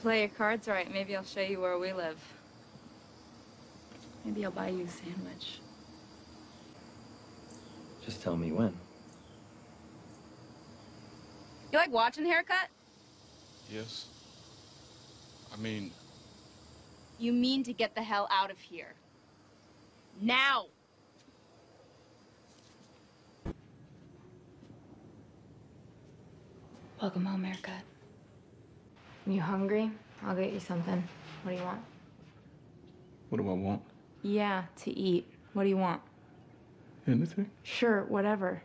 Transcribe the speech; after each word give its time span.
play 0.00 0.20
your 0.20 0.28
cards 0.30 0.66
right, 0.66 0.90
maybe 0.92 1.14
I'll 1.14 1.24
show 1.24 1.40
you 1.40 1.60
where 1.60 1.78
we 1.78 1.92
live. 1.92 2.18
Maybe 4.24 4.44
I'll 4.44 4.50
buy 4.50 4.68
you 4.68 4.84
a 4.84 4.88
sandwich. 4.88 5.60
Just 8.04 8.22
tell 8.22 8.36
me 8.36 8.50
when. 8.52 8.74
You 11.72 11.78
like 11.78 11.92
watching 11.92 12.24
haircut? 12.24 12.68
Yes. 13.70 14.06
I 15.52 15.56
mean, 15.56 15.92
You 17.18 17.32
mean 17.32 17.62
to 17.64 17.72
get 17.72 17.94
the 17.94 18.02
hell 18.02 18.26
out 18.30 18.50
of 18.50 18.58
here. 18.58 18.94
Now! 20.20 20.66
Welcome 27.00 27.24
home, 27.24 27.44
haircut. 27.44 27.89
You 29.30 29.40
hungry? 29.40 29.92
I'll 30.24 30.34
get 30.34 30.52
you 30.52 30.58
something. 30.58 31.04
What 31.44 31.52
do 31.52 31.56
you 31.56 31.64
want? 31.64 31.80
what 33.28 33.38
do 33.38 33.48
I 33.48 33.52
want? 33.52 33.80
Yeah, 34.22 34.64
to 34.82 34.90
eat. 34.90 35.24
What 35.52 35.62
do 35.62 35.68
you 35.68 35.76
want? 35.76 36.02
Anything? 37.06 37.48
Sure, 37.62 38.02
whatever. 38.08 38.60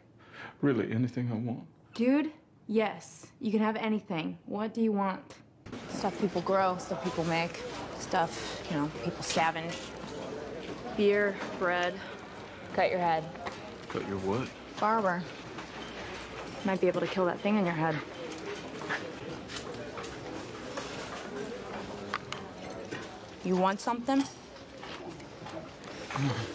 Really, 0.61 0.91
anything 0.91 1.31
I 1.31 1.35
want. 1.35 1.67
Dude, 1.93 2.31
yes. 2.65 3.27
You 3.39 3.51
can 3.51 3.59
have 3.59 3.75
anything. 3.75 4.39
What 4.47 4.73
do 4.73 4.81
you 4.81 4.91
want? 4.91 5.21
Stuff 5.89 6.19
people 6.19 6.41
grow, 6.41 6.77
stuff 6.77 7.03
people 7.03 7.25
make, 7.25 7.61
stuff, 7.99 8.63
you 8.71 8.77
know, 8.77 8.89
people 9.03 9.23
scavenge. 9.23 9.75
Beer, 10.97 11.35
bread. 11.59 11.93
Cut 12.73 12.89
your 12.89 12.99
head. 12.99 13.23
Cut 13.89 14.07
your 14.07 14.17
what? 14.19 14.47
Barber. 14.79 15.21
Might 16.65 16.81
be 16.81 16.87
able 16.87 17.01
to 17.01 17.07
kill 17.07 17.25
that 17.27 17.39
thing 17.41 17.57
in 17.57 17.65
your 17.65 17.75
head. 17.75 17.95
You 23.45 23.55
want 23.55 23.79
something? 23.79 24.23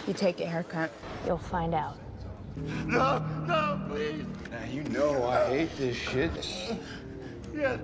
You 0.09 0.13
take 0.13 0.41
a 0.41 0.47
haircut. 0.47 0.91
You'll 1.25 1.39
find 1.39 1.73
out. 1.73 1.97
No, 2.85 3.25
no, 3.47 3.81
please. 3.89 4.25
Now 4.51 4.65
you 4.69 4.83
know 4.85 5.25
I 5.25 5.47
hate 5.47 5.77
this 5.77 5.97
shit. 5.97 6.33
Yes. 7.55 7.79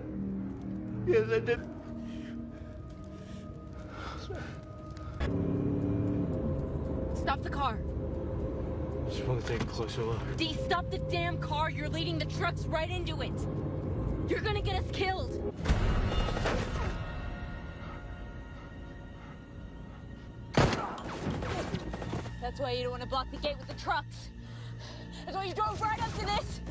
Yes, 1.06 1.30
I 1.30 1.38
did. 1.38 1.60
Stop 7.14 7.42
the 7.44 7.50
car. 7.50 7.78
Just 9.08 9.24
want 9.24 9.40
to 9.40 9.46
take 9.46 9.62
a 9.62 9.66
closer 9.66 10.02
look. 10.02 10.18
D, 10.36 10.54
stop 10.66 10.90
the 10.90 10.98
damn 10.98 11.38
car. 11.38 11.70
You're 11.70 11.88
leading 11.88 12.18
the 12.18 12.24
trucks 12.24 12.66
right 12.66 12.90
into 12.90 13.22
it. 13.22 13.32
You're 14.28 14.40
gonna 14.40 14.60
get 14.60 14.82
us 14.82 14.90
killed. 14.92 15.54
That's 22.56 22.68
why 22.68 22.72
you 22.72 22.84
don't 22.84 22.92
want 22.92 23.02
to 23.02 23.08
block 23.10 23.30
the 23.30 23.36
gate 23.36 23.58
with 23.58 23.68
the 23.68 23.74
trucks. 23.74 24.30
That's 25.26 25.36
why 25.36 25.44
you 25.44 25.52
drove 25.52 25.78
right 25.78 26.02
up 26.02 26.10
to 26.18 26.24
this. 26.24 26.62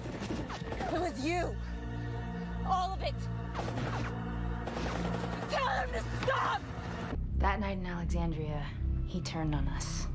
It 0.92 1.00
was 1.00 1.24
you. 1.24 1.56
All 2.66 2.92
of 2.92 3.04
it. 3.04 3.14
Tell 5.52 5.64
them 5.64 5.90
to 5.94 6.04
stop! 6.24 6.60
That 7.38 7.60
night 7.60 7.78
in 7.78 7.86
Alexandria, 7.86 8.66
he 9.06 9.22
turned 9.22 9.54
on 9.54 9.68
us. 9.68 10.08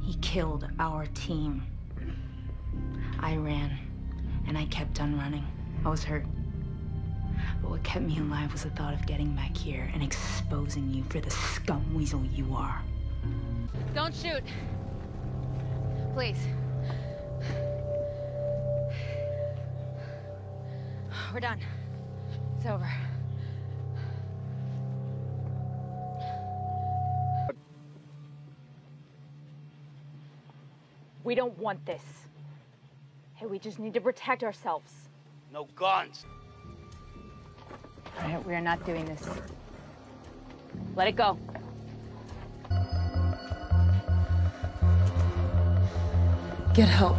He 0.00 0.14
killed 0.18 0.68
our 0.78 1.06
team. 1.06 1.66
I 3.18 3.34
ran, 3.34 3.76
and 4.46 4.56
I 4.56 4.66
kept 4.66 5.00
on 5.00 5.18
running. 5.18 5.44
I 5.84 5.88
was 5.88 6.04
hurt. 6.04 6.24
But 7.60 7.68
what 7.68 7.82
kept 7.82 8.04
me 8.04 8.16
alive 8.20 8.52
was 8.52 8.62
the 8.62 8.70
thought 8.70 8.94
of 8.94 9.04
getting 9.06 9.34
back 9.34 9.56
here 9.56 9.90
and 9.92 10.04
exposing 10.04 10.88
you 10.88 11.02
for 11.08 11.18
the 11.18 11.32
scum 11.32 11.92
weasel 11.96 12.24
you 12.26 12.54
are. 12.54 12.80
Don't 13.94 14.14
shoot. 14.14 14.42
Please. 16.14 16.38
We're 21.32 21.40
done. 21.40 21.60
It's 22.56 22.66
over. 22.66 22.88
We 31.24 31.34
don't 31.34 31.56
want 31.58 31.84
this. 31.86 32.02
Hey, 33.34 33.46
we 33.46 33.58
just 33.58 33.78
need 33.78 33.94
to 33.94 34.00
protect 34.00 34.42
ourselves. 34.42 34.92
No 35.52 35.66
guns. 35.76 36.26
All 38.20 38.28
right, 38.28 38.46
we 38.46 38.54
are 38.54 38.60
not 38.60 38.84
doing 38.84 39.04
this. 39.04 39.22
Let 40.94 41.08
it 41.08 41.16
go. 41.16 41.38
Get 46.74 46.88
help. 46.88 47.18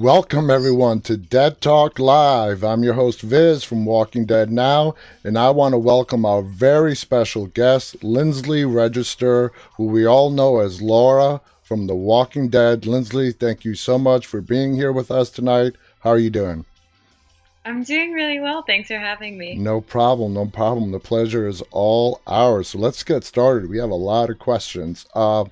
Welcome 0.00 0.48
everyone 0.48 1.02
to 1.02 1.18
Dead 1.18 1.60
Talk 1.60 1.98
Live. 1.98 2.64
I'm 2.64 2.82
your 2.82 2.94
host 2.94 3.20
Viz 3.20 3.62
from 3.62 3.84
Walking 3.84 4.24
Dead 4.24 4.50
Now, 4.50 4.94
and 5.22 5.36
I 5.36 5.50
want 5.50 5.74
to 5.74 5.78
welcome 5.78 6.24
our 6.24 6.40
very 6.40 6.96
special 6.96 7.48
guest, 7.48 8.02
Lindsley 8.02 8.64
Register, 8.64 9.52
who 9.76 9.84
we 9.84 10.06
all 10.06 10.30
know 10.30 10.60
as 10.60 10.80
Laura 10.80 11.42
from 11.62 11.86
The 11.86 11.94
Walking 11.94 12.48
Dead. 12.48 12.86
Lindsley, 12.86 13.30
thank 13.30 13.62
you 13.62 13.74
so 13.74 13.98
much 13.98 14.24
for 14.24 14.40
being 14.40 14.74
here 14.74 14.90
with 14.90 15.10
us 15.10 15.28
tonight. 15.28 15.74
How 15.98 16.08
are 16.08 16.18
you 16.18 16.30
doing? 16.30 16.64
I'm 17.66 17.82
doing 17.82 18.14
really 18.14 18.40
well. 18.40 18.62
Thanks 18.62 18.88
for 18.88 18.96
having 18.96 19.36
me. 19.36 19.56
No 19.56 19.82
problem, 19.82 20.32
no 20.32 20.46
problem. 20.46 20.92
The 20.92 20.98
pleasure 20.98 21.46
is 21.46 21.62
all 21.72 22.22
ours. 22.26 22.68
So 22.68 22.78
let's 22.78 23.02
get 23.02 23.22
started. 23.22 23.68
We 23.68 23.76
have 23.76 23.90
a 23.90 23.94
lot 23.94 24.30
of 24.30 24.38
questions. 24.38 25.04
Uh, 25.14 25.44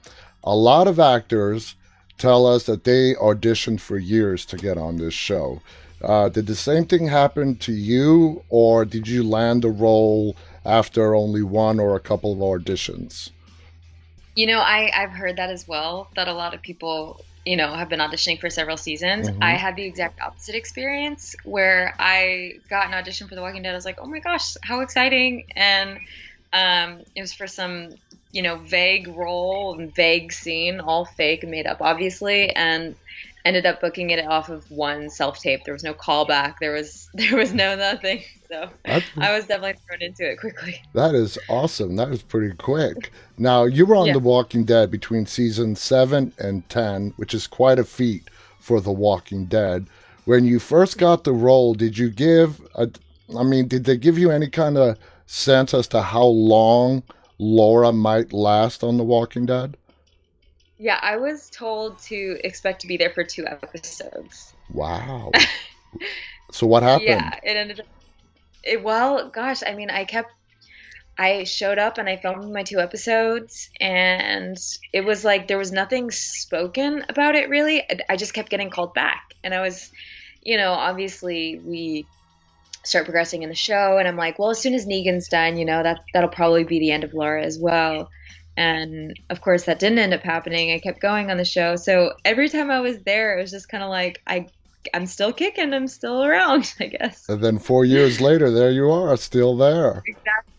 a 0.43 0.57
lot 0.57 0.89
of 0.89 0.99
actors 0.99 1.75
tell 2.19 2.47
us 2.47 2.65
that 2.65 2.85
they 2.85 3.15
auditioned 3.15 3.81
for 3.81 3.97
years 3.97 4.45
to 4.47 4.57
get 4.57 4.77
on 4.77 4.97
this 4.99 5.15
show. 5.15 5.63
Uh, 6.03 6.29
did 6.29 6.47
the 6.47 6.55
same 6.55 6.85
thing 6.85 7.09
happen 7.09 7.57
to 7.57 7.73
you, 7.73 8.45
or 8.49 8.85
did 8.85 9.09
you 9.09 9.23
land 9.23 9.65
a 9.65 9.69
role 9.69 10.37
after 10.65 11.15
only 11.15 11.43
one 11.43 11.81
or 11.81 11.97
a 11.97 12.01
couple 12.01 12.33
of 12.33 12.39
auditions? 12.39 13.31
You 14.37 14.47
know, 14.47 14.61
I, 14.61 14.93
I've 14.95 15.11
heard 15.11 15.37
that 15.37 15.51
as 15.51 15.67
well, 15.67 16.09
that 16.15 16.29
a 16.29 16.33
lot 16.33 16.55
of 16.55 16.63
people, 16.63 17.25
you 17.45 17.57
know, 17.57 17.73
have 17.75 17.89
been 17.89 17.99
auditioning 17.99 18.39
for 18.39 18.49
several 18.49 18.77
seasons. 18.77 19.29
Mhm. 19.29 19.39
I 19.43 19.53
had 19.53 19.75
the 19.75 19.85
exact 19.85 20.21
opposite 20.21 20.55
experience 20.55 21.35
where 21.45 21.95
I 21.99 22.61
got 22.71 22.87
an 22.87 22.95
audition 22.95 23.27
for 23.27 23.35
The 23.35 23.41
Walking 23.41 23.63
Dead. 23.63 23.73
I 23.73 23.75
was 23.75 23.85
like, 23.85 23.99
oh 24.01 24.07
my 24.07 24.21
gosh, 24.21 24.57
how 24.63 24.81
exciting. 24.81 25.47
And 25.57 25.99
um, 26.53 27.03
it 27.17 27.21
was 27.21 27.33
for 27.33 27.49
some, 27.49 27.91
you 28.39 28.45
know, 28.45 28.57
vague 28.59 29.09
role 29.09 29.77
and 29.77 29.93
vague 29.93 30.33
scene, 30.33 30.79
all 30.79 31.05
fake 31.05 31.43
and 31.43 31.51
made 31.51 31.67
up, 31.67 31.79
obviously. 31.81 32.51
And 32.55 32.95
ended 33.45 33.67
up 33.67 33.81
booking 33.81 34.11
it 34.11 34.25
off 34.25 34.49
of 34.49 34.71
one 34.71 35.11
self 35.11 35.41
tape. 35.41 35.65
There 35.65 35.75
was 35.75 35.83
no 35.83 35.93
callback. 35.93 36.55
There 36.61 36.71
was 36.71 37.11
there 37.15 37.37
was 37.37 37.53
no 37.53 37.75
nothing. 37.75 38.23
So 38.49 38.71
That's- 38.85 39.11
I 39.19 39.37
was 39.37 39.47
definitely 39.47 39.81
thrown 39.89 40.03
into 40.03 40.31
it 40.31 40.39
quickly. 40.39 40.81
That 40.95 41.17
is 41.17 41.37
awesome. 41.49 41.97
That 41.97 42.11
is 42.11 42.23
pretty 42.23 42.55
quick. 42.55 43.11
Now, 43.39 43.65
you 43.65 43.85
were 43.87 43.97
on 43.97 44.07
Yeah. 44.07 44.13
The 44.13 44.21
Walking 44.21 44.63
Dead 44.65 44.89
between 44.89 45.27
season 45.27 45.75
7 45.75 46.33
and 46.39 46.69
10, 46.69 47.15
which 47.17 47.35
is 47.35 47.49
quite 47.49 47.81
a 47.81 47.85
feat 47.85 48.31
for 48.61 48.81
The 48.81 48.93
Walking 48.93 49.47
Dead. 49.47 49.89
When 50.27 50.45
you 50.45 50.61
first 50.61 50.97
got 50.97 51.25
the 51.25 51.33
role, 51.33 51.75
did 51.75 51.99
you 51.99 52.09
give, 52.09 52.61
a, 52.77 52.89
I 53.37 53.43
mean, 53.43 53.67
did 53.67 53.85
they 53.85 53.97
give 53.97 54.17
you 54.17 54.31
any 54.31 54.49
kind 54.49 54.79
of 54.79 54.97
sense 55.27 55.75
as 55.75 55.89
to 55.89 56.03
how 56.03 56.25
long 56.25 57.03
Laura 57.39 57.93
might 57.93 58.33
last 58.33 58.83
on 58.83 58.97
The 58.97 59.05
Walking 59.05 59.47
Dead? 59.47 59.77
Yeah, 60.79 60.99
I 61.03 61.17
was 61.17 61.51
told 61.51 61.99
to 62.03 62.39
expect 62.45 62.81
to 62.83 62.87
be 62.87 62.97
there 62.97 63.11
for 63.11 63.25
two 63.25 63.47
episodes. 63.47 64.55
Wow. 64.73 65.33
so 66.53 66.67
what 66.67 66.83
happened? 66.83 67.09
Yeah, 67.09 67.39
it 67.43 67.57
ended 67.57 67.81
up. 67.81 67.87
It, 68.63 68.83
well, 68.83 69.29
gosh, 69.29 69.63
I 69.67 69.75
mean, 69.75 69.91
I 69.91 70.05
kept. 70.05 70.33
I 71.21 71.43
showed 71.45 71.79
up 71.79 71.99
and 71.99 72.09
I 72.09 72.17
filmed 72.17 72.53
my 72.53 72.63
two 72.63 72.79
episodes, 72.79 73.71
and 73.81 74.57
it 74.93 75.01
was 75.01 75.25
like 75.25 75.49
there 75.49 75.59
was 75.59 75.73
nothing 75.73 76.13
spoken 76.13 77.05
about 77.09 77.35
it 77.35 77.49
really. 77.49 77.83
I- 77.83 78.01
I 78.11 78.17
just 78.17 78.35
kept 78.35 78.51
getting 78.51 78.71
called 78.71 78.95
back, 78.95 79.35
and 79.43 79.53
I 79.53 79.61
was, 79.61 79.91
you 80.43 80.57
know, 80.57 80.73
obviously 80.73 81.61
we 81.65 82.07
start 82.85 83.05
progressing 83.05 83.43
in 83.43 83.49
the 83.49 83.55
show, 83.55 83.99
and 83.99 84.09
I'm 84.09 84.17
like, 84.17 84.39
well, 84.39 84.51
as 84.51 84.61
soon 84.61 84.75
as 84.75 84.87
Negan's 84.87 85.29
done, 85.29 85.57
you 85.59 85.65
know, 85.65 85.83
that 85.83 86.01
that'll 86.15 86.31
probably 86.31 86.65
be 86.65 86.79
the 86.79 86.91
end 86.91 87.05
of 87.05 87.15
Laura 87.15 87.43
as 87.43 87.59
well. 87.59 88.11
and 88.57 89.19
of 89.31 89.41
course 89.41 89.65
that 89.65 89.79
didn't 89.79 89.99
end 89.99 90.13
up 90.13 90.23
happening. 90.23 90.73
I 90.73 90.81
kept 90.81 91.01
going 91.01 91.31
on 91.31 91.37
the 91.37 91.45
show, 91.45 91.77
so 91.77 92.15
every 92.25 92.49
time 92.49 92.71
I 92.71 92.81
was 92.81 92.99
there, 93.01 93.39
it 93.39 93.43
was 93.43 93.51
just 93.51 93.69
kind 93.69 93.85
of 93.85 93.91
like 93.91 94.21
I 94.27 94.49
I'm 94.95 95.07
still 95.07 95.33
kicking. 95.33 95.73
I'm 95.75 95.89
still 95.89 96.25
around, 96.25 96.73
I 96.81 96.87
guess. 96.87 97.29
And 97.29 97.43
then 97.43 97.59
four 97.59 97.85
years 97.85 98.21
later, 98.21 98.51
there 98.51 98.71
you 98.71 98.91
are, 98.91 99.17
still 99.17 99.57
there. 99.57 100.03
Exactly. 100.07 100.53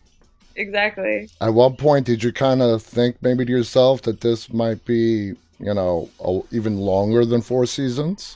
Exactly. 0.55 1.29
At 1.39 1.53
what 1.53 1.77
point, 1.77 2.05
did 2.05 2.21
you 2.21 2.33
kind 2.33 2.61
of 2.61 2.83
think 2.83 3.15
maybe 3.21 3.45
to 3.45 3.51
yourself 3.51 4.01
that 4.01 4.19
this 4.19 4.51
might 4.51 4.83
be, 4.83 5.33
you 5.57 5.73
know, 5.73 6.09
a, 6.19 6.41
even 6.51 6.77
longer 6.77 7.23
than 7.25 7.41
four 7.41 7.65
seasons? 7.65 8.35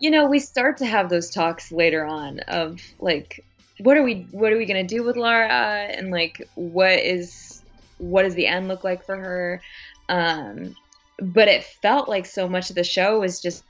You 0.00 0.10
know, 0.10 0.26
we 0.26 0.38
start 0.38 0.78
to 0.78 0.86
have 0.86 1.08
those 1.08 1.30
talks 1.30 1.72
later 1.72 2.04
on 2.04 2.40
of 2.48 2.80
like, 3.00 3.42
what 3.80 3.96
are 3.96 4.02
we, 4.02 4.26
what 4.30 4.52
are 4.52 4.58
we 4.58 4.66
gonna 4.66 4.86
do 4.86 5.02
with 5.04 5.16
Laura, 5.16 5.48
and 5.48 6.10
like, 6.10 6.42
what 6.54 6.98
is, 6.98 7.62
what 7.98 8.22
does 8.22 8.34
the 8.34 8.46
end 8.46 8.68
look 8.68 8.84
like 8.84 9.04
for 9.04 9.16
her? 9.16 9.62
Um, 10.08 10.74
but 11.20 11.48
it 11.48 11.64
felt 11.82 12.08
like 12.08 12.26
so 12.26 12.48
much 12.48 12.70
of 12.70 12.76
the 12.76 12.84
show 12.84 13.20
was 13.20 13.40
just 13.40 13.64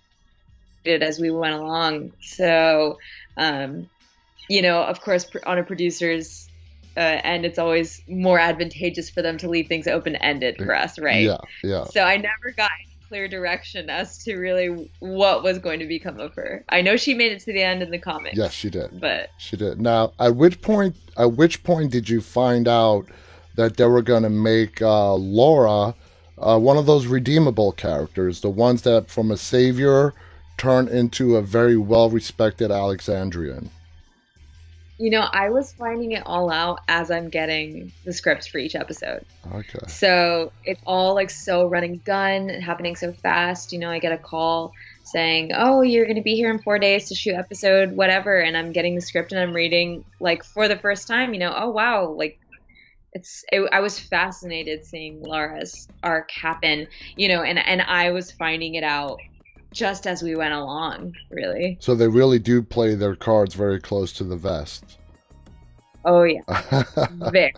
as 0.87 1.19
we 1.19 1.31
went 1.31 1.55
along. 1.55 2.13
So, 2.21 2.99
um, 3.37 3.89
you 4.49 4.63
know, 4.63 4.83
of 4.83 5.01
course, 5.01 5.27
on 5.47 5.59
a 5.59 5.65
producer's 5.65 6.49
uh, 6.97 7.21
end, 7.25 7.45
it's 7.45 7.59
always 7.59 8.01
more 8.09 8.39
advantageous 8.39 9.11
for 9.11 9.23
them 9.23 9.39
to 9.39 9.49
leave 9.49 9.69
things 9.69 9.87
open 9.87 10.17
ended 10.17 10.57
for 10.57 10.75
us, 10.75 10.99
right? 10.99 11.25
Yeah, 11.25 11.39
yeah. 11.63 11.85
So 11.85 12.03
I 12.03 12.17
never 12.17 12.55
got 12.57 12.71
clear 13.09 13.29
direction 13.29 13.89
as 13.91 14.19
to 14.25 14.37
really 14.37 14.91
what 15.01 15.43
was 15.43 15.59
going 15.59 15.79
to 15.81 15.87
become 15.87 16.19
of 16.21 16.35
her. 16.35 16.65
I 16.69 16.83
know 16.83 16.97
she 16.97 17.15
made 17.15 17.33
it 17.33 17.41
to 17.41 17.53
the 17.53 17.63
end 17.63 17.83
in 17.83 17.91
the 17.91 17.99
comics. 17.99 18.37
Yes, 18.37 18.53
she 18.53 18.71
did. 18.71 19.01
But 19.01 19.31
she 19.39 19.57
did. 19.57 19.81
Now, 19.81 20.13
at 20.19 20.37
which 20.37 20.61
point? 20.61 20.97
At 21.17 21.33
which 21.33 21.63
point 21.63 21.93
did 21.93 22.09
you 22.09 22.21
find 22.21 22.69
out 22.69 23.07
that 23.57 23.77
they 23.77 23.87
were 23.87 24.03
going 24.03 24.23
to 24.23 24.31
make 24.31 24.83
uh, 24.83 25.15
Laura 25.15 25.95
uh, 26.39 26.59
one 26.59 26.77
of 26.77 26.87
those 26.87 27.07
redeemable 27.07 27.73
characters, 27.73 28.41
the 28.41 28.51
ones 28.51 28.83
that 28.83 29.09
from 29.09 29.31
a 29.31 29.37
savior 29.37 30.13
turn 30.59 30.89
into 30.89 31.37
a 31.37 31.43
very 31.43 31.77
well 31.77 32.11
respected 32.11 32.71
Alexandrian? 32.71 33.71
You 34.99 35.11
know, 35.11 35.21
I 35.21 35.51
was 35.51 35.73
finding 35.73 36.13
it 36.13 36.23
all 36.25 36.51
out 36.51 36.81
as 36.89 37.11
I'm 37.11 37.29
getting 37.29 37.93
the 38.05 38.15
scripts 38.15 38.47
for 38.47 38.59
each 38.59 38.75
episode. 38.75 39.27
Okay. 39.53 39.79
So 39.89 40.53
it's 40.65 40.81
all 40.87 41.15
like 41.15 41.29
so 41.29 41.67
running 41.67 42.01
gun, 42.05 42.49
and 42.49 42.63
happening 42.63 42.97
so 42.97 43.13
fast. 43.13 43.73
You 43.73 43.79
know, 43.79 43.91
I 43.91 43.99
get 43.99 44.13
a 44.13 44.19
call 44.19 44.73
saying, 45.05 45.53
"Oh, 45.55 45.83
you're 45.83 46.07
going 46.07 46.17
to 46.17 46.23
be 46.23 46.35
here 46.35 46.51
in 46.51 46.61
four 46.61 46.79
days 46.79 47.09
to 47.09 47.15
shoot 47.15 47.35
episode 47.35 47.93
whatever," 47.93 48.39
and 48.39 48.57
I'm 48.57 48.73
getting 48.73 48.95
the 48.95 49.03
script 49.03 49.33
and 49.33 49.41
I'm 49.41 49.53
reading 49.53 50.05
like 50.19 50.45
for 50.45 50.67
the 50.67 50.77
first 50.77 51.07
time. 51.07 51.35
You 51.35 51.41
know, 51.41 51.55
oh 51.55 51.69
wow, 51.69 52.09
like 52.09 52.39
it's 53.13 53.45
it, 53.53 53.69
I 53.73 53.81
was 53.81 53.99
fascinated 53.99 54.87
seeing 54.87 55.23
Laura's 55.23 55.89
arc 56.03 56.31
happen. 56.31 56.87
You 57.17 57.29
know, 57.29 57.43
and 57.43 57.59
and 57.59 57.83
I 57.83 58.13
was 58.13 58.31
finding 58.31 58.77
it 58.77 58.85
out 58.85 59.19
just 59.77 60.07
as 60.07 60.23
we 60.23 60.35
went 60.35 60.55
along, 60.55 61.15
really. 61.31 61.77
So 61.81 61.95
they 61.95 62.09
really 62.09 62.39
do 62.39 62.63
play 62.63 62.95
their 62.95 63.15
cards 63.15 63.55
very 63.55 63.79
close 63.79 64.11
to 64.15 64.25
the 64.25 64.37
vest. 64.37 64.99
Oh 66.05 66.23
yeah, 66.23 66.41
very. 67.31 67.57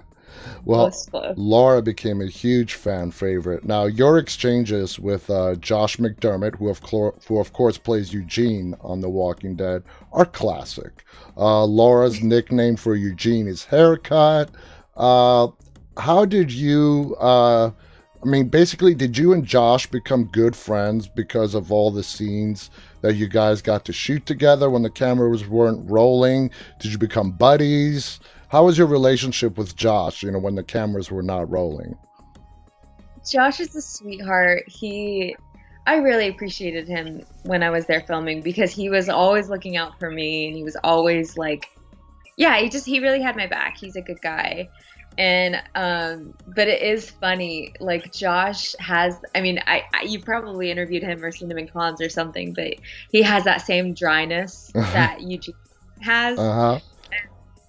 Well, 0.65 0.93
Laura 1.37 1.81
became 1.81 2.21
a 2.21 2.27
huge 2.27 2.75
fan 2.75 3.11
favorite. 3.11 3.65
Now, 3.65 3.85
your 3.85 4.19
exchanges 4.19 4.99
with 4.99 5.31
uh, 5.31 5.55
Josh 5.57 5.97
McDermitt, 5.97 6.57
who 6.57 6.69
of, 6.69 6.81
who 7.27 7.39
of 7.39 7.53
course 7.53 7.79
plays 7.79 8.13
Eugene 8.13 8.75
on 8.81 9.01
The 9.01 9.09
Walking 9.09 9.57
Dead, 9.57 9.83
are 10.13 10.27
classic. 10.27 11.05
Uh, 11.37 11.65
Laura's 11.65 12.23
nickname 12.23 12.77
for 12.77 12.95
Eugene 12.95 13.47
is 13.47 13.65
Haircut. 13.65 14.51
Uh, 14.97 15.49
how 15.97 16.25
did 16.25 16.53
you 16.53 17.17
uh, 17.19 17.71
I 18.23 18.27
mean, 18.27 18.49
basically, 18.49 18.95
did 18.95 19.17
you 19.17 19.33
and 19.33 19.45
Josh 19.45 19.87
become 19.87 20.25
good 20.25 20.57
friends 20.57 21.07
because 21.07 21.55
of 21.55 21.71
all 21.71 21.91
the 21.91 22.03
scenes 22.03 22.71
that 23.01 23.15
you 23.15 23.29
guys 23.29 23.63
got 23.63 23.85
to 23.85 23.93
shoot 23.93 24.27
together 24.27 24.69
when 24.69 24.83
the 24.83 24.91
cameras 24.91 25.47
weren't 25.47 25.89
rolling? 25.89 26.51
Did 26.81 26.91
you 26.91 26.99
become 26.99 27.31
buddies? 27.31 28.19
How 28.49 28.65
was 28.65 28.77
your 28.77 28.89
relationship 28.89 29.57
with 29.57 29.77
Josh, 29.77 30.23
you 30.23 30.33
know, 30.33 30.41
when 30.41 30.57
the 30.57 30.65
cameras 30.65 31.11
were 31.11 31.23
not 31.23 31.49
rolling? 31.49 31.97
Josh 33.29 33.61
is 33.61 33.77
a 33.77 33.83
sweetheart. 33.83 34.65
He 34.67 35.37
I 35.87 35.97
really 35.97 36.29
appreciated 36.29 36.89
him 36.89 37.23
when 37.45 37.63
I 37.63 37.71
was 37.71 37.87
there 37.87 38.03
filming 38.03 38.43
because 38.43 38.73
he 38.73 38.91
was 38.91 39.09
always 39.09 39.49
looking 39.49 39.77
out 39.77 39.99
for 39.99 40.11
me 40.11 40.49
and 40.49 40.57
he 40.57 40.63
was 40.63 40.77
always 40.83 41.37
like 41.37 41.71
yeah, 42.37 42.59
he 42.59 42.69
just 42.69 42.87
he 42.87 43.01
really 43.01 43.21
had 43.21 43.37
my 43.37 43.47
back. 43.47 43.77
He's 43.77 43.97
a 43.97 44.03
good 44.03 44.21
guy 44.23 44.69
and 45.19 45.61
um 45.75 46.33
but 46.55 46.69
it 46.69 46.81
is 46.81 47.11
funny 47.11 47.75
like 47.81 48.13
josh 48.13 48.75
has 48.79 49.19
i 49.35 49.41
mean 49.41 49.59
I, 49.67 49.83
I, 49.93 50.03
you 50.03 50.21
probably 50.21 50.71
interviewed 50.71 51.03
him 51.03 51.23
or 51.23 51.33
seen 51.33 51.51
him 51.51 51.59
in 51.59 51.69
cons 51.69 52.01
or 52.01 52.09
something 52.09 52.55
but 52.55 52.75
he 53.11 53.23
has 53.23 53.45
that 53.45 53.61
same 53.63 53.93
dryness 53.93 54.71
that 54.75 55.21
eugene 55.21 55.55
has. 56.01 56.39
Uh-huh. 56.39 56.79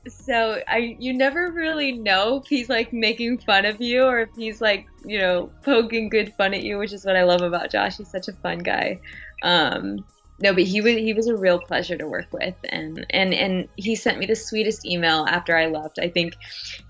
So 0.07 0.62
i 0.68 0.96
you 1.00 1.13
never 1.13 1.51
really 1.51 1.92
know 1.92 2.38
if 2.38 2.48
he's 2.48 2.69
like 2.69 2.94
making 2.94 3.40
fun 3.40 3.66
of 3.66 3.81
you 3.81 4.04
or 4.04 4.22
if 4.22 4.30
he's 4.36 4.62
like 4.62 4.86
you 5.04 5.19
know 5.19 5.51
poking 5.63 6.10
good 6.10 6.34
fun 6.36 6.54
at 6.54 6.63
you 6.63 6.78
which 6.78 6.94
is 6.94 7.06
what 7.06 7.16
i 7.16 7.24
love 7.24 7.42
about 7.42 7.72
josh. 7.72 7.98
He's 7.98 8.12
such 8.12 8.28
a 8.28 8.34
fun 8.34 8.60
guy. 8.60 9.00
Um 9.42 10.06
no, 10.41 10.53
but 10.53 10.63
he 10.63 10.81
was 10.81 10.95
he 10.95 11.13
was 11.13 11.27
a 11.27 11.36
real 11.36 11.59
pleasure 11.59 11.97
to 11.97 12.07
work 12.07 12.27
with, 12.31 12.56
and 12.69 13.06
and 13.09 13.33
and 13.33 13.68
he 13.75 13.95
sent 13.95 14.19
me 14.19 14.25
the 14.25 14.36
sweetest 14.36 14.86
email 14.86 15.25
after 15.30 15.56
I 15.56 15.68
left. 15.68 16.00
I 16.00 16.09
think 16.09 16.38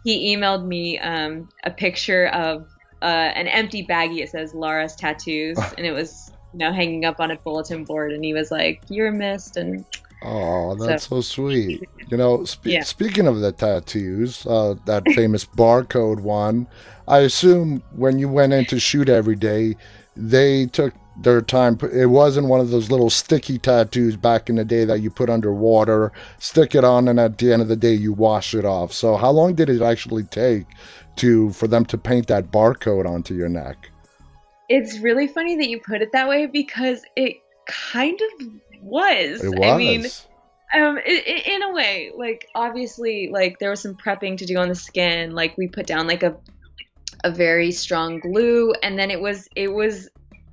he 0.04 0.36
emailed 0.36 0.66
me 0.66 1.00
um, 1.00 1.50
a 1.64 1.72
picture 1.72 2.28
of 2.28 2.68
uh, 3.02 3.06
an 3.06 3.48
empty 3.48 3.86
baggie. 3.86 4.22
It 4.22 4.30
says 4.30 4.54
Laura's 4.54 4.96
tattoos, 4.96 5.58
and 5.78 5.86
it 5.86 5.92
was 5.92 6.32
you 6.54 6.60
know 6.60 6.72
hanging 6.72 7.06
up 7.06 7.20
on 7.20 7.32
a 7.32 7.38
bulletin 7.38 7.86
board, 7.86 8.12
and 8.12 8.24
he 8.24 8.34
was 8.34 8.52
like, 8.52 8.82
"You're 8.90 9.12
missed," 9.12 9.58
and 9.58 9.86
Oh, 10.22 10.76
that's 10.76 11.08
so, 11.08 11.18
so 11.18 11.22
sweet. 11.22 11.88
You 12.08 12.18
know, 12.18 12.44
spe- 12.44 12.66
yeah. 12.66 12.84
speaking 12.84 13.26
of 13.26 13.40
the 13.40 13.52
tattoos, 13.52 14.46
uh, 14.46 14.76
that 14.86 15.06
famous 15.14 15.46
barcode 15.58 16.20
one, 16.20 16.68
I 17.08 17.20
assume 17.20 17.84
when 17.96 18.20
you 18.20 18.28
went 18.28 18.54
in 18.54 18.66
to 18.66 18.80
shoot 18.80 19.08
every 19.08 19.38
day, 19.38 19.78
they 20.16 20.66
took 20.66 20.94
their 21.22 21.42
time. 21.42 21.78
It 21.94 22.08
wasn't 22.08 22.48
one 22.48 22.60
of 22.60 22.70
those 22.70 22.92
little 22.92 23.10
sticky 23.10 23.58
tattoos 23.58 24.16
back 24.16 24.50
in 24.50 24.56
the 24.56 24.66
day 24.66 24.86
that 24.86 25.02
you 25.02 25.10
put 25.10 25.30
underwater, 25.30 26.12
stick 26.40 26.76
it 26.76 26.84
on, 26.84 27.08
and 27.08 27.20
at 27.20 27.38
the 27.38 27.52
end 27.52 27.62
of 27.62 27.68
the 27.68 27.76
day 27.76 27.94
you 27.94 28.14
wash 28.14 28.54
it 28.54 28.66
off. 28.66 28.94
So 28.94 29.16
how 29.16 29.32
long 29.32 29.56
did 29.56 29.70
it 29.70 29.82
actually 29.82 30.24
take 30.24 30.66
to 31.18 31.52
for 31.52 31.68
them 31.68 31.86
to 31.86 31.98
paint 31.98 32.28
that 32.28 32.52
barcode 32.52 33.06
onto 33.06 33.34
your 33.34 33.50
neck? 33.50 33.92
It's 34.70 35.00
really 35.00 35.28
funny 35.28 35.56
that 35.58 35.70
you 35.70 35.80
put 35.80 36.02
it 36.02 36.12
that 36.14 36.30
way 36.30 36.46
because 36.46 37.02
it 37.16 37.38
kind 37.68 38.20
of 38.22 38.48
was. 38.82 39.44
It 39.44 39.50
was. 39.50 39.68
I 39.68 39.78
mean, 39.78 40.06
um, 40.74 40.98
it, 41.00 41.28
it, 41.28 41.48
in 41.48 41.64
a 41.64 41.74
way, 41.74 42.12
like 42.16 42.48
obviously, 42.54 43.30
like 43.32 43.60
there 43.60 43.72
was 43.72 43.82
some 43.82 43.96
prepping 43.96 44.38
to 44.38 44.46
do 44.46 44.58
on 44.58 44.70
the 44.70 44.76
skin. 44.76 45.34
Like 45.34 45.58
we 45.58 45.68
put 45.68 45.88
down 45.88 46.08
like 46.08 46.24
a 46.24 46.38
a 47.24 47.32
very 47.32 47.72
strong 47.72 48.20
glue, 48.20 48.74
and 48.84 48.98
then 48.98 49.12
it 49.12 49.20
was 49.20 49.50
it 49.56 49.74
was 49.74 50.10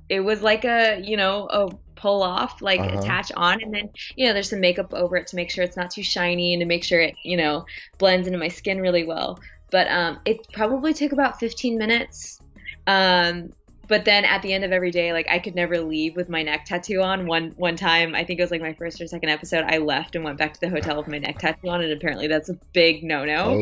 it 0.09 0.21
was 0.21 0.41
like 0.41 0.65
a 0.65 0.99
you 1.01 1.17
know 1.17 1.47
a 1.49 1.69
pull 1.95 2.21
off 2.21 2.61
like 2.61 2.79
uh-huh. 2.79 2.99
attach 2.99 3.31
on 3.35 3.61
and 3.61 3.73
then 3.73 3.89
you 4.15 4.25
know 4.25 4.33
there's 4.33 4.49
some 4.49 4.59
makeup 4.59 4.93
over 4.93 5.17
it 5.17 5.27
to 5.27 5.35
make 5.35 5.49
sure 5.49 5.63
it's 5.63 5.75
not 5.75 5.89
too 5.89 6.03
shiny 6.03 6.53
and 6.53 6.61
to 6.61 6.65
make 6.65 6.83
sure 6.83 6.99
it 6.99 7.15
you 7.23 7.35
know 7.35 7.65
blends 7.97 8.27
into 8.27 8.39
my 8.39 8.47
skin 8.47 8.79
really 8.79 9.03
well. 9.03 9.39
But 9.69 9.89
um, 9.89 10.19
it 10.23 10.47
probably 10.53 10.93
took 10.93 11.11
about 11.11 11.39
15 11.39 11.77
minutes 11.77 12.39
um, 12.85 13.51
but 13.89 14.05
then 14.05 14.23
at 14.23 14.41
the 14.41 14.53
end 14.53 14.63
of 14.63 14.71
every 14.71 14.91
day 14.91 15.11
like 15.11 15.27
i 15.29 15.39
could 15.39 15.55
never 15.55 15.79
leave 15.79 16.15
with 16.15 16.29
my 16.29 16.43
neck 16.43 16.65
tattoo 16.65 17.01
on. 17.01 17.25
One 17.25 17.53
one 17.57 17.75
time 17.75 18.15
i 18.15 18.23
think 18.23 18.39
it 18.39 18.43
was 18.43 18.51
like 18.51 18.61
my 18.61 18.73
first 18.73 19.01
or 19.01 19.07
second 19.07 19.29
episode 19.29 19.65
i 19.67 19.77
left 19.77 20.15
and 20.15 20.23
went 20.23 20.37
back 20.37 20.53
to 20.53 20.59
the 20.61 20.69
hotel 20.69 20.97
with 20.97 21.07
my 21.07 21.17
neck 21.17 21.39
tattoo 21.39 21.69
on 21.69 21.81
and 21.81 21.91
apparently 21.91 22.27
that's 22.27 22.49
a 22.49 22.53
big 22.73 23.03
no-no. 23.03 23.61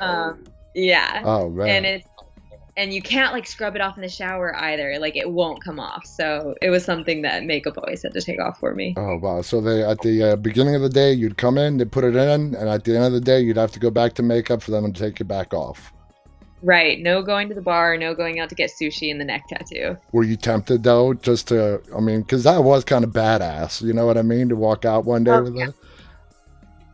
Oh. 0.00 0.04
um, 0.04 0.44
yeah. 0.74 1.22
Oh 1.24 1.48
man. 1.50 1.68
And 1.68 1.86
it's 1.86 2.08
and 2.76 2.92
you 2.92 3.02
can't 3.02 3.32
like 3.32 3.46
scrub 3.46 3.76
it 3.76 3.80
off 3.80 3.96
in 3.96 4.02
the 4.02 4.08
shower 4.08 4.54
either. 4.56 4.98
Like 4.98 5.16
it 5.16 5.30
won't 5.30 5.62
come 5.62 5.78
off. 5.78 6.06
So 6.06 6.54
it 6.60 6.70
was 6.70 6.84
something 6.84 7.22
that 7.22 7.44
makeup 7.44 7.78
always 7.78 8.02
had 8.02 8.12
to 8.14 8.20
take 8.20 8.40
off 8.40 8.58
for 8.58 8.74
me. 8.74 8.94
Oh 8.96 9.16
wow! 9.16 9.42
So 9.42 9.60
they 9.60 9.82
at 9.84 10.00
the 10.00 10.32
uh, 10.32 10.36
beginning 10.36 10.74
of 10.74 10.82
the 10.82 10.88
day 10.88 11.12
you'd 11.12 11.36
come 11.36 11.58
in, 11.58 11.76
they 11.76 11.84
put 11.84 12.04
it 12.04 12.16
in, 12.16 12.54
and 12.54 12.68
at 12.68 12.84
the 12.84 12.96
end 12.96 13.06
of 13.06 13.12
the 13.12 13.20
day 13.20 13.40
you'd 13.40 13.56
have 13.56 13.72
to 13.72 13.80
go 13.80 13.90
back 13.90 14.14
to 14.14 14.22
makeup 14.22 14.62
for 14.62 14.70
them 14.70 14.92
to 14.92 15.00
take 15.00 15.20
it 15.20 15.24
back 15.24 15.54
off. 15.54 15.92
Right. 16.62 16.98
No 16.98 17.20
going 17.20 17.50
to 17.50 17.54
the 17.54 17.60
bar. 17.60 17.98
No 17.98 18.14
going 18.14 18.40
out 18.40 18.48
to 18.48 18.54
get 18.54 18.70
sushi 18.70 19.10
and 19.10 19.20
the 19.20 19.24
neck 19.24 19.48
tattoo. 19.48 19.98
Were 20.12 20.24
you 20.24 20.36
tempted 20.36 20.82
though, 20.82 21.12
just 21.12 21.48
to? 21.48 21.82
I 21.94 22.00
mean, 22.00 22.22
because 22.22 22.44
that 22.44 22.64
was 22.64 22.84
kind 22.84 23.04
of 23.04 23.10
badass. 23.10 23.82
You 23.82 23.92
know 23.92 24.06
what 24.06 24.16
I 24.16 24.22
mean? 24.22 24.48
To 24.48 24.56
walk 24.56 24.86
out 24.86 25.04
one 25.04 25.24
day 25.24 25.32
oh, 25.32 25.42
with 25.42 25.56
yeah. 25.56 25.68
it. 25.68 25.74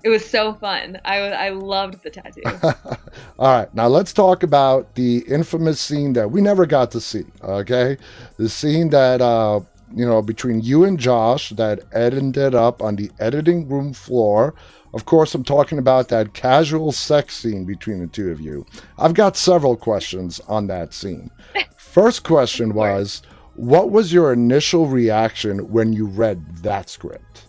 It 0.03 0.09
was 0.09 0.25
so 0.25 0.55
fun. 0.55 1.01
I 1.05 1.19
I 1.19 1.49
loved 1.51 2.03
the 2.03 2.11
tattoo. 2.11 2.43
All 3.39 3.59
right, 3.59 3.75
now 3.75 3.87
let's 3.87 4.13
talk 4.13 4.43
about 4.43 4.95
the 4.95 5.19
infamous 5.29 5.81
scene 5.81 6.15
that 6.15 6.31
we 6.31 6.41
never 6.41 6.67
got 6.67 6.91
to 6.93 7.01
see. 7.01 7.25
Okay, 7.43 7.99
the 8.39 8.49
scene 8.49 8.91
that 8.91 9.21
uh, 9.21 9.61
you 9.95 10.07
know 10.07 10.23
between 10.23 10.61
you 10.63 10.85
and 10.85 10.99
Josh 10.99 11.51
that 11.51 11.81
ended 11.93 12.55
up 12.55 12.83
on 12.83 12.97
the 12.97 13.11
editing 13.21 13.69
room 13.69 13.93
floor 13.93 14.55
Of 14.93 15.05
course, 15.05 15.35
I'm 15.35 15.45
talking 15.45 15.79
about 15.79 16.09
that 16.09 16.35
casual 16.35 16.91
sex 16.91 17.37
scene 17.37 17.65
between 17.65 18.01
the 18.01 18.09
two 18.09 18.31
of 18.31 18.41
you. 18.41 18.67
I've 18.99 19.15
got 19.15 19.37
several 19.37 19.77
questions 19.77 20.41
on 20.49 20.67
that 20.67 20.93
scene. 20.93 21.31
First 21.77 22.25
question 22.25 22.75
was 22.75 23.23
What 23.55 23.91
was 23.91 24.13
your 24.13 24.33
initial 24.33 24.87
reaction 24.87 25.71
when 25.71 25.93
you 25.93 26.07
read 26.07 26.57
that 26.59 26.89
script? 26.89 27.47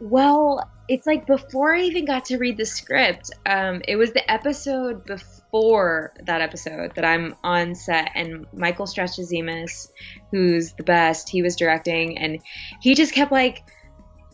Well, 0.00 0.68
it's 0.90 1.06
like 1.06 1.24
before 1.24 1.72
I 1.72 1.82
even 1.82 2.04
got 2.04 2.24
to 2.26 2.36
read 2.36 2.56
the 2.56 2.66
script, 2.66 3.30
um, 3.46 3.80
it 3.86 3.94
was 3.94 4.12
the 4.12 4.28
episode 4.28 5.06
before 5.06 6.12
that 6.24 6.40
episode 6.40 6.96
that 6.96 7.04
I'm 7.04 7.36
on 7.44 7.76
set, 7.76 8.10
and 8.16 8.44
Michael 8.52 8.86
Satrazemis, 8.86 9.88
who's 10.32 10.72
the 10.72 10.82
best, 10.82 11.28
he 11.28 11.42
was 11.42 11.54
directing, 11.54 12.18
and 12.18 12.40
he 12.80 12.96
just 12.96 13.14
kept 13.14 13.30
like 13.30 13.62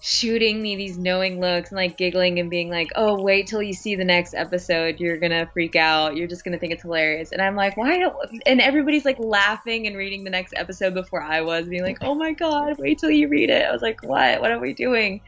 shooting 0.00 0.60
me 0.60 0.76
these 0.76 0.98
knowing 0.98 1.40
looks 1.40 1.70
and 1.70 1.76
like 1.76 1.96
giggling 1.96 2.38
and 2.38 2.50
being 2.50 2.70
like, 2.70 2.90
"Oh, 2.94 3.20
wait 3.20 3.46
till 3.46 3.62
you 3.62 3.72
see 3.72 3.94
the 3.94 4.04
next 4.04 4.34
episode. 4.34 5.00
You're 5.00 5.16
gonna 5.16 5.48
freak 5.52 5.76
out. 5.76 6.16
You're 6.16 6.28
just 6.28 6.44
gonna 6.44 6.58
think 6.58 6.72
it's 6.72 6.82
hilarious." 6.82 7.32
And 7.32 7.40
I'm 7.40 7.56
like, 7.56 7.76
"Why?" 7.76 7.98
Don't... 7.98 8.14
And 8.46 8.60
everybody's 8.60 9.04
like 9.04 9.18
laughing 9.18 9.86
and 9.86 9.96
reading 9.96 10.24
the 10.24 10.30
next 10.30 10.54
episode 10.56 10.94
before 10.94 11.22
I 11.22 11.40
was, 11.42 11.68
being 11.68 11.82
like, 11.82 11.98
"Oh 12.02 12.14
my 12.14 12.32
god, 12.32 12.78
wait 12.78 12.98
till 12.98 13.10
you 13.10 13.28
read 13.28 13.50
it." 13.50 13.66
I 13.66 13.72
was 13.72 13.82
like, 13.82 14.02
"What? 14.02 14.40
What 14.40 14.50
are 14.50 14.60
we 14.60 14.74
doing?" 14.74 15.22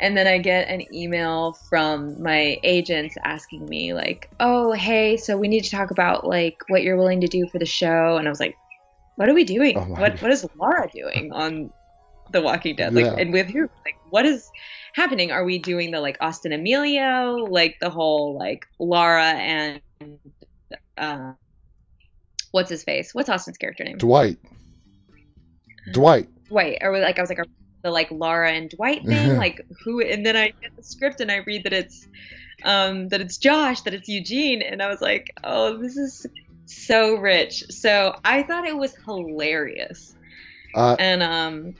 And 0.00 0.16
then 0.16 0.26
I 0.26 0.38
get 0.38 0.68
an 0.68 0.82
email 0.94 1.52
from 1.68 2.22
my 2.22 2.58
agents 2.62 3.16
asking 3.22 3.66
me 3.66 3.94
like, 3.94 4.30
"Oh, 4.40 4.72
hey, 4.72 5.16
so 5.16 5.36
we 5.36 5.48
need 5.48 5.64
to 5.64 5.70
talk 5.70 5.90
about 5.90 6.26
like 6.26 6.56
what 6.68 6.82
you're 6.82 6.96
willing 6.96 7.20
to 7.22 7.28
do 7.28 7.46
for 7.48 7.58
the 7.58 7.66
show." 7.66 8.16
And 8.16 8.26
I 8.28 8.30
was 8.30 8.40
like, 8.40 8.56
"What 9.16 9.28
are 9.28 9.34
we 9.34 9.44
doing? 9.44 9.76
Oh 9.76 9.84
what 9.84 10.12
God. 10.12 10.22
what 10.22 10.30
is 10.30 10.46
Laura 10.58 10.88
doing 10.92 11.32
on 11.34 11.70
The 12.30 12.40
Walking 12.40 12.76
Dead? 12.76 12.94
Like, 12.94 13.04
Yeah. 13.06 13.14
and 13.18 13.32
with 13.32 13.48
who? 13.48 13.62
Like, 13.84 13.96
what 14.08 14.26
is 14.26 14.48
happening? 14.94 15.30
Are 15.32 15.44
we 15.44 15.58
doing 15.58 15.90
the 15.90 16.00
like 16.00 16.16
Austin 16.20 16.52
Amelio, 16.52 17.48
like 17.48 17.76
the 17.80 17.90
whole 17.90 18.36
like 18.38 18.66
Laura 18.78 19.24
and 19.24 19.80
uh, 20.96 21.32
what's 22.52 22.70
his 22.70 22.84
face? 22.84 23.14
What's 23.14 23.28
Austin's 23.28 23.58
character 23.58 23.84
name? 23.84 23.98
Dwight. 23.98 24.38
Dwight. 25.92 26.28
Wait, 26.50 26.78
or 26.82 26.98
like 26.98 27.18
I 27.18 27.22
was 27.22 27.30
like 27.30 27.38
are 27.38 27.46
the 27.82 27.90
like 27.90 28.10
Laura 28.10 28.50
and 28.52 28.70
Dwight 28.70 29.04
thing, 29.06 29.36
like 29.38 29.64
who? 29.84 30.00
And 30.00 30.24
then 30.24 30.36
I 30.36 30.46
get 30.60 30.76
the 30.76 30.82
script 30.82 31.20
and 31.20 31.30
I 31.30 31.38
read 31.46 31.64
that 31.64 31.72
it's 31.72 32.06
um 32.64 33.08
that 33.08 33.20
it's 33.20 33.38
Josh, 33.38 33.82
that 33.82 33.94
it's 33.94 34.08
Eugene, 34.08 34.62
and 34.62 34.82
I 34.82 34.88
was 34.88 35.00
like, 35.00 35.32
oh, 35.44 35.78
this 35.78 35.96
is 35.96 36.26
so 36.66 37.16
rich. 37.16 37.64
So 37.70 38.14
I 38.24 38.42
thought 38.42 38.66
it 38.66 38.76
was 38.76 38.94
hilarious, 39.04 40.14
Uh, 40.74 40.96
and 40.98 41.22
um 41.22 41.74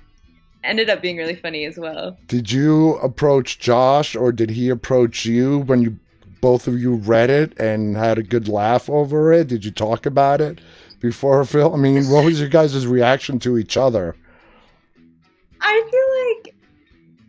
ended 0.62 0.90
up 0.90 1.02
being 1.02 1.16
really 1.16 1.36
funny 1.36 1.64
as 1.64 1.78
well. 1.78 2.16
did 2.26 2.52
you 2.52 2.94
approach 2.96 3.58
Josh 3.58 4.14
or 4.14 4.32
did 4.32 4.50
he 4.50 4.68
approach 4.68 5.24
you 5.24 5.60
when 5.60 5.82
you 5.82 5.98
both 6.40 6.66
of 6.66 6.80
you 6.80 6.94
read 6.94 7.30
it 7.30 7.58
and 7.58 7.96
had 7.96 8.18
a 8.18 8.22
good 8.22 8.48
laugh 8.48 8.88
over 8.88 9.32
it? 9.32 9.48
Did 9.48 9.64
you 9.64 9.70
talk 9.70 10.06
about 10.06 10.40
it 10.40 10.60
before 11.00 11.44
film? 11.44 11.74
I 11.74 11.76
mean, 11.76 12.08
what 12.08 12.24
was 12.24 12.40
your 12.40 12.48
guys' 12.48 12.86
reaction 12.86 13.38
to 13.40 13.58
each 13.58 13.76
other? 13.76 14.16
I 15.60 15.88
feel 15.90 16.44
like, 16.44 16.54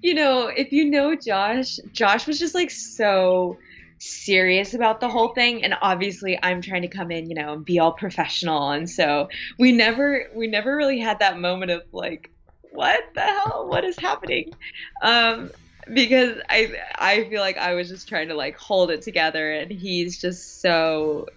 you 0.01 0.13
know, 0.13 0.47
if 0.47 0.71
you 0.71 0.89
know 0.89 1.15
Josh, 1.15 1.77
Josh 1.91 2.27
was 2.27 2.39
just 2.39 2.55
like 2.55 2.71
so 2.71 3.57
serious 3.99 4.73
about 4.73 4.99
the 4.99 5.07
whole 5.07 5.33
thing 5.35 5.63
and 5.63 5.75
obviously 5.81 6.39
I'm 6.41 6.61
trying 6.61 6.81
to 6.81 6.87
come 6.87 7.11
in, 7.11 7.29
you 7.29 7.35
know, 7.35 7.53
and 7.53 7.63
be 7.63 7.77
all 7.77 7.91
professional 7.91 8.71
and 8.71 8.89
so 8.89 9.29
we 9.59 9.71
never 9.71 10.27
we 10.33 10.47
never 10.47 10.75
really 10.75 10.97
had 10.97 11.19
that 11.19 11.39
moment 11.39 11.69
of 11.69 11.83
like 11.91 12.31
what 12.71 12.99
the 13.15 13.21
hell 13.21 13.67
what 13.69 13.83
is 13.83 13.97
happening 13.97 14.53
um 15.01 15.51
because 15.93 16.37
I 16.49 16.73
I 16.95 17.23
feel 17.29 17.41
like 17.41 17.57
I 17.57 17.73
was 17.73 17.89
just 17.89 18.07
trying 18.07 18.27
to 18.29 18.35
like 18.35 18.57
hold 18.57 18.91
it 18.91 19.01
together 19.01 19.51
and 19.51 19.71
he's 19.71 20.19
just 20.21 20.61
so 20.61 21.27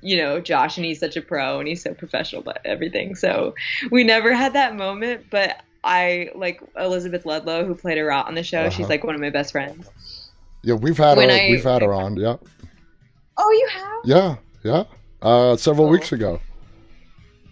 you 0.00 0.16
know 0.16 0.40
Josh 0.40 0.76
and 0.76 0.86
he's 0.86 1.00
such 1.00 1.16
a 1.16 1.22
pro 1.22 1.58
and 1.58 1.66
he's 1.68 1.82
so 1.82 1.92
professional 1.94 2.42
about 2.42 2.58
everything 2.64 3.14
so 3.14 3.54
we 3.90 4.04
never 4.04 4.32
had 4.34 4.52
that 4.54 4.76
moment 4.76 5.26
but 5.30 5.62
I 5.84 6.30
like 6.34 6.60
Elizabeth 6.78 7.26
Ludlow 7.26 7.64
who 7.66 7.74
played 7.74 7.98
Arat 7.98 8.26
on 8.26 8.34
the 8.34 8.42
show 8.42 8.68
she's 8.70 8.80
Uh-huh. 8.80 8.88
like 8.88 9.04
one 9.04 9.14
of 9.14 9.20
my 9.20 9.30
best 9.30 9.52
friends 9.52 9.88
Yeah, 10.62 10.74
we've 10.74 10.96
had 10.98 11.16
When 11.16 11.28
her. 11.28 11.34
I- 11.34 11.48
we've 11.50 11.62
had 11.64 11.82
her 11.82 11.92
on. 11.92 12.16
Yeah, 12.16 12.36
oh 13.36 13.50
you 13.50 13.68
have 13.72 14.00
yeah, 14.04 14.36
yeah. 14.64 14.84
Uh, 15.22 15.56
several 15.56 15.88
Oh. 15.88 15.90
weeks 15.90 16.12
ago. 16.12 16.40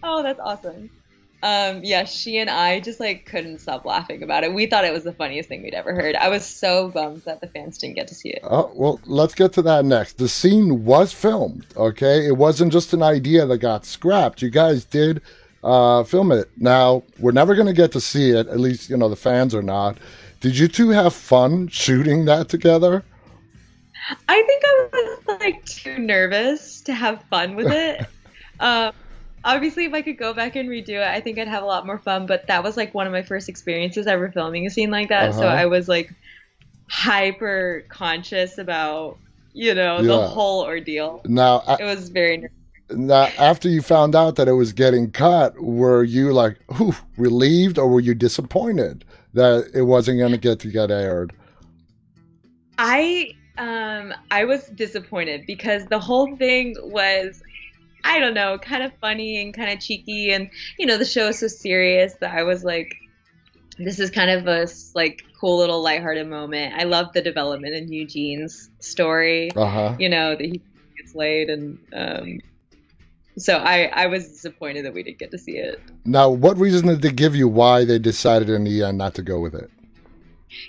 oh 0.03 0.23
that's 0.23 0.41
awesome 0.41 0.91
um 1.45 1.85
yeah 1.85 2.05
she 2.05 2.39
and 2.39 2.51
I 2.51 2.81
just 2.81 2.99
like 2.99 3.27
couldn't 3.27 3.61
stop 3.61 3.85
laughing 3.85 4.23
about 4.23 4.43
it 4.43 4.53
we 4.53 4.67
thought 4.67 4.85
it 4.85 4.93
was 4.93 5.05
the 5.05 5.13
funniest 5.13 5.49
thing 5.49 5.63
we'd 5.63 5.75
ever 5.75 5.95
heard 5.95 6.17
I 6.17 6.29
was 6.29 6.45
so 6.45 6.89
bummed 6.89 7.23
that 7.23 7.41
the 7.41 7.49
fans 7.49 7.79
didn't 7.79 7.95
get 7.95 8.09
to 8.09 8.15
see 8.15 8.31
it 8.31 8.43
Oh, 8.57 8.71
well, 8.75 9.01
let's 9.07 9.35
get 9.35 9.53
to 9.55 9.63
that 9.63 9.85
next. 9.85 10.19
The 10.19 10.29
scene 10.29 10.85
was 10.85 11.13
filmed, 11.13 11.67
okay? 11.77 12.27
It 12.27 12.37
wasn't 12.37 12.73
just 12.73 12.93
an 12.93 13.03
idea 13.03 13.47
that 13.47 13.59
got 13.59 13.85
scrapped. 13.85 14.43
You 14.43 14.51
guys 14.51 14.85
did 14.85 15.23
uh, 15.63 16.05
film 16.05 16.31
it. 16.31 16.51
Now, 16.57 17.03
we're 17.19 17.33
never 17.33 17.55
going 17.55 17.67
to 17.67 17.73
get 17.73 17.93
to 17.93 18.01
see 18.01 18.31
it, 18.31 18.47
at 18.49 18.61
least, 18.61 18.91
you 18.91 18.97
know, 18.97 19.09
the 19.09 19.17
fans 19.17 19.55
are 19.55 19.63
not. 19.63 19.99
Did 20.41 20.59
you 20.59 20.69
two 20.69 20.91
have 20.91 21.15
fun 21.15 21.69
shooting 21.69 22.27
that 22.27 22.49
together? 22.49 23.03
I 24.29 24.43
think 24.43 24.63
I 24.65 24.89
was 24.93 25.41
like 25.41 25.65
too 25.65 25.99
nervous 25.99 26.83
to 26.83 26.93
have 26.93 27.23
fun 27.31 27.57
with 27.57 27.73
it. 27.73 28.07
um, 28.61 28.93
obviously, 29.45 29.85
if 29.85 29.95
I 29.95 30.03
could 30.03 30.19
go 30.19 30.35
back 30.35 30.57
and 30.57 30.69
redo 30.69 30.91
it, 31.01 31.09
I 31.09 31.21
think 31.21 31.39
I'd 31.39 31.49
have 31.49 31.63
a 31.63 31.67
lot 31.67 31.87
more 31.87 31.99
fun. 31.99 32.27
But 32.27 32.47
that 32.49 32.63
was 32.65 32.77
like 32.77 32.95
one 32.95 33.07
of 33.07 33.13
my 33.13 33.23
first 33.23 33.49
experiences 33.49 34.07
ever 34.07 34.31
filming 34.33 34.67
a 34.67 34.71
scene 34.71 34.91
like 34.91 35.09
that, 35.11 35.35
so 35.35 35.47
Uh-huh. 35.47 35.49
I 35.49 35.67
was 35.67 35.89
like 35.89 36.15
hyper 36.91 37.87
conscious 37.91 38.59
about 38.59 39.21
you 39.55 39.75
know 39.75 40.03
the 40.03 40.21
whole 40.21 40.65
ordeal. 40.65 41.27
Now, 41.27 41.63
a- 41.67 41.79
It 41.79 41.85
was 41.85 42.09
very 42.11 42.39
nervous. 42.39 42.51
now, 42.91 43.33
after 43.39 43.69
you 43.69 43.83
found 43.83 44.15
out 44.15 44.37
that 44.37 44.49
it 44.49 44.53
was 44.53 44.73
getting 44.73 45.11
cut, 45.11 45.59
were 45.61 46.05
you 46.05 46.33
like, 46.33 46.59
whew, 46.77 46.95
relieved 47.17 47.79
or 47.79 47.89
were 47.89 48.01
you 48.01 48.15
disappointed 48.15 49.05
that 49.35 49.71
it 49.75 49.83
wasn't 49.83 50.19
going 50.19 50.33
to 50.33 50.39
get 50.39 50.61
to 50.61 50.69
get 50.69 50.91
aired? 50.91 51.33
I 52.79 53.33
um 53.59 54.15
I 54.31 54.45
was 54.45 54.67
disappointed 54.69 55.47
because 55.47 55.87
the 55.89 55.99
whole 56.01 56.37
thing 56.37 56.77
was 56.83 57.43
I 58.05 58.21
don't 58.21 58.35
know, 58.35 58.59
kind 58.59 58.83
of 58.83 58.93
funny 59.01 59.41
and 59.41 59.53
kind 59.53 59.73
of 59.73 59.81
cheeky 59.81 60.33
and 60.33 60.51
you 60.79 60.87
know 60.87 60.99
the 60.99 61.05
show 61.05 61.29
is 61.29 61.39
so 61.39 61.49
serious 61.49 62.15
that 62.21 62.35
I 62.35 62.43
was 62.43 62.65
like 62.65 62.95
this 63.79 63.99
is 63.99 64.11
kind 64.11 64.31
of 64.31 64.47
a 64.47 64.69
like 64.95 65.25
cool 65.41 65.59
little 65.59 65.83
lighthearted 65.83 66.29
moment. 66.29 66.75
I 66.77 66.85
love 66.85 67.13
the 67.13 67.23
development 67.23 67.75
in 67.75 67.91
Eugene's 67.93 68.71
story. 68.79 69.51
Uh 69.57 69.67
huh. 69.67 69.97
You 69.99 70.09
know 70.09 70.37
that 70.37 70.45
he 70.45 70.63
gets 70.97 71.15
laid 71.15 71.51
and 71.51 71.79
um 71.93 72.39
so 73.37 73.57
I 73.57 73.87
I 73.87 74.07
was 74.07 74.29
disappointed 74.29 74.85
that 74.85 74.95
we 74.95 75.03
didn't 75.03 75.19
get 75.19 75.31
to 75.33 75.39
see 75.39 75.57
it. 75.57 75.81
Now, 76.05 76.31
what 76.31 76.57
reason 76.57 76.87
did 76.87 77.03
they 77.03 77.11
give 77.11 77.35
you 77.35 77.49
why 77.49 77.85
they 77.85 77.99
decided 77.99 78.49
in 78.49 78.65
the 78.65 78.83
end 78.83 78.99
not 78.99 79.15
to 79.15 79.23
go 79.23 79.41
with 79.41 79.55
it? 79.55 79.71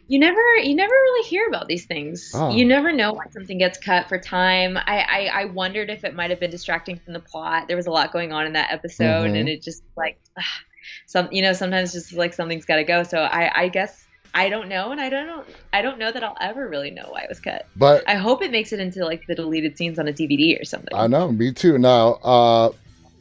You 0.08 0.20
never 0.20 0.39
you 0.58 0.75
never 0.75 0.92
really 0.92 1.27
hear 1.27 1.48
about 1.48 1.68
these 1.68 1.86
things 1.86 2.32
Oh. 2.34 2.51
you 2.51 2.65
never 2.65 2.92
know 2.92 3.13
why 3.13 3.25
something 3.32 3.58
gets 3.58 3.77
cut 3.77 4.08
for 4.10 4.18
time 4.20 4.77
I, 4.77 5.00
I 5.00 5.42
i 5.42 5.46
wondered 5.46 5.89
if 5.89 6.04
it 6.04 6.15
might 6.15 6.30
have 6.30 6.39
been 6.39 6.51
distracting 6.51 6.98
from 7.00 7.13
the 7.13 7.20
plot 7.20 7.68
there 7.68 7.77
was 7.77 7.88
a 7.88 7.92
lot 7.92 8.12
going 8.13 8.32
on 8.34 8.46
in 8.46 8.54
that 8.54 8.72
episode 8.72 9.32
Mhm. 9.32 9.39
and 9.39 9.50
it 9.50 9.62
just 9.62 9.84
like 9.98 10.20
ugh, 10.38 10.44
some 11.08 11.30
you 11.32 11.42
know 11.42 11.54
sometimes 11.54 11.94
just 11.94 12.13
like 12.13 12.34
something's 12.34 12.65
got 12.65 12.77
to 12.77 12.84
go 12.84 13.04
so 13.04 13.20
i 13.20 13.63
i 13.63 13.68
guess 13.70 14.06
i 14.34 14.50
don't 14.50 14.68
know 14.70 14.92
and 14.92 15.00
i 15.01 15.10
don't 15.10 15.27
know 15.27 15.44
i 15.74 15.82
don't 15.82 15.98
know 15.98 16.12
that 16.12 16.24
i'll 16.24 16.38
ever 16.42 16.68
really 16.68 16.92
know 16.92 17.08
why 17.10 17.22
it 17.22 17.30
was 17.30 17.39
cut 17.39 17.65
But 17.75 18.04
i 18.08 18.15
hope 18.15 18.42
it 18.44 18.51
makes 18.51 18.72
it 18.74 18.80
into 18.80 19.04
like 19.06 19.25
the 19.27 19.34
deleted 19.36 19.77
scenes 19.77 19.98
on 19.98 20.08
a 20.08 20.13
dvd 20.13 20.60
or 20.62 20.65
something 20.65 20.94
I 20.94 21.08
know, 21.08 21.32
me 21.32 21.51
too. 21.54 21.77
Now, 21.77 22.13
uh, 22.24 22.72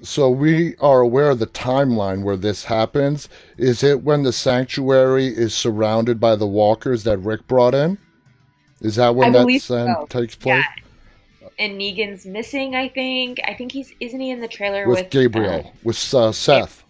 so 0.04 0.30
we 0.30 0.76
are 0.76 1.00
aware 1.00 1.30
of 1.30 1.38
the 1.38 1.46
timeline 1.46 2.22
where 2.22 2.36
this 2.36 2.64
happens. 2.64 3.28
Is 3.56 3.82
it 3.82 4.02
when 4.02 4.22
the 4.22 4.32
sanctuary 4.32 5.26
is 5.26 5.54
surrounded 5.54 6.20
by 6.20 6.36
the 6.36 6.46
walkers 6.46 7.04
that 7.04 7.18
Rick 7.18 7.46
brought 7.46 7.74
in? 7.74 7.98
Is 8.80 8.96
that 8.96 9.14
when 9.14 9.32
that 9.32 9.46
scene 9.46 9.60
so. 9.60 10.06
takes 10.08 10.34
place 10.34 10.64
and 11.56 11.78
negan's 11.78 12.26
missing 12.26 12.74
i 12.74 12.88
think 12.88 13.38
i 13.46 13.54
think 13.54 13.70
he's 13.70 13.92
isn't 14.00 14.18
he 14.18 14.30
in 14.30 14.40
the 14.40 14.48
trailer 14.48 14.88
with, 14.88 14.98
with, 14.98 15.10
Gabriel, 15.10 15.64
uh, 15.64 15.70
with 15.84 16.14
uh, 16.14 16.32
Seth? 16.32 16.84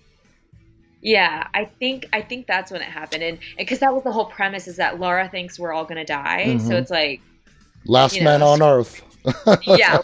Yeah, 1.04 1.46
I 1.52 1.66
think 1.66 2.06
I 2.14 2.22
think 2.22 2.46
that's 2.46 2.72
when 2.72 2.80
it 2.80 2.88
happened, 2.88 3.22
and 3.22 3.38
because 3.58 3.78
that 3.80 3.92
was 3.92 4.04
the 4.04 4.10
whole 4.10 4.24
premise 4.24 4.66
is 4.66 4.76
that 4.76 4.98
Laura 4.98 5.28
thinks 5.28 5.58
we're 5.58 5.74
all 5.74 5.84
gonna 5.84 6.04
die, 6.04 6.44
Mhm. 6.46 6.66
so 6.66 6.76
it's 6.76 6.90
like, 6.90 7.20
Last 7.84 8.18
man 8.22 8.40
know, 8.40 8.46
on 8.46 8.62
Earth. 8.62 9.02
yeah, 9.66 9.98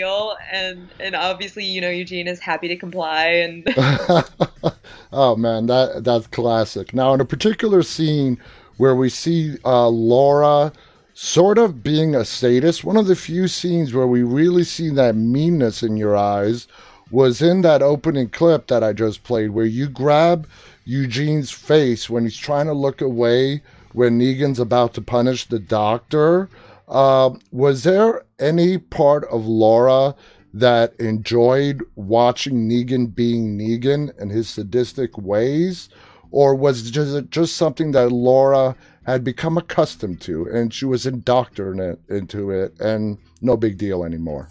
deal, 0.00 0.36
and 0.52 0.88
and 0.98 1.14
obviously 1.14 1.64
you 1.64 1.80
know 1.80 1.90
Eugene 1.90 2.28
is 2.28 2.40
happy 2.40 2.68
to 2.68 2.76
comply, 2.76 3.26
and 3.26 3.64
oh 5.12 5.36
man, 5.36 5.66
that 5.66 6.04
that's 6.04 6.26
classic. 6.26 6.94
Now, 6.94 7.14
in 7.14 7.20
a 7.20 7.24
particular 7.24 7.82
scene 7.82 8.38
where 8.76 8.94
we 8.94 9.08
see 9.08 9.56
uh, 9.64 9.88
Laura 9.88 10.72
sort 11.12 11.58
of 11.58 11.82
being 11.82 12.14
a 12.14 12.24
sadist, 12.24 12.82
one 12.82 12.96
of 12.96 13.06
the 13.06 13.16
few 13.16 13.46
scenes 13.46 13.92
where 13.92 14.06
we 14.06 14.22
really 14.22 14.64
see 14.64 14.88
that 14.90 15.14
meanness 15.14 15.82
in 15.82 15.96
your 15.96 16.16
eyes 16.16 16.66
was 17.10 17.42
in 17.42 17.60
that 17.60 17.82
opening 17.82 18.28
clip 18.28 18.68
that 18.68 18.82
I 18.82 18.92
just 18.92 19.22
played, 19.22 19.50
where 19.50 19.66
you 19.66 19.88
grab 19.88 20.48
Eugene's 20.84 21.50
face 21.50 22.08
when 22.08 22.22
he's 22.24 22.36
trying 22.36 22.66
to 22.66 22.72
look 22.72 23.00
away 23.00 23.62
when 23.92 24.18
Negan's 24.18 24.60
about 24.60 24.94
to 24.94 25.02
punish 25.02 25.46
the 25.46 25.58
doctor. 25.58 26.48
Uh, 26.90 27.30
was 27.52 27.84
there 27.84 28.24
any 28.40 28.76
part 28.76 29.24
of 29.30 29.46
Laura 29.46 30.14
that 30.52 30.92
enjoyed 30.98 31.82
watching 31.94 32.68
Negan 32.68 33.14
being 33.14 33.56
Negan 33.56 34.10
and 34.20 34.30
his 34.30 34.48
sadistic 34.48 35.16
ways? 35.16 35.88
Or 36.32 36.54
was 36.54 36.86
it 36.86 36.90
just, 36.90 37.30
just 37.30 37.56
something 37.56 37.92
that 37.92 38.10
Laura 38.10 38.76
had 39.06 39.24
become 39.24 39.56
accustomed 39.56 40.20
to 40.22 40.46
and 40.52 40.74
she 40.74 40.84
was 40.84 41.06
indoctrinated 41.06 41.98
into 42.08 42.50
it 42.50 42.78
and 42.80 43.18
no 43.40 43.56
big 43.56 43.78
deal 43.78 44.04
anymore? 44.04 44.50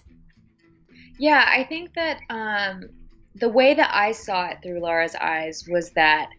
Yeah, 1.18 1.46
I 1.46 1.66
think 1.66 1.94
that 1.96 2.20
um, 2.30 2.84
the 3.36 3.50
way 3.50 3.74
that 3.74 3.94
I 3.94 4.14
saw 4.14 4.48
it 4.48 4.60
through 4.64 4.80
Laura's 4.80 5.16
eyes 5.16 5.66
was 5.70 5.92
that, 5.92 6.30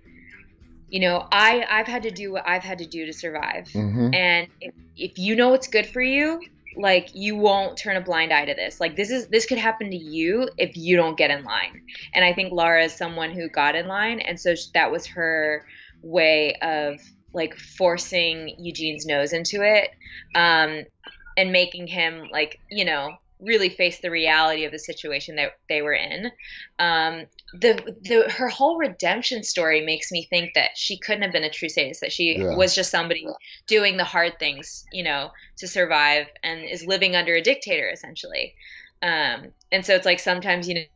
you 0.91 1.01
know, 1.01 1.27
I 1.33 1.65
I've 1.71 1.87
had 1.87 2.03
to 2.03 2.11
do 2.11 2.33
what 2.33 2.47
I've 2.47 2.63
had 2.63 2.79
to 2.79 2.87
do 2.87 3.07
to 3.07 3.13
survive, 3.13 3.69
Mhm. 3.69 4.15
and 4.15 4.49
if, 4.61 4.75
if 4.97 5.19
you 5.19 5.37
know 5.37 5.51
what's 5.51 5.69
good 5.69 5.87
for 5.87 6.03
you, 6.03 6.41
like 6.77 7.09
you 7.15 7.37
won't 7.37 7.79
turn 7.79 7.97
a 7.97 8.01
blind 8.01 8.33
eye 8.33 8.45
to 8.45 8.55
this. 8.55 8.81
Like 8.81 8.97
this 8.97 9.11
is 9.11 9.29
this 9.29 9.47
could 9.47 9.59
happen 9.59 9.91
to 9.91 9.97
you 9.97 10.49
if 10.59 10.77
you 10.77 10.97
don't 10.97 11.17
get 11.17 11.31
in 11.31 11.45
line. 11.45 11.83
And 12.15 12.25
I 12.25 12.33
think 12.33 12.53
Laura 12.53 12.85
is 12.85 12.93
someone 12.93 13.31
who 13.31 13.49
got 13.49 13.75
in 13.77 13.87
line, 13.87 14.21
and 14.21 14.39
so 14.39 14.55
that 14.75 14.91
was 14.91 15.07
her 15.07 15.65
way 16.03 16.55
of 16.63 17.01
like 17.33 17.55
forcing 17.57 18.55
Eugene's 18.59 19.07
nose 19.07 19.33
into 19.33 19.63
it, 19.63 19.91
um, 20.35 20.85
and 21.37 21.53
making 21.53 21.87
him 21.87 22.29
like 22.33 22.59
you 22.71 22.85
know 22.85 23.17
really 23.41 23.71
face 23.71 24.01
the 24.01 24.11
reality 24.11 24.65
of 24.65 24.73
the 24.73 24.79
situation 24.79 25.37
that 25.37 25.53
they 25.69 25.81
were 25.83 25.95
in. 25.95 26.31
Um, 26.79 27.25
the 27.53 27.97
the 28.03 28.31
her 28.31 28.49
whole 28.49 28.79
redemption 28.79 29.43
story 29.43 29.85
makes 29.85 30.13
me 30.13 30.27
think 30.31 30.53
that 30.55 30.71
she 30.77 30.99
couldn't 30.99 31.23
have 31.23 31.33
been 31.33 31.45
a 31.45 31.51
true 31.51 31.69
sadist. 31.69 32.01
That 32.01 32.13
she 32.13 32.43
Yeah. 32.43 32.55
was 32.55 32.75
just 32.75 32.91
somebody 32.91 33.27
doing 33.67 33.97
the 33.97 34.05
hard 34.05 34.39
things, 34.39 34.87
you 34.93 35.03
know, 35.03 35.31
to 35.59 35.67
survive, 35.69 36.27
and 36.43 36.65
is 36.65 36.85
living 36.87 37.17
under 37.17 37.35
a 37.35 37.43
dictator 37.43 37.91
essentially. 37.91 38.55
Um, 39.03 39.53
and 39.73 39.85
so 39.85 39.95
it's 39.95 40.07
like 40.07 40.21
sometimes 40.21 40.69
you 40.69 40.87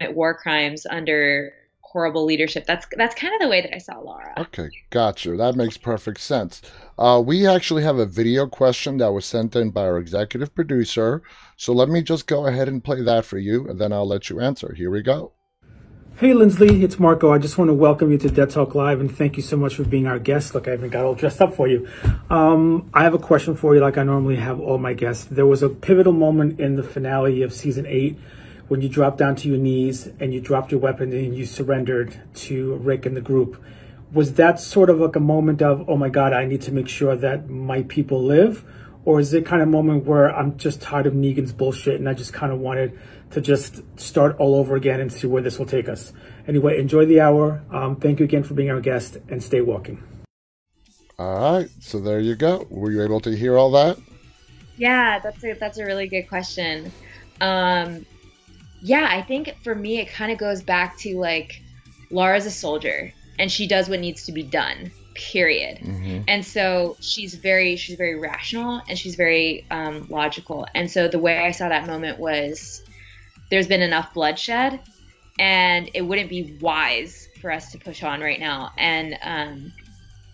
know, 0.00 0.10
war 0.12 0.34
crimes 0.36 0.86
under 0.86 1.52
horrible 1.82 2.24
leadership. 2.24 2.66
That's 2.66 2.86
that's 2.96 3.14
kind 3.14 3.34
of 3.34 3.40
the 3.40 3.48
way 3.48 3.62
that 3.62 3.74
I 3.74 3.78
saw 3.78 3.98
Laura. 3.98 4.38
Okay, 4.38 4.70
gotcha. 4.90 5.36
That 5.36 5.56
makes 5.56 5.78
perfect 5.78 6.20
sense. 6.20 6.60
Uh, 6.98 7.22
we 7.24 7.46
actually 7.46 7.82
have 7.84 7.98
a 7.98 8.04
video 8.06 8.46
question 8.46 8.98
that 8.98 9.12
was 9.12 9.24
sent 9.24 9.56
in 9.56 9.70
by 9.70 9.82
our 9.82 9.98
executive 9.98 10.54
producer. 10.54 11.22
So 11.56 11.72
let 11.72 11.88
me 11.88 12.02
just 12.02 12.26
go 12.26 12.46
ahead 12.46 12.68
and 12.68 12.84
play 12.84 13.02
that 13.02 13.24
for 13.24 13.38
you, 13.38 13.66
and 13.68 13.80
then 13.80 13.92
I'll 13.92 14.06
let 14.06 14.28
you 14.28 14.40
answer. 14.40 14.74
Here 14.74 14.90
we 14.90 15.02
go. 15.02 15.35
Hey 16.18 16.32
Lindsley, 16.32 16.82
it's 16.82 16.98
Marco. 16.98 17.30
I 17.30 17.36
just 17.36 17.58
want 17.58 17.68
to 17.68 17.74
welcome 17.74 18.10
you 18.10 18.16
to 18.16 18.30
Dead 18.30 18.48
Talk 18.48 18.74
Live 18.74 19.00
and 19.00 19.14
thank 19.14 19.36
you 19.36 19.42
so 19.42 19.54
much 19.54 19.74
for 19.74 19.84
being 19.84 20.06
our 20.06 20.18
guest. 20.18 20.54
Look, 20.54 20.66
I 20.66 20.72
even 20.72 20.88
got 20.88 21.04
all 21.04 21.14
dressed 21.14 21.42
up 21.42 21.54
for 21.54 21.68
you. 21.68 21.86
Um, 22.30 22.88
I 22.94 23.02
have 23.02 23.12
a 23.12 23.18
question 23.18 23.54
for 23.54 23.74
you, 23.74 23.82
like 23.82 23.98
I 23.98 24.02
normally 24.02 24.36
have 24.36 24.58
all 24.58 24.78
my 24.78 24.94
guests. 24.94 25.26
There 25.26 25.44
was 25.44 25.62
a 25.62 25.68
pivotal 25.68 26.14
moment 26.14 26.58
in 26.58 26.76
the 26.76 26.82
finale 26.82 27.42
of 27.42 27.52
season 27.52 27.84
eight 27.84 28.18
when 28.68 28.80
you 28.80 28.88
dropped 28.88 29.18
down 29.18 29.36
to 29.36 29.48
your 29.48 29.58
knees 29.58 30.08
and 30.18 30.32
you 30.32 30.40
dropped 30.40 30.70
your 30.70 30.80
weapon 30.80 31.12
and 31.12 31.36
you 31.36 31.44
surrendered 31.44 32.18
to 32.36 32.76
Rick 32.76 33.04
and 33.04 33.14
the 33.14 33.20
group. 33.20 33.62
Was 34.10 34.32
that 34.36 34.58
sort 34.58 34.88
of 34.88 34.98
like 34.98 35.16
a 35.16 35.20
moment 35.20 35.60
of, 35.60 35.86
oh 35.86 35.98
my 35.98 36.08
God, 36.08 36.32
I 36.32 36.46
need 36.46 36.62
to 36.62 36.72
make 36.72 36.88
sure 36.88 37.14
that 37.14 37.50
my 37.50 37.82
people 37.82 38.24
live? 38.24 38.64
Or 39.04 39.20
is 39.20 39.34
it 39.34 39.44
kind 39.44 39.60
of 39.60 39.68
a 39.68 39.70
moment 39.70 40.06
where 40.06 40.34
I'm 40.34 40.56
just 40.56 40.80
tired 40.80 41.06
of 41.06 41.12
Negan's 41.12 41.52
bullshit 41.52 41.96
and 41.96 42.08
I 42.08 42.14
just 42.14 42.32
kind 42.32 42.52
of 42.52 42.58
wanted 42.58 42.98
to 43.30 43.40
just 43.40 43.82
start 43.98 44.36
all 44.38 44.54
over 44.54 44.76
again 44.76 45.00
and 45.00 45.12
see 45.12 45.26
where 45.26 45.42
this 45.42 45.58
will 45.58 45.66
take 45.66 45.88
us? 45.88 46.12
Anyway, 46.46 46.78
enjoy 46.78 47.06
the 47.06 47.20
hour. 47.20 47.62
Um, 47.70 47.96
thank 47.96 48.20
you 48.20 48.24
again 48.24 48.42
for 48.42 48.54
being 48.54 48.70
our 48.70 48.80
guest 48.80 49.18
and 49.28 49.42
stay 49.42 49.60
walking. 49.60 50.02
All 51.18 51.58
right, 51.58 51.70
so 51.80 51.98
there 51.98 52.20
you 52.20 52.34
go. 52.36 52.66
Were 52.70 52.90
you 52.90 53.02
able 53.02 53.20
to 53.20 53.34
hear 53.34 53.56
all 53.56 53.70
that? 53.72 53.98
Yeah, 54.76 55.18
that's 55.18 55.42
a 55.42 55.54
that's 55.54 55.78
a 55.78 55.84
really 55.84 56.08
good 56.08 56.24
question. 56.24 56.92
Um, 57.40 58.04
yeah, 58.82 59.08
I 59.10 59.22
think 59.22 59.56
for 59.64 59.74
me 59.74 59.98
it 59.98 60.10
kind 60.10 60.30
of 60.30 60.38
goes 60.38 60.62
back 60.62 60.98
to 60.98 61.18
like 61.18 61.62
Laura's 62.10 62.46
a 62.46 62.50
soldier 62.50 63.12
and 63.38 63.50
she 63.50 63.66
does 63.66 63.88
what 63.88 64.00
needs 64.00 64.26
to 64.26 64.32
be 64.32 64.42
done. 64.42 64.90
Period. 65.14 65.78
And 66.28 66.44
so 66.44 66.96
she's 67.00 67.34
very 67.34 67.76
she's 67.76 67.96
very 67.96 68.18
rational 68.18 68.82
and 68.86 68.98
she's 68.98 69.14
very 69.14 69.64
um, 69.70 70.06
logical. 70.10 70.66
And 70.74 70.90
so 70.90 71.08
the 71.08 71.18
way 71.18 71.38
I 71.38 71.52
saw 71.52 71.70
that 71.70 71.86
moment 71.86 72.18
was 72.18 72.82
there's 73.50 73.66
been 73.68 73.82
enough 73.82 74.12
bloodshed 74.14 74.80
and 75.38 75.90
it 75.94 76.02
wouldn't 76.02 76.30
be 76.30 76.56
wise 76.60 77.28
for 77.40 77.50
us 77.50 77.70
to 77.72 77.78
push 77.78 78.02
on 78.02 78.20
right 78.20 78.40
now. 78.40 78.72
And 78.78 79.16
um, 79.22 79.72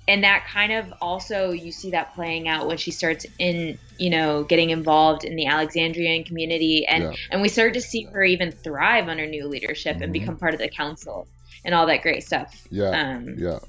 and 0.09 0.25
that 0.25 0.47
kind 0.47 0.73
of 0.73 0.93
also 1.01 1.51
you 1.51 1.71
see 1.73 1.91
that 1.91 2.15
playing 2.15 2.49
out 2.49 2.67
when 2.67 2.77
she 2.77 2.91
starts 2.91 3.25
in 3.39 3.79
you 3.99 4.11
know 4.11 4.43
getting 4.45 4.71
involved 4.71 5.25
in 5.25 5.37
the 5.37 5.47
alexandrian 5.47 6.25
community 6.25 6.87
and 6.87 7.05
Yeah. 7.05 7.13
and 7.31 7.43
we 7.43 7.49
start 7.49 7.75
to 7.75 7.81
see 7.81 8.05
her 8.05 8.25
even 8.25 8.51
thrive 8.53 9.09
under 9.09 9.27
new 9.27 9.47
leadership 9.47 10.01
and 10.01 10.13
become 10.13 10.37
part 10.37 10.55
of 10.55 10.61
the 10.61 10.69
council 10.69 11.29
and 11.65 11.75
all 11.75 11.87
that 11.87 12.03
great 12.03 12.25
stuff 12.25 12.53
Yeah, 12.71 12.91
um 12.91 13.37
yeah. 13.39 13.61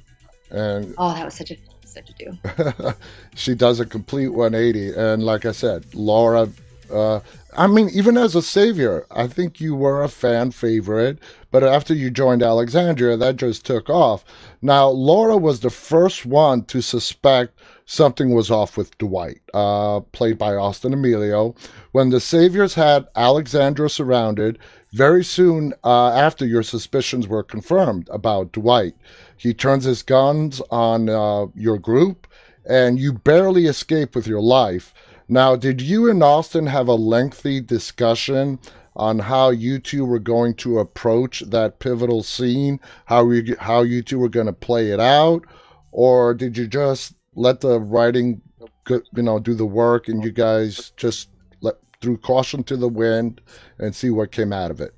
And 0.50 0.96
oh 0.98 1.14
that 1.14 1.26
was 1.26 1.36
such 1.36 1.52
a 1.52 1.58
such 1.86 2.10
a 2.10 2.14
do 2.14 2.94
she 3.36 3.54
does 3.54 3.80
a 3.80 3.86
complete 3.86 4.30
180 4.30 4.94
and 4.96 5.22
like 5.24 5.46
i 5.46 5.52
said 5.52 5.86
laura 5.94 6.50
uh, 6.94 7.20
i 7.58 7.68
mean 7.68 7.90
even 7.90 8.18
as 8.18 8.36
a 8.36 8.42
savior 8.42 9.06
i 9.12 9.28
think 9.28 9.60
you 9.60 9.76
were 9.76 10.04
a 10.04 10.10
fan 10.10 10.52
favorite 10.52 11.18
but 11.52 11.64
after 11.64 11.94
you 11.94 12.10
joined 12.10 12.44
alexandria 12.44 13.18
that 13.18 13.36
just 13.36 13.66
took 13.66 13.90
off 13.90 14.24
now 14.62 14.88
laura 14.88 15.38
was 15.38 15.60
the 15.60 15.70
first 15.70 16.26
one 16.26 16.64
to 16.64 16.82
suspect 16.82 17.60
something 17.86 18.34
was 18.34 18.50
off 18.50 18.78
with 18.78 18.98
dwight 18.98 19.42
uh, 19.54 20.00
played 20.12 20.38
by 20.38 20.56
austin 20.56 20.94
amelio 20.94 21.56
when 21.92 22.10
the 22.10 22.20
saviors 22.20 22.76
had 22.76 23.08
alexandria 23.16 23.90
surrounded 23.90 24.58
very 24.92 25.24
soon 25.24 25.74
uh, 25.84 26.10
after 26.10 26.46
your 26.46 26.64
suspicions 26.64 27.28
were 27.28 27.44
confirmed 27.44 28.08
about 28.12 28.52
dwight 28.52 28.96
he 29.36 29.54
turns 29.54 29.84
his 29.84 30.04
guns 30.04 30.62
on 30.70 31.10
uh, 31.10 31.46
your 31.56 31.78
group 31.78 32.28
and 32.66 33.00
you 33.00 33.14
barely 33.14 33.66
escape 33.66 34.16
with 34.16 34.28
your 34.28 34.42
life. 34.42 34.94
Now, 35.28 35.56
did 35.56 35.82
you 35.82 36.10
and 36.10 36.22
Austin 36.22 36.68
have 36.68 36.88
a 36.88 36.96
lengthy 36.96 37.62
discussion 37.62 38.60
on 38.96 39.20
how 39.20 39.50
you 39.50 39.80
two 39.80 40.06
were 40.06 40.20
going 40.20 40.54
to 40.56 40.80
approach 40.80 41.42
that 41.48 41.80
pivotal 41.80 42.24
scene? 42.24 42.80
How 43.06 43.30
you 43.32 43.56
how 43.60 43.82
you 43.82 44.02
two 44.02 44.20
were 44.20 44.30
going 44.30 44.48
to 44.48 44.54
play 44.54 44.92
it 44.92 45.00
out, 45.00 45.46
or 45.92 46.34
did 46.34 46.58
you 46.58 46.68
just 46.68 47.16
let 47.36 47.62
the 47.62 47.80
writing, 47.80 48.42
you 48.90 49.24
know, 49.24 49.40
do 49.40 49.54
the 49.56 49.66
work, 49.66 50.08
and 50.08 50.24
you 50.24 50.32
guys 50.32 50.92
just 50.98 51.30
let 51.62 51.76
threw 52.02 52.18
caution 52.18 52.64
to 52.66 52.78
the 52.78 52.90
wind 52.90 53.42
and 53.80 53.96
see 53.96 54.10
what 54.10 54.32
came 54.32 54.54
out 54.54 54.72
of 54.72 54.82
it? 54.82 54.94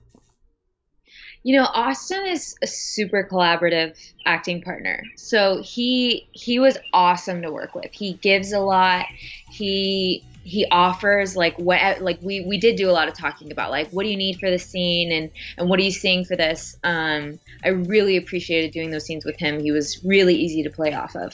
You 1.46 1.56
know, 1.56 1.68
Austin 1.76 2.26
is 2.26 2.56
a 2.64 2.68
super 2.68 3.24
collaborative 3.24 3.96
acting 4.26 4.64
partner. 4.64 5.04
So 5.16 5.62
he 5.62 6.28
he 6.32 6.58
was 6.58 6.76
awesome 6.92 7.44
to 7.44 7.52
work 7.52 7.76
with. 7.76 7.94
He 7.94 8.14
gives 8.14 8.52
a 8.52 8.60
lot. 8.60 9.06
He 9.52 10.24
he 10.46 10.68
offers 10.70 11.36
like 11.36 11.58
what 11.58 12.02
like 12.02 12.20
we 12.22 12.42
we 12.42 12.60
did 12.60 12.76
do 12.76 12.88
a 12.88 12.94
lot 12.94 13.08
of 13.08 13.16
talking 13.16 13.52
about 13.52 13.72
like 13.72 13.90
what 13.90 14.04
do 14.04 14.10
you 14.10 14.16
need 14.16 14.40
for 14.40 14.52
the 14.52 14.60
scene 14.60 15.12
and 15.12 15.32
and 15.58 15.68
what 15.68 15.80
are 15.80 15.84
you 15.84 15.92
seeing 15.92 16.24
for 16.24 16.36
this? 16.36 16.76
Um 16.84 17.40
i 17.64 17.70
really 17.70 18.16
appreciated 18.16 18.72
doing 18.72 18.92
those 18.92 19.06
scenes 19.06 19.26
with 19.26 19.40
him. 19.40 19.60
He 19.60 19.72
was 19.72 20.00
really 20.06 20.36
easy 20.36 20.62
to 20.62 20.70
play 20.70 20.94
off 20.94 21.16
of. 21.16 21.34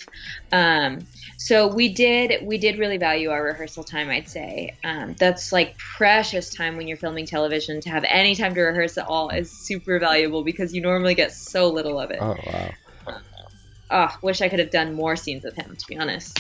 Um 0.53 1.07
so 1.37 1.67
we 1.67 1.93
did 1.93 2.47
we 2.47 2.57
did 2.57 2.79
really 2.79 2.97
value 2.97 3.31
our 3.31 3.43
rehearsal 3.43 3.83
time 3.83 4.09
i'd 4.09 4.29
say. 4.29 4.77
Um, 4.85 5.15
that's 5.19 5.51
like 5.51 5.77
precious 5.77 6.49
time 6.49 6.77
when 6.77 6.87
you're 6.87 6.95
filming 6.95 7.25
television 7.25 7.81
to 7.81 7.89
have 7.89 8.05
any 8.07 8.33
time 8.33 8.55
to 8.55 8.61
rehearse 8.61 8.97
at 8.97 9.07
all 9.07 9.29
is 9.29 9.51
super 9.51 9.99
valuable 9.99 10.45
because 10.45 10.73
you 10.73 10.81
normally 10.81 11.15
get 11.15 11.33
so 11.33 11.69
little 11.69 11.99
of 11.99 12.11
it. 12.11 12.19
Oh 12.21 12.37
wow. 12.45 12.71
oh 13.91 14.09
wish 14.23 14.41
i 14.41 14.47
could 14.47 14.59
have 14.59 14.71
done 14.71 14.93
more 14.93 15.17
scenes 15.17 15.43
with 15.43 15.57
him 15.57 15.75
to 15.75 15.85
be 15.89 15.97
honest 15.97 16.39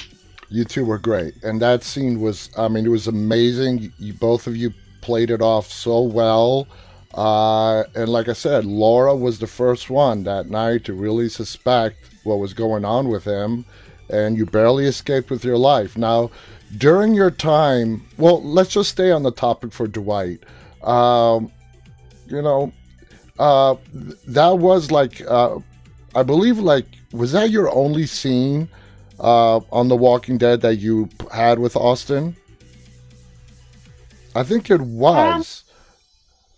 You 0.53 0.65
two 0.65 0.83
were 0.83 0.97
great, 0.99 1.41
and 1.43 1.61
that 1.61 1.81
scene 1.81 2.19
was, 2.19 2.49
I 2.57 2.67
mean, 2.67 2.85
it 2.85 2.89
was 2.89 3.07
amazing. 3.07 3.93
You 3.97 4.13
both 4.13 4.47
of 4.47 4.57
you 4.57 4.73
played 4.99 5.31
it 5.31 5.41
off 5.41 5.71
so 5.71 6.01
well. 6.01 6.67
Uh, 7.13 7.83
and 7.95 8.09
like 8.09 8.27
I 8.27 8.33
said, 8.33 8.65
Laura 8.65 9.15
was 9.15 9.39
the 9.39 9.47
first 9.47 9.89
one 9.89 10.23
that 10.23 10.49
night 10.49 10.83
to 10.85 10.93
really 10.93 11.29
suspect 11.29 11.95
what 12.25 12.39
was 12.39 12.53
going 12.53 12.83
on 12.83 13.07
with 13.07 13.23
him, 13.23 13.63
and 14.09 14.37
you 14.37 14.45
barely 14.45 14.87
escaped 14.87 15.29
with 15.29 15.45
your 15.45 15.57
life. 15.57 15.97
Now, 15.97 16.31
during 16.77 17.13
your 17.13 17.31
time, 17.31 18.05
well, 18.17 18.43
let's 18.43 18.71
just 18.71 18.89
stay 18.89 19.09
on 19.09 19.23
the 19.23 19.31
topic 19.31 19.71
for 19.71 19.87
Dwight. 19.87 20.43
Um, 20.83 21.49
you 22.27 22.41
know, 22.41 22.73
uh, 23.39 23.75
that 24.27 24.57
was 24.57 24.91
like, 24.91 25.21
uh, 25.29 25.59
I 26.13 26.23
believe, 26.23 26.59
like, 26.59 26.87
was 27.13 27.31
that 27.31 27.51
your 27.51 27.73
only 27.73 28.05
scene? 28.05 28.67
Uh, 29.21 29.61
on 29.71 29.87
The 29.87 29.95
Walking 29.95 30.37
Dead 30.37 30.59
that 30.61 30.75
you 30.75 31.07
had 31.31 31.59
with 31.59 31.75
Austin? 31.77 32.35
I 34.35 34.43
think 34.43 34.69
it 34.69 34.81
was. 34.81 35.63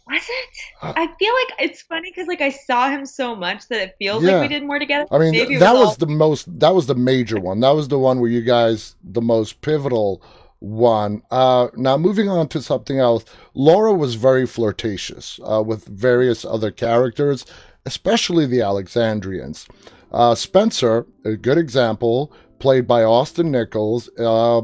Was 0.08 0.21
it? 0.21 0.49
Uh, 0.82 0.93
I 0.95 1.08
feel 1.17 1.34
like 1.34 1.69
it's 1.69 1.82
funny 1.84 2.12
because 2.12 2.28
like 2.28 2.41
I 2.41 2.49
saw 2.49 2.89
him 2.89 3.06
so 3.06 3.36
much 3.36 3.67
that 3.69 3.80
it 3.82 3.95
feels 3.97 4.23
Yeah. 4.23 4.34
like 4.34 4.41
we 4.41 4.47
did 4.56 4.63
more 4.63 4.78
together. 4.78 5.08
I 5.12 5.17
mean, 5.17 5.60
that 5.60 5.73
was 5.73 5.89
all- 5.89 5.95
the 5.95 6.08
most. 6.08 6.60
That 6.60 6.76
was 6.76 6.86
the 6.88 6.95
major 6.95 7.39
one. 7.39 7.62
That 7.62 7.71
was 7.71 7.88
the 7.88 7.97
one 7.99 8.19
where 8.19 8.30
you 8.30 8.41
guys 8.41 8.95
the 9.04 9.21
most 9.21 9.62
pivotal 9.62 10.21
one. 10.60 11.21
Uh, 11.32 11.69
now 11.76 11.97
moving 11.97 12.30
on 12.30 12.47
to 12.49 12.62
something 12.62 12.99
else. 12.99 13.23
Laura 13.54 13.93
was 13.93 14.15
very 14.15 14.45
flirtatious 14.45 15.39
uh, 15.45 15.63
with 15.65 15.86
various 15.86 16.43
other 16.45 16.69
characters, 16.69 17.45
especially 17.86 18.45
the 18.45 18.62
Alexandrians. 18.62 19.67
Uh, 20.12 20.36
Spencer, 20.36 21.08
a 21.26 21.36
good 21.36 21.58
example, 21.58 22.32
played 22.63 22.88
by 22.88 23.04
Austin 23.04 23.52
Nichols. 23.52 24.10
Uh, 24.17 24.62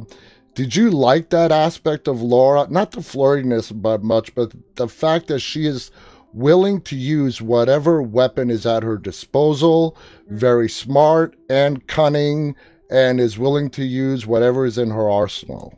did 0.55 0.73
you 0.73 0.89
like 0.89 1.31
that 1.31 1.51
aspect 1.51 2.07
of 2.07 2.21
Laura? 2.21 2.65
Not 2.69 2.91
the 2.91 3.01
flirtiness, 3.01 3.73
but 3.73 4.03
much, 4.03 4.33
but 4.33 4.53
the 4.75 4.87
fact 4.87 5.27
that 5.27 5.41
she 5.41 5.65
is 5.65 5.91
willing 6.31 6.79
to 6.83 6.95
use 6.95 7.41
whatever 7.41 8.01
weapon 8.01 8.49
is 8.49 8.65
at 8.65 8.83
her 8.83 8.97
disposal, 8.97 9.97
very 10.29 10.69
smart 10.69 11.35
and 11.49 11.85
cunning, 11.87 12.55
and 12.89 13.19
is 13.19 13.37
willing 13.37 13.69
to 13.71 13.83
use 13.83 14.25
whatever 14.25 14.65
is 14.65 14.77
in 14.77 14.91
her 14.91 15.09
arsenal. 15.09 15.77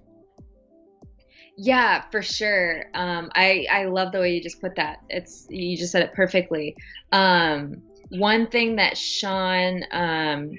Yeah, 1.57 2.03
for 2.11 2.21
sure. 2.21 2.85
Um, 2.93 3.31
I 3.33 3.65
I 3.71 3.85
love 3.85 4.11
the 4.11 4.19
way 4.19 4.35
you 4.35 4.43
just 4.43 4.61
put 4.61 4.75
that. 4.75 4.99
It's 5.09 5.47
you 5.49 5.75
just 5.75 5.91
said 5.91 6.03
it 6.03 6.13
perfectly. 6.13 6.75
Um, 7.11 7.81
one 8.09 8.45
thing 8.45 8.75
that 8.75 8.95
Sean, 8.95 9.83
um, 9.91 10.51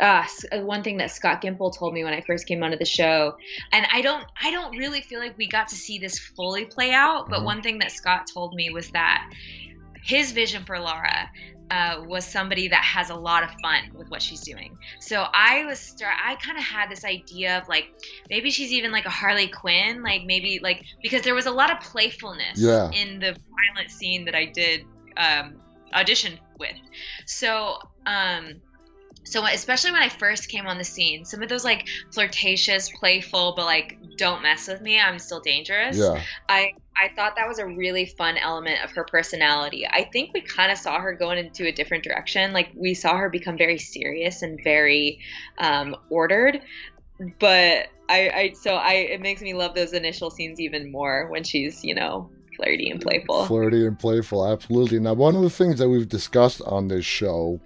uh, 0.00 0.24
uh, 0.52 0.58
one 0.60 0.82
thing 0.82 0.96
that 0.98 1.10
Scott 1.10 1.42
Gimple 1.42 1.76
told 1.76 1.92
me 1.94 2.02
when 2.04 2.12
I 2.14 2.22
first 2.22 2.46
came 2.46 2.62
onto 2.62 2.78
the 2.78 2.84
show, 2.84 3.36
and 3.72 3.86
I 3.92 4.00
don't 4.00 4.24
I 4.42 4.50
don't 4.50 4.76
really 4.76 5.02
feel 5.02 5.20
like 5.20 5.36
we 5.38 5.48
got 5.48 5.68
to 5.68 5.76
see 5.76 5.98
this 5.98 6.18
fully 6.18 6.64
play 6.64 6.92
out. 6.92 7.28
But 7.30 7.40
Mhm. 7.40 7.44
one 7.44 7.62
thing 7.62 7.78
that 7.80 7.92
Scott 7.92 8.26
told 8.32 8.54
me 8.54 8.70
was 8.70 8.90
that 8.90 9.22
his 10.04 10.32
vision 10.32 10.64
for 10.64 10.78
Laura 10.78 11.30
uh, 11.70 12.02
was 12.06 12.26
somebody 12.26 12.68
that 12.68 12.82
has 12.84 13.08
a 13.08 13.14
lot 13.14 13.42
of 13.42 13.50
fun 13.62 13.80
with 13.94 14.10
what 14.10 14.20
she's 14.20 14.40
doing. 14.40 14.76
So 15.00 15.24
I 15.32 15.64
was 15.64 15.78
start 15.78 16.14
I 16.22 16.34
kind 16.36 16.58
of 16.58 16.64
had 16.64 16.90
this 16.90 17.04
idea 17.04 17.58
of 17.58 17.68
like 17.68 17.86
maybe 18.28 18.50
she's 18.50 18.72
even 18.72 18.92
like 18.92 19.06
a 19.06 19.10
Harley 19.10 19.48
Quinn, 19.48 20.02
like 20.02 20.22
maybe 20.26 20.60
like 20.62 20.82
because 21.02 21.22
there 21.22 21.34
was 21.34 21.46
a 21.46 21.50
lot 21.50 21.70
of 21.70 21.80
playfulness 21.80 22.58
Yeah. 22.58 22.90
in 22.90 23.20
the 23.20 23.34
violent 23.74 23.90
scene 23.90 24.24
that 24.26 24.34
I 24.34 24.46
did 24.46 24.84
um, 25.16 25.54
audition 25.94 26.38
with. 26.58 26.76
So 27.26 27.76
um 28.06 28.60
so 29.24 29.44
especially 29.46 29.92
when 29.92 30.02
I 30.02 30.08
first 30.08 30.48
came 30.48 30.66
on 30.66 30.78
the 30.78 30.84
scene, 30.84 31.24
some 31.24 31.42
of 31.42 31.48
those 31.48 31.64
like 31.64 31.86
flirtatious, 32.12 32.90
playful, 32.90 33.54
but 33.56 33.64
like 33.64 33.98
don't 34.16 34.42
mess 34.42 34.68
with 34.68 34.80
me, 34.80 34.98
I'm 35.00 35.18
still 35.18 35.40
dangerous. 35.40 35.96
Yeah, 35.96 36.22
I 36.48 36.74
I 36.96 37.08
thought 37.14 37.36
that 37.36 37.48
was 37.48 37.58
a 37.58 37.66
really 37.66 38.06
fun 38.06 38.36
element 38.36 38.82
of 38.84 38.90
her 38.92 39.04
personality. 39.04 39.86
I 39.86 40.04
think 40.12 40.34
we 40.34 40.40
kind 40.40 40.72
of 40.72 40.78
saw 40.78 41.00
her 41.00 41.14
going 41.14 41.38
into 41.38 41.66
a 41.66 41.72
different 41.72 42.04
direction. 42.04 42.52
Like 42.52 42.70
we 42.74 42.94
saw 42.94 43.16
her 43.16 43.30
become 43.30 43.56
very 43.56 43.78
serious 43.78 44.42
and 44.42 44.60
very 44.62 45.20
um, 45.58 45.96
ordered. 46.10 46.60
But 47.38 47.88
I, 48.08 48.30
I 48.30 48.52
so 48.60 48.74
I 48.74 48.94
it 48.94 49.20
makes 49.20 49.40
me 49.40 49.54
love 49.54 49.74
those 49.74 49.92
initial 49.92 50.30
scenes 50.30 50.60
even 50.60 50.90
more 50.90 51.28
when 51.30 51.44
she's 51.44 51.84
you 51.84 51.94
know 51.94 52.30
flirty 52.56 52.90
and 52.90 53.00
playful. 53.00 53.46
flirty 53.46 53.86
and 53.86 53.98
playful, 53.98 54.46
absolutely. 54.46 54.98
Now, 54.98 55.14
one 55.14 55.36
of 55.36 55.42
the 55.42 55.50
things 55.50 55.78
that 55.78 55.88
we've 55.88 56.08
discussed 56.08 56.60
on 56.62 56.88
this 56.88 57.04
show 57.04 57.60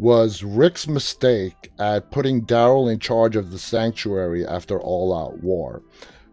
was 0.00 0.42
Rick's 0.42 0.88
mistake 0.88 1.70
at 1.78 2.10
putting 2.10 2.46
Daryl 2.46 2.90
in 2.90 2.98
charge 2.98 3.36
of 3.36 3.50
the 3.50 3.58
sanctuary 3.58 4.46
after 4.46 4.80
All 4.80 5.14
Out 5.16 5.42
War. 5.42 5.82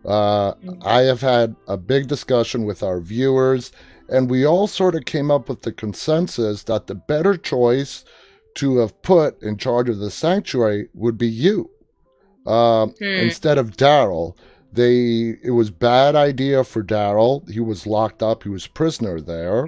Uh, 0.06 0.53
I 0.84 1.01
have 1.01 1.19
had 1.19 1.56
a 1.67 1.75
big 1.75 2.08
discussion 2.08 2.63
with 2.63 2.82
our 2.82 3.01
viewers, 3.01 3.73
and 4.08 4.30
we 4.30 4.45
all 4.45 4.67
sort 4.67 4.95
of 4.95 5.03
came 5.03 5.30
up 5.30 5.49
with 5.49 5.63
the 5.63 5.73
consensus 5.73 6.63
that 6.63 6.88
the 6.88 6.95
better 6.95 7.36
choice 7.36 8.06
to 8.56 8.77
have 8.77 9.01
put 9.01 9.41
in 9.43 9.58
charge 9.58 9.89
of 9.89 9.99
the 9.99 10.10
sanctuary 10.12 10.88
would 10.93 11.17
be 11.17 11.27
you 11.27 11.69
um, 12.45 12.91
Hmm. 12.99 13.03
instead 13.06 13.58
of 13.58 13.75
Daryl. 13.75 14.38
They 14.71 15.38
it 15.43 15.51
was 15.51 15.71
bad 15.71 16.15
idea 16.15 16.63
for 16.63 16.84
Daryl. 16.84 17.49
He 17.49 17.60
was 17.60 17.86
locked 17.86 18.23
up. 18.23 18.43
He 18.43 18.49
was 18.49 18.65
prisoner 18.67 19.19
there. 19.19 19.67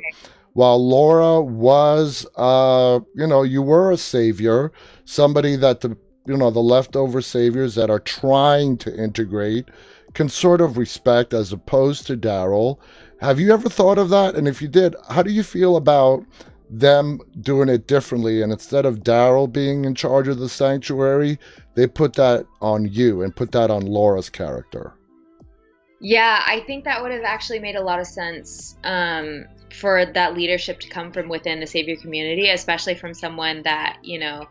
While 0.54 0.88
Laura 0.88 1.42
was, 1.42 2.26
uh, 2.36 3.00
you 3.16 3.28
know, 3.28 3.44
you 3.44 3.62
were 3.62 3.92
a 3.92 3.98
savior, 3.98 4.72
somebody 5.06 5.56
that 5.56 5.82
the 5.82 5.98
you 6.26 6.38
know 6.38 6.52
the 6.52 6.60
leftover 6.60 7.22
saviors 7.22 7.76
that 7.76 7.90
are 7.90 8.00
trying 8.00 8.78
to 8.78 8.96
integrate 8.96 9.70
can 10.14 10.30
sort 10.30 10.62
of 10.62 10.78
respect 10.78 11.34
as 11.34 11.52
opposed 11.52 12.08
to 12.08 12.18
Daryl. 12.18 12.80
Have 13.20 13.40
you 13.40 13.52
ever 13.52 13.70
thought 13.70 13.98
of 13.98 14.10
that? 14.10 14.36
And 14.36 14.48
if 14.48 14.62
you 14.62 14.68
did, 14.68 14.96
how 15.10 15.24
do 15.24 15.32
you 15.32 15.44
feel 15.44 15.76
about 15.76 16.26
them 16.70 17.20
doing 17.42 17.70
it 17.70 17.88
differently? 17.88 18.42
And 18.42 18.52
instead 18.52 18.86
of 18.86 19.00
Daryl 19.00 19.52
being 19.52 19.86
in 19.86 19.96
charge 19.96 20.28
of 20.28 20.40
the 20.40 20.50
sanctuary, 20.50 21.38
they 21.76 21.88
put 21.88 22.14
that 22.14 22.46
on 22.62 22.88
you 22.88 23.22
and 23.22 23.36
put 23.36 23.52
that 23.52 23.70
on 23.70 23.86
Laura's 23.86 24.30
character. 24.30 24.94
Yeah, 26.02 26.44
I 26.46 26.62
think 26.62 26.86
that 26.86 27.02
would 27.02 27.12
have 27.12 27.24
actually 27.24 27.60
made 27.60 27.76
a 27.76 27.84
lot 27.84 28.00
of 28.00 28.08
sense 28.08 28.78
um, 28.84 29.46
for 29.74 30.06
that 30.06 30.36
leadership 30.36 30.80
to 30.82 30.90
come 30.90 31.12
from 31.12 31.30
within 31.30 31.60
the 31.60 31.68
Savior 31.68 31.96
community, 31.96 32.50
especially 32.50 32.96
from 32.96 33.14
someone 33.14 33.64
that, 33.64 33.98
you 34.04 34.20
know, 34.20 34.48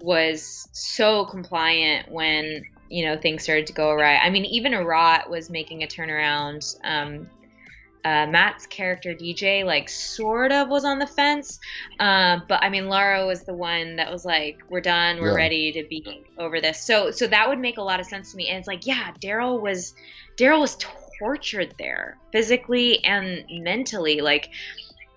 was 0.00 0.68
so 0.72 1.24
compliant 1.26 2.10
when, 2.10 2.64
you 2.88 3.04
know, 3.04 3.16
things 3.16 3.42
started 3.42 3.66
to 3.68 3.72
go 3.72 3.90
awry. 3.90 4.16
I 4.16 4.30
mean, 4.30 4.44
even 4.46 4.72
Arat 4.72 5.30
was 5.30 5.50
making 5.50 5.82
a 5.82 5.86
turnaround. 5.86 6.76
Um, 6.84 7.28
uh, 8.04 8.26
Matt's 8.26 8.66
character, 8.66 9.14
DJ, 9.14 9.64
like, 9.64 9.88
sort 9.88 10.50
of 10.50 10.68
was 10.68 10.84
on 10.84 10.98
the 10.98 11.06
fence. 11.06 11.60
Um, 12.00 12.42
but 12.48 12.60
I 12.60 12.68
mean, 12.68 12.88
Laura 12.88 13.24
was 13.26 13.44
the 13.44 13.54
one 13.54 13.94
that 13.96 14.10
was 14.10 14.24
like, 14.24 14.58
we're 14.68 14.80
done, 14.80 15.20
we're 15.20 15.28
Yeah. 15.28 15.34
ready 15.36 15.72
to 15.72 15.84
be 15.88 16.24
over 16.36 16.60
this. 16.60 16.84
So, 16.84 17.12
so 17.12 17.28
that 17.28 17.48
would 17.48 17.60
make 17.60 17.78
a 17.78 17.82
lot 17.82 18.00
of 18.00 18.06
sense 18.06 18.32
to 18.32 18.36
me. 18.36 18.48
And 18.48 18.58
it's 18.58 18.66
like, 18.66 18.86
yeah, 18.86 19.12
Daryl 19.20 19.60
was 19.60 19.94
Daryl 20.36 20.60
was 20.60 20.76
tortured 21.22 21.72
there 21.78 22.18
physically 22.32 23.02
and 23.04 23.44
mentally. 23.62 24.20
Like, 24.20 24.50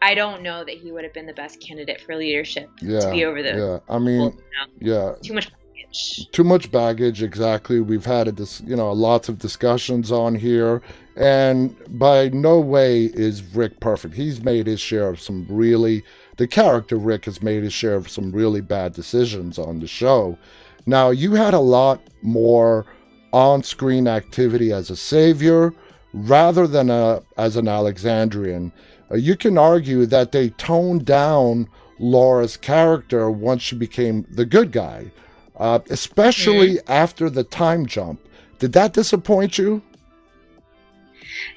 I 0.03 0.13
don't 0.13 0.43
know 0.43 0.63
that 0.63 0.75
he 0.77 0.91
would 0.91 1.03
have 1.03 1.13
been 1.13 1.25
the 1.25 1.33
best 1.33 1.59
candidate 1.59 1.99
for 2.01 2.15
leadership 2.15 2.69
Yeah. 2.81 2.99
to 2.99 3.09
be 3.11 3.25
over 3.25 3.41
the 3.41 3.53
Yeah. 3.89 3.95
I 3.95 3.97
mean, 3.97 4.37
yeah. 4.79 5.15
too 5.23 5.33
much 5.33 5.49
baggage. 5.49 6.29
too 6.31 6.43
much 6.43 6.71
baggage 6.71 7.23
exactly 7.23 7.79
we've 7.79 8.05
had 8.05 8.27
a 8.27 8.31
dis- 8.31 8.61
you 8.67 8.75
know 8.75 8.91
lots 8.91 9.29
of 9.29 9.39
discussions 9.39 10.11
on 10.11 10.35
here 10.35 10.81
and 11.15 11.75
by 11.97 12.29
no 12.29 12.59
way 12.59 13.05
is 13.05 13.41
rick 13.55 13.79
perfect 13.79 14.13
he's 14.13 14.41
made 14.43 14.67
his 14.67 14.79
share 14.79 15.07
of 15.09 15.19
some 15.19 15.45
really 15.49 16.03
the 16.37 16.47
character 16.47 16.97
rick 16.97 17.25
has 17.25 17.41
made 17.41 17.63
his 17.63 17.71
share 17.73 17.95
of 17.95 18.09
some 18.09 18.31
really 18.31 18.61
bad 18.61 18.91
decisions 18.93 19.57
on 19.57 19.79
the 19.79 19.87
show 19.87 20.37
now 20.85 21.09
you 21.11 21.33
had 21.33 21.53
a 21.53 21.59
lot 21.59 22.01
more 22.21 22.85
on-screen 23.31 24.07
activity 24.07 24.71
as 24.73 24.89
a 24.89 24.95
savior 24.95 25.73
rather 26.15 26.65
than 26.67 26.89
a, 26.89 27.21
as 27.37 27.55
an 27.55 27.67
alexandrian 27.67 28.71
Uh, 29.11 29.15
you 29.15 29.35
can 29.35 29.57
argue 29.57 30.05
that 30.05 30.31
they 30.31 30.49
toned 30.49 31.05
down 31.05 31.67
laura's 31.99 32.57
character 32.57 33.29
once 33.29 33.61
she 33.61 33.75
became 33.75 34.25
the 34.31 34.45
good 34.45 34.71
guy 34.71 35.11
uh, 35.57 35.79
especially 35.89 36.79
after 36.87 37.29
the 37.29 37.43
time 37.43 37.85
jump. 37.85 38.19
Did 38.59 38.73
that 38.73 38.93
disappoint 38.93 39.57
you? 39.57 39.81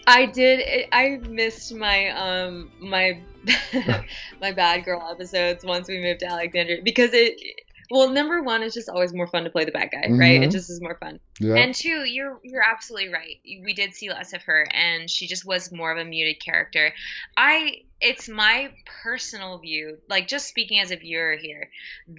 I 0.06 0.26
did. 0.26 0.86
I 0.92 1.20
missed 1.28 1.74
my 1.74 2.08
um 2.10 2.70
my 2.80 3.20
my 4.40 4.52
bad 4.52 4.84
girl 4.84 5.06
episodes 5.10 5.64
once 5.64 5.88
we 5.88 6.00
moved 6.00 6.20
to 6.20 6.26
Alexandria 6.26 6.82
because 6.82 7.10
it. 7.12 7.40
Well, 7.90 8.10
number 8.10 8.42
one, 8.42 8.62
it's 8.62 8.74
just 8.74 8.88
always 8.88 9.14
more 9.14 9.26
fun 9.26 9.44
to 9.44 9.50
play 9.50 9.64
the 9.64 9.72
bad 9.72 9.90
guy, 9.90 10.08
right? 10.10 10.42
It 10.42 10.50
just 10.50 10.68
is 10.68 10.80
more 10.80 10.96
fun. 10.96 11.20
Yeah. 11.40 11.54
And 11.54 11.74
two, 11.74 12.04
you're 12.04 12.38
you're 12.42 12.62
absolutely 12.62 13.12
right. 13.12 13.40
We 13.44 13.72
did 13.72 13.94
see 13.94 14.10
less 14.10 14.34
of 14.34 14.42
her, 14.42 14.66
and 14.72 15.08
she 15.08 15.26
just 15.26 15.46
was 15.46 15.72
more 15.72 15.90
of 15.90 15.98
a 15.98 16.04
muted 16.04 16.42
character. 16.42 16.92
I 17.36 17.82
it's 18.00 18.28
my 18.28 18.72
personal 19.02 19.58
view, 19.58 19.98
like 20.08 20.28
just 20.28 20.48
speaking 20.48 20.80
as 20.80 20.90
a 20.90 20.96
viewer 20.96 21.36
here, 21.40 21.70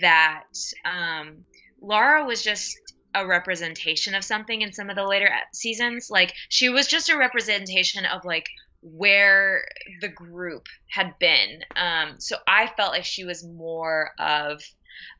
that 0.01 0.45
um, 0.85 1.45
Laura 1.81 2.25
was 2.25 2.43
just 2.43 2.77
a 3.15 3.25
representation 3.25 4.15
of 4.15 4.23
something 4.23 4.61
in 4.61 4.73
some 4.73 4.89
of 4.89 4.95
the 4.95 5.05
later 5.05 5.29
seasons. 5.53 6.09
Like 6.09 6.33
she 6.49 6.69
was 6.69 6.87
just 6.87 7.09
a 7.09 7.17
representation 7.17 8.05
of 8.05 8.25
like 8.25 8.49
where 8.81 9.65
the 10.01 10.07
group 10.07 10.67
had 10.87 11.17
been. 11.19 11.61
Um, 11.75 12.15
so 12.19 12.37
I 12.47 12.67
felt 12.67 12.91
like 12.91 13.05
she 13.05 13.25
was 13.25 13.43
more 13.43 14.11
of 14.17 14.63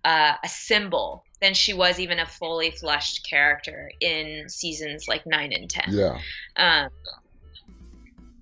uh, 0.05 0.33
a 0.43 0.47
symbol 0.47 1.23
than 1.41 1.53
she 1.53 1.73
was 1.73 1.99
even 1.99 2.19
a 2.19 2.25
fully 2.25 2.71
fleshed 2.71 3.25
character 3.29 3.91
in 4.01 4.47
seasons 4.49 5.07
like 5.07 5.25
nine 5.25 5.53
and 5.53 5.69
ten. 5.69 5.85
Yeah. 5.89 6.19
Um, 6.57 6.89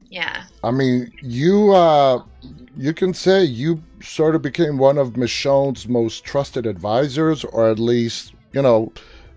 yeah. 0.10 0.44
I 0.64 0.72
mean, 0.72 1.12
you 1.22 1.74
uh, 1.74 2.24
you 2.78 2.94
can 2.94 3.14
say 3.14 3.44
you 3.44 3.84
sort 4.02 4.36
of 4.36 4.42
became 4.42 4.78
one 4.78 4.98
of 4.98 5.14
Michonne's 5.14 5.88
most 5.88 6.24
trusted 6.24 6.66
advisors, 6.66 7.44
or 7.44 7.70
at 7.70 7.80
least 7.80 8.34
you 8.54 8.62
know, 8.62 8.92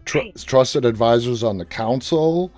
tr- 0.04 0.18
Right. 0.18 0.36
trusted 0.46 0.84
advisors 0.84 1.42
on 1.42 1.58
the 1.58 1.64
council. 1.64 2.50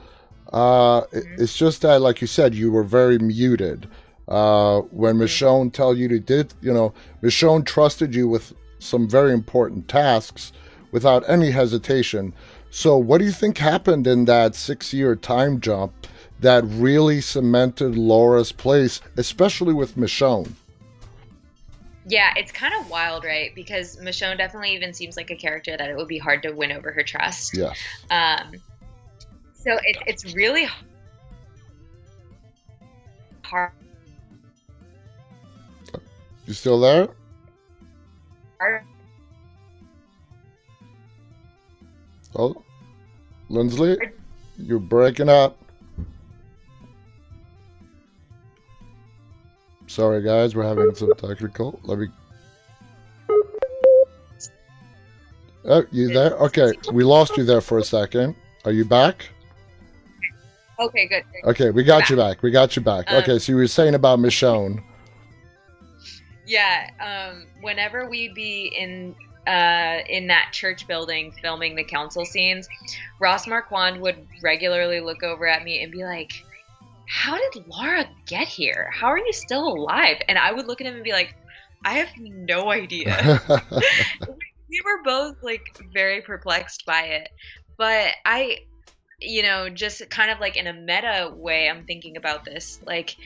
Uh, 0.53 1.03
it- 1.13 1.25
it's 1.39 1.57
just 1.57 1.81
that, 1.83 2.01
like 2.03 2.21
you 2.21 2.27
said, 2.27 2.55
you 2.55 2.71
were 2.71 2.83
very 2.85 3.19
muted. 3.19 3.89
Uh, 4.29 4.81
when 4.93 5.17
Michonne 5.17 5.73
tell 5.73 5.97
you 5.97 6.07
to 6.09 6.19
did, 6.21 6.53
you 6.61 6.73
know, 6.73 6.93
Michonne 7.23 7.65
trusted 7.65 8.15
you 8.15 8.29
with 8.29 8.53
some 8.83 9.09
very 9.09 9.33
important 9.33 9.89
tasks 9.89 10.53
without 10.91 11.29
any 11.29 11.51
hesitation. 11.51 12.35
So, 12.71 12.97
what 12.97 13.19
do 13.19 13.25
you 13.25 13.33
think 13.33 13.59
happened 13.59 14.07
in 14.07 14.25
that 14.27 14.55
six-year 14.55 15.17
time 15.17 15.61
jump 15.61 15.93
that 16.41 16.65
really 16.65 17.21
cemented 17.21 17.97
Laura's 17.97 18.53
place, 18.53 19.01
especially 19.17 19.75
with 19.75 19.97
Michonne? 19.97 20.53
Yeah, 22.07 22.33
it's 22.37 22.51
kind 22.51 22.75
of 22.81 22.91
wild, 22.91 23.25
right? 23.25 23.55
Because 23.55 23.97
Michonne 23.99 24.39
definitely 24.39 24.75
even 24.75 24.93
seems 24.93 25.17
like 25.17 25.31
a 25.31 25.37
character 25.37 25.77
that 25.77 25.89
it 25.89 25.97
would 25.97 26.09
be 26.09 26.19
hard 26.19 26.43
to 26.43 26.53
win 26.53 26.73
over 26.73 26.91
her 26.93 27.03
trust. 27.03 27.57
Yes. 27.57 27.79
Um, 28.11 28.55
so 29.55 29.73
it, 29.85 29.97
it's 30.07 30.35
really 30.35 30.67
hard. 33.43 33.73
You 36.47 36.55
still 36.55 36.81
there? 36.81 37.09
Oh, 42.35 42.63
Lindsley, 43.49 43.99
you're 44.57 44.79
breaking 44.79 45.29
up. 45.29 45.59
Sorry, 49.87 50.23
guys, 50.23 50.55
we're 50.57 50.65
having 50.65 50.95
some 50.95 51.13
technical. 51.19 51.79
Let 51.83 51.99
me. 51.99 52.07
Oh, 55.65 55.85
you 55.91 56.09
there? 56.09 56.33
Okay, 56.39 56.73
we 56.93 57.05
lost 57.05 57.37
you 57.37 57.45
there 57.45 57.61
for 57.61 57.79
a 57.79 57.85
second. 57.85 58.35
Are 58.65 58.73
you 58.73 58.85
back? 58.85 59.29
Okay, 60.79 61.07
good. 61.07 61.23
Okay, 61.45 61.71
we 61.71 61.85
got 61.85 62.09
you 62.09 62.17
back. 62.17 62.43
We 62.43 62.51
got 62.51 62.75
you 62.75 62.83
back. 62.83 63.11
Um, 63.13 63.19
Okay, 63.19 63.39
so 63.39 63.53
you 63.53 63.57
were 63.57 63.67
saying 63.69 63.95
about 63.95 64.19
Michonne. 64.19 64.83
Yeah, 66.47 66.91
um, 67.01 67.47
whenever 67.61 68.09
we'd 68.09 68.35
be 68.35 68.67
in 68.67 69.15
uh, 69.47 69.99
in 70.09 70.29
that 70.29 70.51
church 70.53 70.87
building 70.87 71.33
filming 71.43 71.75
the 71.75 71.85
council 71.85 72.25
scenes, 72.25 72.69
Ross 73.21 73.47
Marquand 73.47 74.01
would 74.01 74.27
regularly 74.43 75.01
look 75.01 75.23
over 75.23 75.47
at 75.47 75.65
me 75.65 75.83
and 75.83 75.93
be 75.93 76.05
like, 76.05 76.33
"How 77.09 77.37
did 77.37 77.67
Laura 77.67 78.05
get 78.27 78.49
here? 78.49 78.91
How 78.93 79.09
are 79.09 79.19
you 79.19 79.33
still 79.33 79.67
alive?" 79.67 80.19
And 80.29 80.39
I 80.39 80.53
would 80.53 80.67
look 80.67 80.81
at 80.81 80.87
him 80.87 80.95
and 80.95 81.05
be 81.05 81.13
like, 81.13 81.35
"I 81.85 81.95
have 81.95 82.11
no 82.19 82.71
idea." 82.71 83.41
we 84.73 84.81
were 84.85 85.03
both 85.05 85.37
like 85.43 85.63
very 85.93 86.23
perplexed 86.23 86.87
by 86.87 87.03
it, 87.03 87.29
but 87.77 88.13
I, 88.25 88.59
you 89.21 89.43
know, 89.43 89.69
just 89.69 90.09
kind 90.11 90.31
of 90.31 90.41
like 90.41 90.57
in 90.57 90.67
a 90.67 90.73
meta 90.73 91.33
way, 91.35 91.69
I'm 91.69 91.85
thinking 91.85 92.17
about 92.17 92.45
this, 92.45 92.81
like 92.87 93.17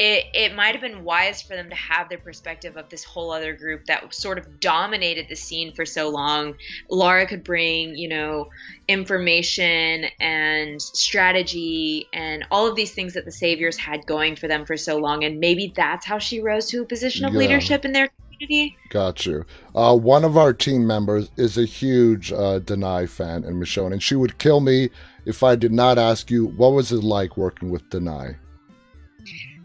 it, 0.00 0.24
it 0.32 0.56
might 0.56 0.72
have 0.72 0.80
been 0.80 1.04
wise 1.04 1.42
for 1.42 1.54
them 1.54 1.68
to 1.68 1.76
have 1.76 2.08
their 2.08 2.16
perspective 2.16 2.78
of 2.78 2.88
this 2.88 3.04
whole 3.04 3.30
other 3.30 3.54
group 3.54 3.84
that 3.84 4.14
sort 4.14 4.38
of 4.38 4.58
dominated 4.58 5.26
the 5.28 5.36
scene 5.36 5.74
for 5.74 5.84
so 5.84 6.08
long. 6.08 6.54
Laura 6.88 7.26
could 7.26 7.44
bring, 7.44 7.94
you 7.94 8.08
know, 8.08 8.48
information 8.88 10.06
and 10.18 10.80
strategy 10.80 12.08
and 12.14 12.46
all 12.50 12.66
of 12.66 12.76
these 12.76 12.92
things 12.92 13.12
that 13.12 13.26
the 13.26 13.30
Saviors 13.30 13.76
had 13.76 14.06
going 14.06 14.36
for 14.36 14.48
them 14.48 14.64
for 14.64 14.74
so 14.74 14.96
long. 14.96 15.22
And 15.22 15.38
maybe 15.38 15.70
that's 15.76 16.06
how 16.06 16.18
she 16.18 16.40
rose 16.40 16.64
to 16.70 16.80
a 16.80 16.86
position 16.86 17.26
of 17.26 17.34
Yeah. 17.34 17.40
leadership 17.40 17.84
in 17.84 17.92
their 17.92 18.08
community. 18.38 18.74
Got 18.88 19.26
you. 19.26 19.44
Uh, 19.74 19.94
one 19.94 20.24
of 20.24 20.38
our 20.38 20.54
team 20.54 20.86
members 20.86 21.30
is 21.36 21.58
a 21.58 21.66
huge 21.66 22.32
uh, 22.32 22.60
Danai 22.60 23.06
fan 23.06 23.44
and 23.44 23.62
Michonne, 23.62 23.92
and 23.92 24.02
she 24.02 24.14
would 24.14 24.38
kill 24.38 24.60
me 24.60 24.88
if 25.26 25.42
I 25.42 25.56
did 25.56 25.72
not 25.72 25.98
ask 25.98 26.30
you 26.30 26.46
what 26.46 26.72
was 26.72 26.90
it 26.90 27.04
like 27.04 27.36
working 27.36 27.68
with 27.68 27.90
Danai. 27.90 28.36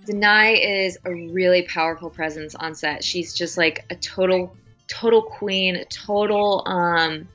Danai 0.06 0.86
is 0.86 0.98
a 1.06 1.12
really 1.12 1.64
powerful 1.64 2.10
presence 2.10 2.56
on 2.56 2.76
set. 2.76 3.04
She's 3.04 3.34
just 3.34 3.58
like 3.58 3.86
a 3.90 3.96
total 3.96 4.56
total 4.88 5.24
queen, 5.24 5.84
total 5.90 6.62
um 6.68 7.28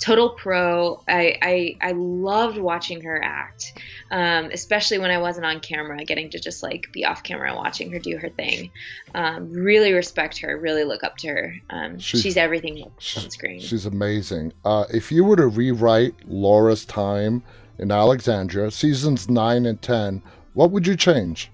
total 0.00 0.30
pro. 0.30 1.02
I 1.08 1.38
I, 1.40 1.76
I 1.80 1.92
loved 1.92 2.58
watching 2.58 3.00
her 3.02 3.22
act. 3.22 3.72
Um, 4.10 4.46
especially 4.52 4.98
when 4.98 5.10
I 5.10 5.18
wasn't 5.18 5.46
on 5.46 5.58
camera, 5.60 6.04
getting 6.04 6.30
to 6.30 6.38
just 6.38 6.62
like 6.62 6.86
be 6.92 7.04
off 7.04 7.22
camera 7.24 7.52
watching 7.56 7.90
her 7.92 7.98
do 7.98 8.16
her 8.18 8.28
thing. 8.28 8.70
Um, 9.14 9.52
really 9.52 9.92
respect 9.92 10.38
her, 10.38 10.56
really 10.58 10.84
look 10.84 11.02
up 11.02 11.16
to 11.18 11.28
her. 11.28 11.54
Um, 11.70 11.98
She's- 11.98 12.22
she's, 12.22 12.36
everything 12.36 12.82
on 12.84 13.30
screen. 13.30 13.58
She's 13.58 13.84
amazing. 13.84 14.52
Uh, 14.64 14.84
if 14.94 15.10
you 15.10 15.24
were 15.24 15.34
to 15.36 15.48
rewrite 15.48 16.14
Laura's 16.24 16.84
time 16.84 17.42
in 17.80 17.90
Alexandria, 17.90 18.70
seasons 18.70 19.28
9 19.28 19.66
and 19.66 19.82
10, 19.82 20.22
what 20.54 20.70
would 20.70 20.86
you 20.86 20.94
change? 20.96 21.50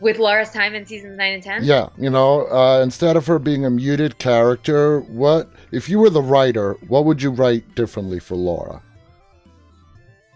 With 0.00 0.18
Laura's 0.18 0.50
time 0.50 0.74
in 0.74 0.84
seasons 0.84 1.16
nine 1.16 1.34
and 1.34 1.42
ten. 1.42 1.64
Yeah, 1.64 1.88
you 1.96 2.10
know, 2.10 2.46
uh, 2.48 2.80
instead 2.82 3.16
of 3.16 3.26
her 3.28 3.38
being 3.38 3.64
a 3.64 3.70
muted 3.70 4.18
character, 4.18 5.00
what 5.00 5.48
if 5.72 5.88
you 5.88 6.00
were 6.00 6.10
the 6.10 6.20
writer, 6.22 6.74
what 6.88 7.04
would 7.06 7.22
you 7.22 7.30
write 7.30 7.74
differently 7.74 8.18
for 8.18 8.34
Laura? 8.36 8.82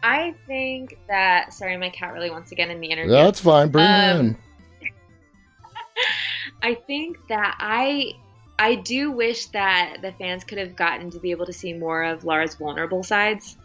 I 0.03 0.35
think 0.47 0.99
that 1.09 1.53
sorry, 1.53 1.77
my 1.77 1.91
cat 1.91 2.15
really 2.15 2.31
wants 2.31 2.49
to 2.51 2.55
get 2.55 2.71
in 2.71 2.81
the 2.81 2.87
interview. 2.89 3.13
Yeah, 3.13 3.25
that's 3.25 3.41
fine. 3.41 3.69
Bring 3.69 3.87
her 3.87 4.13
Um, 4.13 4.21
in. 4.21 4.37
I 6.63 6.75
think 6.75 7.19
that 7.29 7.57
I 7.59 8.13
I 8.59 8.75
do 8.77 9.11
wish 9.11 9.47
that 9.47 9.99
the 10.03 10.13
fans 10.13 10.45
could 10.45 10.59
have 10.59 10.77
gotten 10.77 11.11
to 11.11 11.19
be 11.19 11.31
able 11.31 11.47
to 11.47 11.53
see 11.53 11.73
more 11.73 12.03
of 12.03 12.25
Laura's 12.25 12.55
vulnerable 12.55 13.03
sides. 13.03 13.57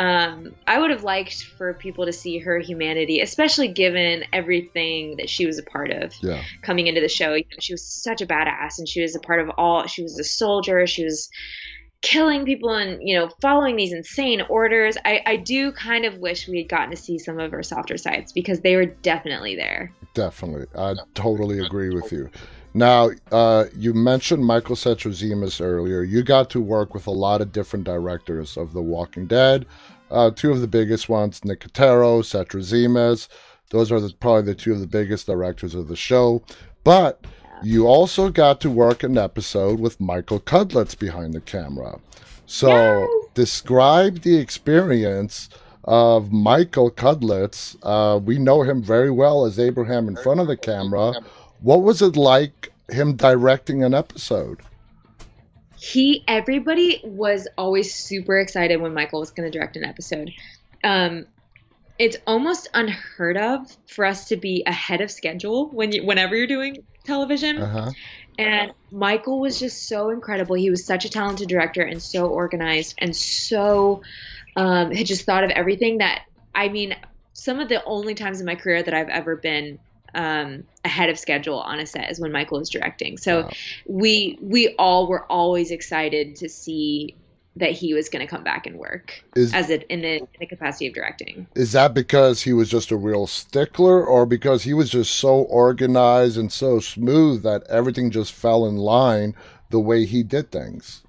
Um, 0.00 0.54
I 0.66 0.78
would 0.78 0.90
have 0.90 1.04
liked 1.04 1.44
for 1.58 1.74
people 1.74 2.06
to 2.06 2.12
see 2.12 2.38
her 2.38 2.58
humanity, 2.58 3.20
especially 3.20 3.68
given 3.68 4.24
everything 4.32 5.16
that 5.18 5.28
she 5.28 5.44
was 5.44 5.58
a 5.58 5.62
part 5.62 5.90
of 5.90 6.14
Yeah. 6.22 6.42
coming 6.62 6.86
into 6.86 7.02
the 7.02 7.08
show. 7.08 7.36
She 7.58 7.74
was 7.74 7.84
such 7.84 8.22
a 8.22 8.26
badass, 8.26 8.78
and 8.78 8.88
she 8.88 9.02
was 9.02 9.14
a 9.14 9.20
part 9.20 9.40
of 9.40 9.50
all. 9.58 9.86
She 9.86 10.02
was 10.02 10.18
a 10.18 10.24
soldier. 10.24 10.86
She 10.86 11.04
was 11.04 11.28
killing 12.02 12.46
people 12.46 12.70
and 12.70 12.98
you 13.02 13.14
know 13.14 13.28
following 13.42 13.76
these 13.76 13.92
insane 13.92 14.40
orders. 14.48 14.96
I, 15.04 15.20
I 15.26 15.36
do 15.36 15.70
kind 15.72 16.06
of 16.06 16.16
wish 16.16 16.48
we 16.48 16.56
had 16.60 16.70
gotten 16.70 16.90
to 16.92 16.96
see 16.96 17.18
some 17.18 17.38
of 17.38 17.50
her 17.50 17.62
softer 17.62 17.98
sides 17.98 18.32
because 18.32 18.60
they 18.62 18.76
were 18.76 18.86
definitely 18.86 19.54
there. 19.54 19.90
Definitely. 20.14 20.66
I 20.74 20.94
totally 21.14 21.58
agree 21.58 21.90
with 21.90 22.10
you. 22.10 22.30
Now, 22.72 23.10
uh, 23.32 23.64
you 23.76 23.92
mentioned 23.94 24.44
Michael 24.44 24.76
Satrazemis 24.76 25.60
earlier. 25.60 26.02
You 26.02 26.22
got 26.22 26.50
to 26.50 26.60
work 26.60 26.94
with 26.94 27.06
a 27.06 27.12
lot 27.12 27.40
of 27.40 27.52
different 27.52 27.84
directors 27.84 28.56
of 28.56 28.72
The 28.72 28.82
Walking 28.82 29.26
Dead. 29.26 29.66
Uh, 30.10 30.30
two 30.30 30.52
of 30.52 30.60
the 30.60 30.68
biggest 30.68 31.08
ones, 31.08 31.40
Nicotero, 31.40 32.22
Satrazemis. 32.22 33.28
Those 33.70 33.90
are 33.90 34.00
the, 34.00 34.12
probably 34.20 34.42
the 34.42 34.54
two 34.54 34.72
of 34.72 34.80
the 34.80 34.86
biggest 34.86 35.26
directors 35.26 35.74
of 35.74 35.88
the 35.88 35.96
show. 35.96 36.42
But 36.84 37.24
you 37.62 37.86
also 37.86 38.30
got 38.30 38.60
to 38.62 38.70
work 38.70 39.02
an 39.02 39.18
episode 39.18 39.80
with 39.80 40.00
Michael 40.00 40.40
Cudlitz 40.40 40.98
behind 40.98 41.34
the 41.34 41.40
camera. 41.40 41.98
So, 42.46 43.08
describe 43.34 44.22
the 44.22 44.36
experience 44.38 45.48
of 45.84 46.32
Michael 46.32 46.90
Cudlitz. 46.90 47.76
Uh, 47.82 48.18
we 48.18 48.38
know 48.38 48.62
him 48.62 48.82
very 48.82 49.10
well 49.10 49.44
as 49.44 49.58
Abraham 49.58 50.08
in 50.08 50.16
front 50.16 50.40
of 50.40 50.46
the 50.46 50.56
camera. 50.56 51.12
What 51.62 51.82
was 51.82 52.00
it 52.02 52.16
like 52.16 52.72
him 52.90 53.16
directing 53.16 53.84
an 53.84 53.94
episode? 53.94 54.60
he 55.82 56.22
everybody 56.28 57.00
was 57.04 57.48
always 57.56 57.94
super 57.94 58.38
excited 58.38 58.76
when 58.82 58.92
michael 58.92 59.18
was 59.18 59.30
going 59.30 59.50
to 59.50 59.58
direct 59.58 59.78
an 59.78 59.84
episode 59.84 60.30
um 60.84 61.24
it's 61.98 62.18
almost 62.26 62.68
unheard 62.74 63.38
of 63.38 63.60
for 63.86 64.04
us 64.04 64.28
to 64.28 64.36
be 64.36 64.62
ahead 64.66 65.00
of 65.00 65.10
schedule 65.10 65.70
when 65.70 65.90
you 65.90 66.04
whenever 66.04 66.36
you're 66.36 66.46
doing 66.46 66.76
television 67.04 67.62
Uh-huh. 67.62 67.90
and 68.38 68.72
michael 68.90 69.40
was 69.40 69.58
just 69.58 69.88
so 69.88 70.10
incredible 70.10 70.54
he 70.54 70.68
was 70.68 70.84
such 70.84 71.06
a 71.06 71.08
talented 71.08 71.48
director 71.48 71.80
and 71.80 72.02
so 72.02 72.26
organized 72.26 72.94
and 72.98 73.16
so 73.16 74.02
um 74.56 74.90
had 74.90 75.06
just 75.06 75.24
thought 75.24 75.44
of 75.44 75.50
everything 75.52 75.96
that 75.96 76.24
i 76.54 76.68
mean 76.68 76.94
some 77.32 77.58
of 77.58 77.70
the 77.70 77.82
only 77.84 78.14
times 78.14 78.38
in 78.38 78.44
my 78.44 78.54
career 78.54 78.82
that 78.82 78.92
i've 78.92 79.08
ever 79.08 79.34
been 79.34 79.78
um, 80.14 80.64
ahead 80.84 81.08
of 81.10 81.18
schedule 81.18 81.58
on 81.60 81.78
a 81.80 81.86
set 81.86 82.10
is 82.10 82.20
when 82.20 82.32
Michael 82.32 82.58
is 82.60 82.68
directing. 82.68 83.16
So 83.18 83.42
Wow. 83.42 83.50
we 83.86 84.38
we 84.40 84.74
all 84.78 85.06
were 85.06 85.24
always 85.26 85.70
excited 85.70 86.36
to 86.36 86.48
see 86.48 87.16
that 87.56 87.72
he 87.72 87.92
was 87.92 88.08
going 88.08 88.24
to 88.24 88.30
come 88.30 88.44
back 88.44 88.64
and 88.66 88.78
work 88.78 89.22
Is- 89.34 89.52
as 89.52 89.70
it 89.70 89.84
in 89.88 90.02
the, 90.02 90.18
in 90.18 90.26
the 90.38 90.46
capacity 90.46 90.86
of 90.86 90.94
directing. 90.94 91.46
Is 91.56 91.72
that 91.72 91.92
because 91.94 92.42
he 92.42 92.52
was 92.52 92.70
just 92.70 92.90
a 92.92 92.96
real 92.96 93.26
stickler, 93.26 94.04
or 94.06 94.24
because 94.24 94.62
he 94.62 94.72
was 94.72 94.88
just 94.90 95.16
so 95.16 95.40
organized 95.42 96.38
and 96.38 96.50
so 96.52 96.78
smooth 96.78 97.42
that 97.42 97.64
everything 97.68 98.10
just 98.10 98.32
fell 98.32 98.66
in 98.66 98.76
line 98.76 99.34
the 99.70 99.80
way 99.80 100.04
he 100.06 100.22
did 100.22 100.50
things? 100.52 101.02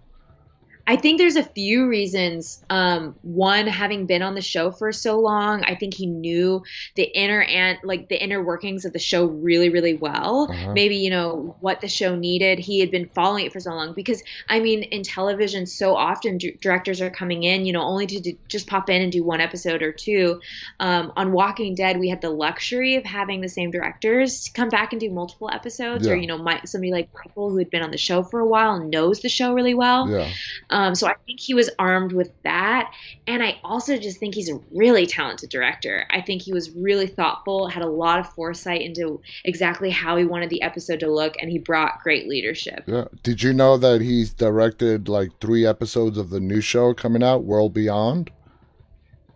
I 0.88 0.96
think 0.96 1.20
there's 1.20 1.36
a 1.36 1.44
few 1.44 1.88
reasons. 1.88 2.64
Um, 2.70 3.16
one, 3.22 3.68
having 3.68 4.06
been 4.06 4.22
on 4.22 4.36
the 4.36 4.42
show 4.42 4.72
for 4.72 4.92
so 4.92 5.20
long, 5.20 5.64
I 5.64 5.76
think 5.76 5.94
he 5.94 6.06
knew 6.06 6.64
the 6.96 7.04
inner 7.04 7.42
and 7.42 7.78
like 7.84 8.10
the 8.10 8.22
inner 8.22 8.44
workings 8.44 8.86
of 8.86 8.94
the 8.94 9.00
show 9.00 9.26
really, 9.26 9.70
really 9.70 9.94
well. 9.94 10.48
Uh-huh. 10.50 10.74
Maybe 10.74 10.98
you 10.98 11.10
know 11.10 11.56
what 11.60 11.82
the 11.82 11.88
show 11.88 12.16
needed. 12.16 12.60
He 12.60 12.80
had 12.80 12.92
been 12.92 13.10
following 13.14 13.46
it 13.46 13.54
for 13.54 13.60
so 13.60 13.72
long 13.72 13.94
because 13.94 14.24
I 14.50 14.60
mean, 14.60 14.84
in 14.84 15.04
television, 15.04 15.66
so 15.66 15.96
often 15.96 16.38
d- 16.38 16.58
directors 16.62 17.02
are 17.02 17.10
coming 17.10 17.44
in, 17.44 17.66
you 17.66 17.74
know, 17.74 17.84
only 17.84 18.08
to 18.08 18.20
do, 18.20 18.34
just 18.48 18.68
pop 18.68 18.90
in 18.90 19.02
and 19.02 19.12
do 19.12 19.24
one 19.24 19.42
episode 19.42 19.82
or 19.82 19.92
two. 19.92 20.42
Um, 20.80 21.14
on 21.16 21.32
Walking 21.32 21.76
Dead, 21.76 22.00
we 22.00 22.10
had 22.10 22.22
the 22.22 22.30
luxury 22.30 22.96
of 22.96 23.06
having 23.06 23.42
the 23.42 23.50
same 23.50 23.72
directors 23.72 24.50
come 24.54 24.70
back 24.70 24.94
and 24.94 25.00
do 25.00 25.10
multiple 25.10 25.50
episodes, 25.52 26.08
or 26.08 26.16
you 26.16 26.28
know, 26.28 26.38
my, 26.38 26.62
somebody 26.66 26.92
like 26.92 27.10
Michael 27.14 27.52
who 27.52 27.58
had 27.58 27.70
been 27.70 27.84
on 27.84 27.92
the 27.92 27.98
show 27.98 28.24
for 28.24 28.40
a 28.40 28.48
while 28.48 28.76
and 28.76 28.90
knows 28.90 29.22
the 29.22 29.30
show 29.30 29.54
really 29.54 29.74
well. 29.74 30.10
Yeah. 30.10 30.30
Um, 30.72 30.96
so 30.96 31.08
I 31.08 31.16
think 31.26 31.40
he 31.40 31.54
was 31.54 31.70
armed 31.78 32.14
with 32.14 32.32
that. 32.44 32.92
And 33.28 33.44
I 33.44 33.60
also 33.64 33.98
just 33.98 34.20
think 34.20 34.36
he's 34.36 34.50
a 34.50 34.60
really 34.72 35.06
talented 35.06 35.50
director. 35.50 36.06
I 36.10 36.22
think 36.22 36.42
he 36.42 36.54
was 36.54 36.72
really 36.72 37.08
thoughtful, 37.08 37.68
had 37.68 37.84
a 37.84 37.90
lot 37.90 38.20
of 38.20 38.30
foresight 38.30 38.82
into 38.82 39.22
exactly 39.46 39.90
how 39.90 40.18
he 40.18 40.26
wanted 40.26 40.50
the 40.50 40.62
episode 40.62 41.00
to 41.02 41.12
look, 41.12 41.36
and 41.40 41.50
he 41.50 41.60
brought 41.60 42.02
great 42.02 42.28
leadership. 42.28 42.84
Yeah. 42.88 43.06
Did 43.24 43.44
you 43.44 43.54
know 43.54 43.78
that 43.78 44.02
he's 44.02 44.34
directed 44.34 45.08
like 45.08 45.32
three 45.40 45.66
episodes 45.66 46.18
of 46.18 46.30
the 46.30 46.40
new 46.40 46.62
show 46.62 46.94
coming 46.94 47.24
out, 47.24 47.44
World 47.44 47.74
Beyond? 47.74 48.32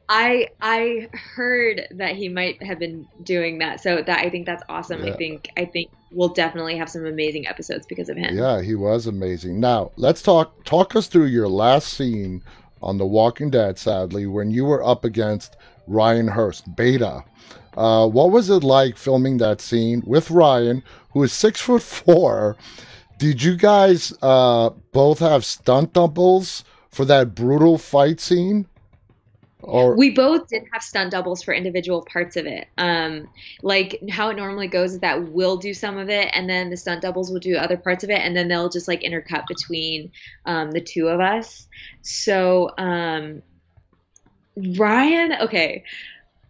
I 0.07 0.49
I 0.61 1.09
heard 1.13 1.87
that 1.91 2.15
he 2.15 2.29
might 2.29 2.61
have 2.61 2.79
been 2.79 3.07
doing 3.23 3.57
that, 3.59 3.81
so 3.81 4.01
that 4.01 4.19
I 4.19 4.29
think 4.29 4.45
that's 4.45 4.63
awesome. 4.69 5.03
Yeah. 5.03 5.13
I 5.13 5.17
think 5.17 5.49
I 5.57 5.65
think 5.65 5.89
we'll 6.11 6.29
definitely 6.29 6.77
have 6.77 6.89
some 6.89 7.05
amazing 7.05 7.47
episodes 7.47 7.85
because 7.87 8.09
of 8.09 8.17
him. 8.17 8.37
Yeah, 8.37 8.61
he 8.61 8.75
was 8.75 9.07
amazing. 9.07 9.59
Now, 9.59 9.91
let's 9.95 10.21
talk 10.21 10.63
talk 10.63 10.95
us 10.95 11.07
through 11.07 11.25
your 11.25 11.47
last 11.47 11.93
scene 11.93 12.43
on 12.81 12.97
The 12.97 13.05
Walking 13.05 13.49
Dead, 13.49 13.79
sadly, 13.79 14.27
when 14.27 14.51
you 14.51 14.65
were 14.65 14.83
up 14.83 15.03
against 15.03 15.57
Ryan 15.87 16.27
Hurst, 16.27 16.75
Beta. 16.75 17.23
Uh, 17.75 18.07
what 18.07 18.31
was 18.31 18.49
it 18.49 18.63
like 18.63 18.97
filming 18.97 19.37
that 19.37 19.59
scene 19.59 20.01
with 20.05 20.31
Ryan, 20.31 20.83
who 21.11 21.23
is 21.23 21.33
six 21.33 21.59
foot 21.59 21.81
four? 21.81 22.55
Did 23.17 23.41
you 23.41 23.55
guys 23.55 24.13
uh, 24.21 24.69
both 24.91 25.19
have 25.19 25.45
stunt 25.45 25.93
doubles 25.93 26.63
for 26.89 27.05
that 27.05 27.33
brutal 27.33 27.77
fight 27.77 28.19
scene? 28.19 28.67
Or 29.61 29.95
we 29.95 30.11
both 30.11 30.47
did 30.49 30.63
have 30.71 30.83
stunt 30.83 31.11
doubles 31.11 31.41
for 31.41 31.53
individual 31.53 32.05
parts 32.11 32.35
of 32.35 32.45
it. 32.45 32.67
Um, 32.77 33.27
like 33.63 33.99
how 34.11 34.29
it 34.29 34.35
normally 34.35 34.67
goes 34.67 34.93
is 34.93 34.99
that 34.99 35.31
we'll 35.31 35.57
do 35.57 35.73
some 35.73 35.97
of 35.97 36.09
it, 36.09 36.29
and 36.33 36.49
then 36.49 36.69
the 36.69 36.77
stunt 36.77 37.01
doubles 37.01 37.31
will 37.31 37.39
do 37.39 37.55
other 37.55 37.77
parts 37.77 38.03
of 38.03 38.09
it, 38.09 38.19
and 38.19 38.35
then 38.35 38.47
they'll 38.47 38.69
just 38.69 38.87
like 38.87 39.01
intercut 39.01 39.47
between 39.47 40.11
um, 40.45 40.71
the 40.71 40.81
two 40.81 41.07
of 41.07 41.19
us. 41.19 41.67
So 42.01 42.71
um, 42.77 43.41
Ryan, 44.77 45.33
okay. 45.41 45.83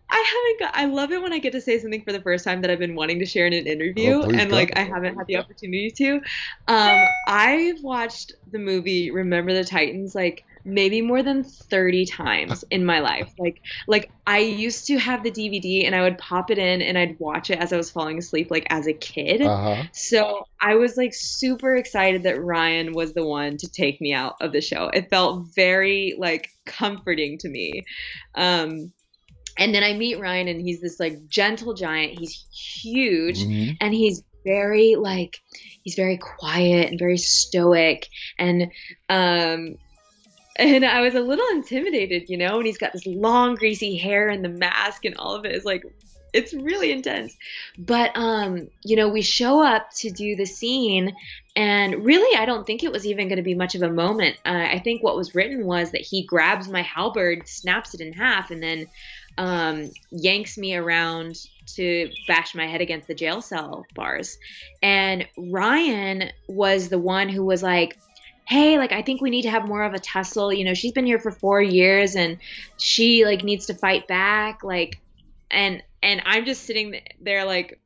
I 0.08 0.58
haven't 0.60 0.74
got. 0.74 0.80
I 0.80 0.86
love 0.86 1.12
it 1.12 1.22
when 1.22 1.34
I 1.34 1.40
get 1.40 1.52
to 1.54 1.62
say 1.62 1.80
something 1.80 2.04
for 2.04 2.12
the 2.12 2.22
first 2.22 2.44
time 2.44 2.62
that 2.62 2.70
I've 2.70 2.80
been 2.80 2.96
wanting 2.96 3.20
to 3.20 3.26
share 3.26 3.48
in 3.48 3.54
an 3.54 3.66
interview, 3.66 4.22
Oh, 4.24 4.30
and 4.30 4.52
like 4.52 4.78
I 4.78 4.84
haven't 4.84 5.16
had 5.16 5.26
the 5.26 5.38
opportunity 5.38 5.90
to. 5.92 6.22
Um, 6.68 7.06
I've 7.28 7.82
watched 7.82 8.34
the 8.52 8.60
movie 8.60 9.10
Remember 9.10 9.54
the 9.54 9.64
Titans 9.64 10.14
like 10.14 10.46
maybe 10.66 11.02
more 11.02 11.22
than 11.22 11.44
30 11.44 12.06
times 12.06 12.66
in 12.72 12.84
my 12.84 13.00
life. 13.00 13.32
Like 13.38 13.62
like 13.88 14.10
I 14.26 14.40
used 14.40 14.88
to 14.88 14.98
have 14.98 15.24
the 15.24 15.32
DVD 15.32 15.86
and 15.86 15.96
I 15.96 16.02
would 16.02 16.18
pop 16.18 16.50
it 16.52 16.58
in 16.58 16.82
and 16.82 16.98
I'd 16.98 17.20
watch 17.20 17.50
it 17.52 17.60
as 17.60 17.72
I 17.72 17.78
was 17.78 17.92
falling 17.92 18.18
asleep 18.18 18.50
like 18.50 18.66
as 18.70 18.88
a 18.88 18.94
kid. 18.94 19.42
uh 19.42 19.76
huh. 19.76 19.84
So 19.94 20.44
I 20.60 20.76
was 20.76 20.98
like 20.98 21.14
super 21.14 21.76
excited 21.76 22.24
that 22.24 22.42
Ryan 22.42 22.94
was 22.94 23.14
the 23.14 23.26
one 23.26 23.58
to 23.58 23.70
take 23.72 24.02
me 24.02 24.14
out 24.14 24.36
of 24.42 24.52
the 24.52 24.62
show. 24.62 24.90
It 24.94 25.10
felt 25.10 25.48
very 25.56 26.16
like 26.18 26.50
comforting 26.66 27.38
to 27.40 27.50
me. 27.50 27.84
Um 28.36 28.92
and 29.58 29.74
then 29.74 29.84
I 29.84 29.94
meet 29.94 30.20
Ryan 30.20 30.50
and 30.50 30.60
he's 30.60 30.82
this 30.82 31.00
like 31.00 31.28
gentle 31.30 31.74
giant. 31.76 32.20
He's 32.20 32.46
huge 32.82 33.40
Mhm. 33.40 33.78
and 33.80 33.94
he's 33.94 34.24
very 34.44 34.96
like 34.96 35.38
he's 35.84 35.96
very 35.96 36.18
quiet 36.18 36.90
and 36.90 37.00
very 37.00 37.18
stoic 37.18 38.08
and 38.38 38.72
um 39.10 39.76
and 40.56 40.86
I 40.86 41.02
was 41.02 41.16
a 41.16 41.22
little 41.22 41.46
intimidated, 41.52 42.30
you 42.30 42.38
know, 42.38 42.58
and 42.58 42.66
he's 42.66 42.78
got 42.78 42.94
this 42.94 43.06
long 43.06 43.56
greasy 43.56 43.98
hair 43.98 44.30
and 44.30 44.44
the 44.44 44.50
mask 44.50 45.06
and 45.06 45.16
all 45.18 45.36
of 45.36 45.46
it 45.46 45.54
is 45.54 45.66
like 45.66 45.84
it's 46.34 46.54
really 46.54 46.92
intense. 46.92 47.36
But 47.78 48.12
um, 48.16 48.70
you 48.84 48.96
know, 48.96 49.10
we 49.10 49.22
show 49.22 49.66
up 49.66 49.92
to 49.98 50.12
do 50.12 50.36
the 50.36 50.46
scene 50.46 51.16
and 51.56 52.06
really 52.06 52.38
I 52.38 52.46
don't 52.46 52.68
think 52.68 52.84
it 52.84 52.92
was 52.92 53.06
even 53.06 53.28
going 53.28 53.38
to 53.38 53.44
be 53.44 53.56
much 53.56 53.76
of 53.76 53.82
a 53.82 53.90
moment. 53.90 54.38
Uh, 54.46 54.68
I 54.70 54.80
think 54.80 55.02
what 55.02 55.16
was 55.16 55.34
written 55.34 55.66
was 55.66 55.92
that 55.92 56.02
he 56.02 56.26
grabs 56.26 56.68
my 56.68 56.82
halberd, 56.82 57.48
snaps 57.48 57.94
it 57.94 58.02
in 58.02 58.14
half 58.14 58.52
and 58.52 58.62
then 58.62 58.88
um, 59.38 59.92
yanks 60.12 60.58
me 60.58 60.76
around 60.76 61.38
to 61.68 62.10
bash 62.28 62.56
my 62.56 62.68
head 62.68 62.82
against 62.82 63.08
the 63.08 63.16
jail 63.16 63.42
cell 63.42 63.86
bars. 63.96 64.38
And 64.82 65.28
Ryan 65.38 66.32
was 66.48 66.90
the 66.90 67.00
one 67.00 67.30
who 67.30 67.44
was 67.44 67.64
like, 67.64 67.98
hey 68.48 68.78
like 68.78 68.92
i 68.92 69.02
think 69.02 69.22
we 69.22 69.30
need 69.30 69.42
to 69.42 69.50
have 69.50 69.68
more 69.68 69.84
of 69.84 69.94
a 69.94 70.00
tussle 70.00 70.54
you 70.54 70.64
know 70.64 70.74
she's 70.74 70.92
been 70.92 71.06
here 71.06 71.20
for 71.20 71.32
four 71.32 71.62
years 71.62 72.16
and 72.16 72.38
she 72.78 73.26
like 73.26 73.44
needs 73.44 73.66
to 73.66 73.74
fight 73.74 74.08
back 74.08 74.64
like 74.64 75.02
and 75.52 75.82
and 76.04 76.22
i'm 76.26 76.46
just 76.46 76.64
sitting 76.64 77.00
there 77.22 77.46
like 77.46 77.80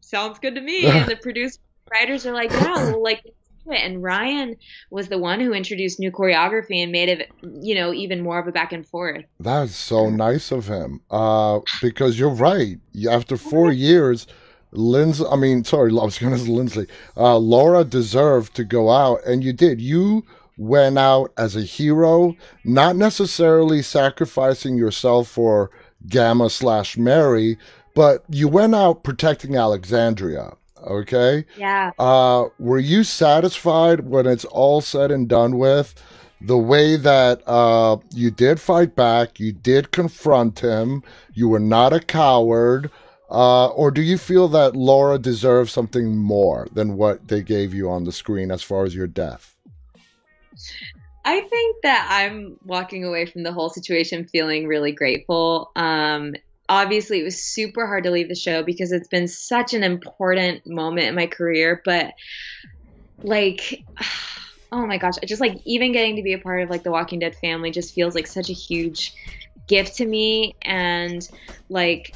sounds 0.00 0.38
good 0.38 0.54
to 0.54 0.60
me 0.60 0.86
and 0.90 1.08
the 1.08 1.16
producer 1.16 1.58
writers 1.90 2.26
are 2.26 2.34
like 2.34 2.50
yeah 2.50 2.74
well 2.74 3.02
like 3.02 3.24
it. 3.24 3.34
and 3.66 4.02
ryan 4.02 4.56
was 4.90 5.08
the 5.08 5.18
one 5.18 5.40
who 5.40 5.52
introduced 5.52 5.98
new 5.98 6.10
choreography 6.10 6.82
and 6.82 6.92
made 6.92 7.08
it 7.08 7.30
you 7.60 7.74
know 7.74 7.92
even 7.92 8.22
more 8.22 8.38
of 8.38 8.46
a 8.46 8.52
back 8.52 8.72
and 8.72 8.86
forth 8.86 9.24
That's 9.40 9.74
so 9.74 10.08
nice 10.10 10.50
of 10.50 10.66
him. 10.66 11.00
Uh, 11.10 11.60
because 11.80 12.18
you're 12.18 12.28
right. 12.28 12.78
After 13.08 13.36
four 13.36 13.70
years, 13.70 14.26
Lindsay, 14.72 15.24
I 15.30 15.36
mean, 15.36 15.64
sorry, 15.64 15.90
I 15.90 16.04
was 16.04 16.18
going 16.18 16.32
to 16.34 16.38
say 16.38 16.50
Lindsay. 16.50 16.86
Uh, 17.16 17.38
Laura 17.38 17.84
deserved 17.84 18.54
to 18.56 18.64
go 18.64 18.90
out, 18.90 19.20
and 19.24 19.42
you 19.42 19.52
did. 19.52 19.80
You 19.80 20.24
went 20.56 20.98
out 20.98 21.32
as 21.38 21.56
a 21.56 21.62
hero, 21.62 22.36
not 22.64 22.96
necessarily 22.96 23.80
sacrificing 23.80 24.76
yourself 24.76 25.28
for 25.28 25.70
Gamma 26.06 26.50
slash 26.50 26.96
Mary, 26.98 27.56
but 27.94 28.24
you 28.28 28.48
went 28.48 28.74
out 28.74 29.04
protecting 29.04 29.56
Alexandria. 29.56 30.52
Okay. 30.86 31.44
yeah 31.56 31.90
Uh, 31.98 32.46
were 32.58 32.78
you 32.78 33.02
satisfied 33.04 34.00
when 34.00 34.26
it's 34.26 34.44
all 34.44 34.80
said 34.80 35.10
and 35.10 35.28
done 35.28 35.58
with? 35.58 35.94
The 36.40 36.56
way 36.56 36.96
that 36.96 37.42
uh, 37.48 37.96
you 38.14 38.30
did 38.30 38.60
fight 38.60 38.94
back, 38.94 39.40
you 39.40 39.52
did 39.52 39.90
confront 39.90 40.60
him, 40.60 41.02
you 41.34 41.48
were 41.48 41.58
not 41.58 41.92
a 41.92 41.98
coward, 41.98 42.92
uh, 43.30 43.68
or 43.68 43.90
do 43.90 44.00
you 44.00 44.16
feel 44.16 44.48
that 44.48 44.74
Laura 44.74 45.18
deserves 45.18 45.72
something 45.72 46.16
more 46.16 46.66
than 46.72 46.96
what 46.96 47.28
they 47.28 47.42
gave 47.42 47.74
you 47.74 47.90
on 47.90 48.04
the 48.04 48.12
screen 48.12 48.50
as 48.50 48.62
far 48.62 48.84
as 48.84 48.94
your 48.94 49.06
death? 49.06 49.54
I 51.24 51.42
think 51.42 51.76
that 51.82 52.08
I'm 52.10 52.56
walking 52.64 53.04
away 53.04 53.26
from 53.26 53.42
the 53.42 53.52
whole 53.52 53.68
situation 53.68 54.24
feeling 54.24 54.66
really 54.66 54.92
grateful. 54.92 55.70
Um, 55.76 56.34
obviously, 56.70 57.20
it 57.20 57.24
was 57.24 57.42
super 57.42 57.86
hard 57.86 58.04
to 58.04 58.10
leave 58.10 58.30
the 58.30 58.34
show 58.34 58.62
because 58.62 58.92
it's 58.92 59.08
been 59.08 59.28
such 59.28 59.74
an 59.74 59.84
important 59.84 60.66
moment 60.66 61.08
in 61.08 61.14
my 61.14 61.26
career. 61.26 61.82
But 61.84 62.14
like, 63.22 63.84
oh 64.72 64.86
my 64.86 64.96
gosh, 64.96 65.16
just 65.26 65.42
like 65.42 65.60
even 65.66 65.92
getting 65.92 66.16
to 66.16 66.22
be 66.22 66.32
a 66.32 66.38
part 66.38 66.62
of 66.62 66.70
like 66.70 66.82
the 66.82 66.90
Walking 66.90 67.18
Dead 67.18 67.36
family 67.36 67.70
just 67.70 67.94
feels 67.94 68.14
like 68.14 68.26
such 68.26 68.48
a 68.48 68.54
huge 68.54 69.12
gift 69.66 69.96
to 69.96 70.06
me. 70.06 70.56
And 70.62 71.28
like, 71.68 72.14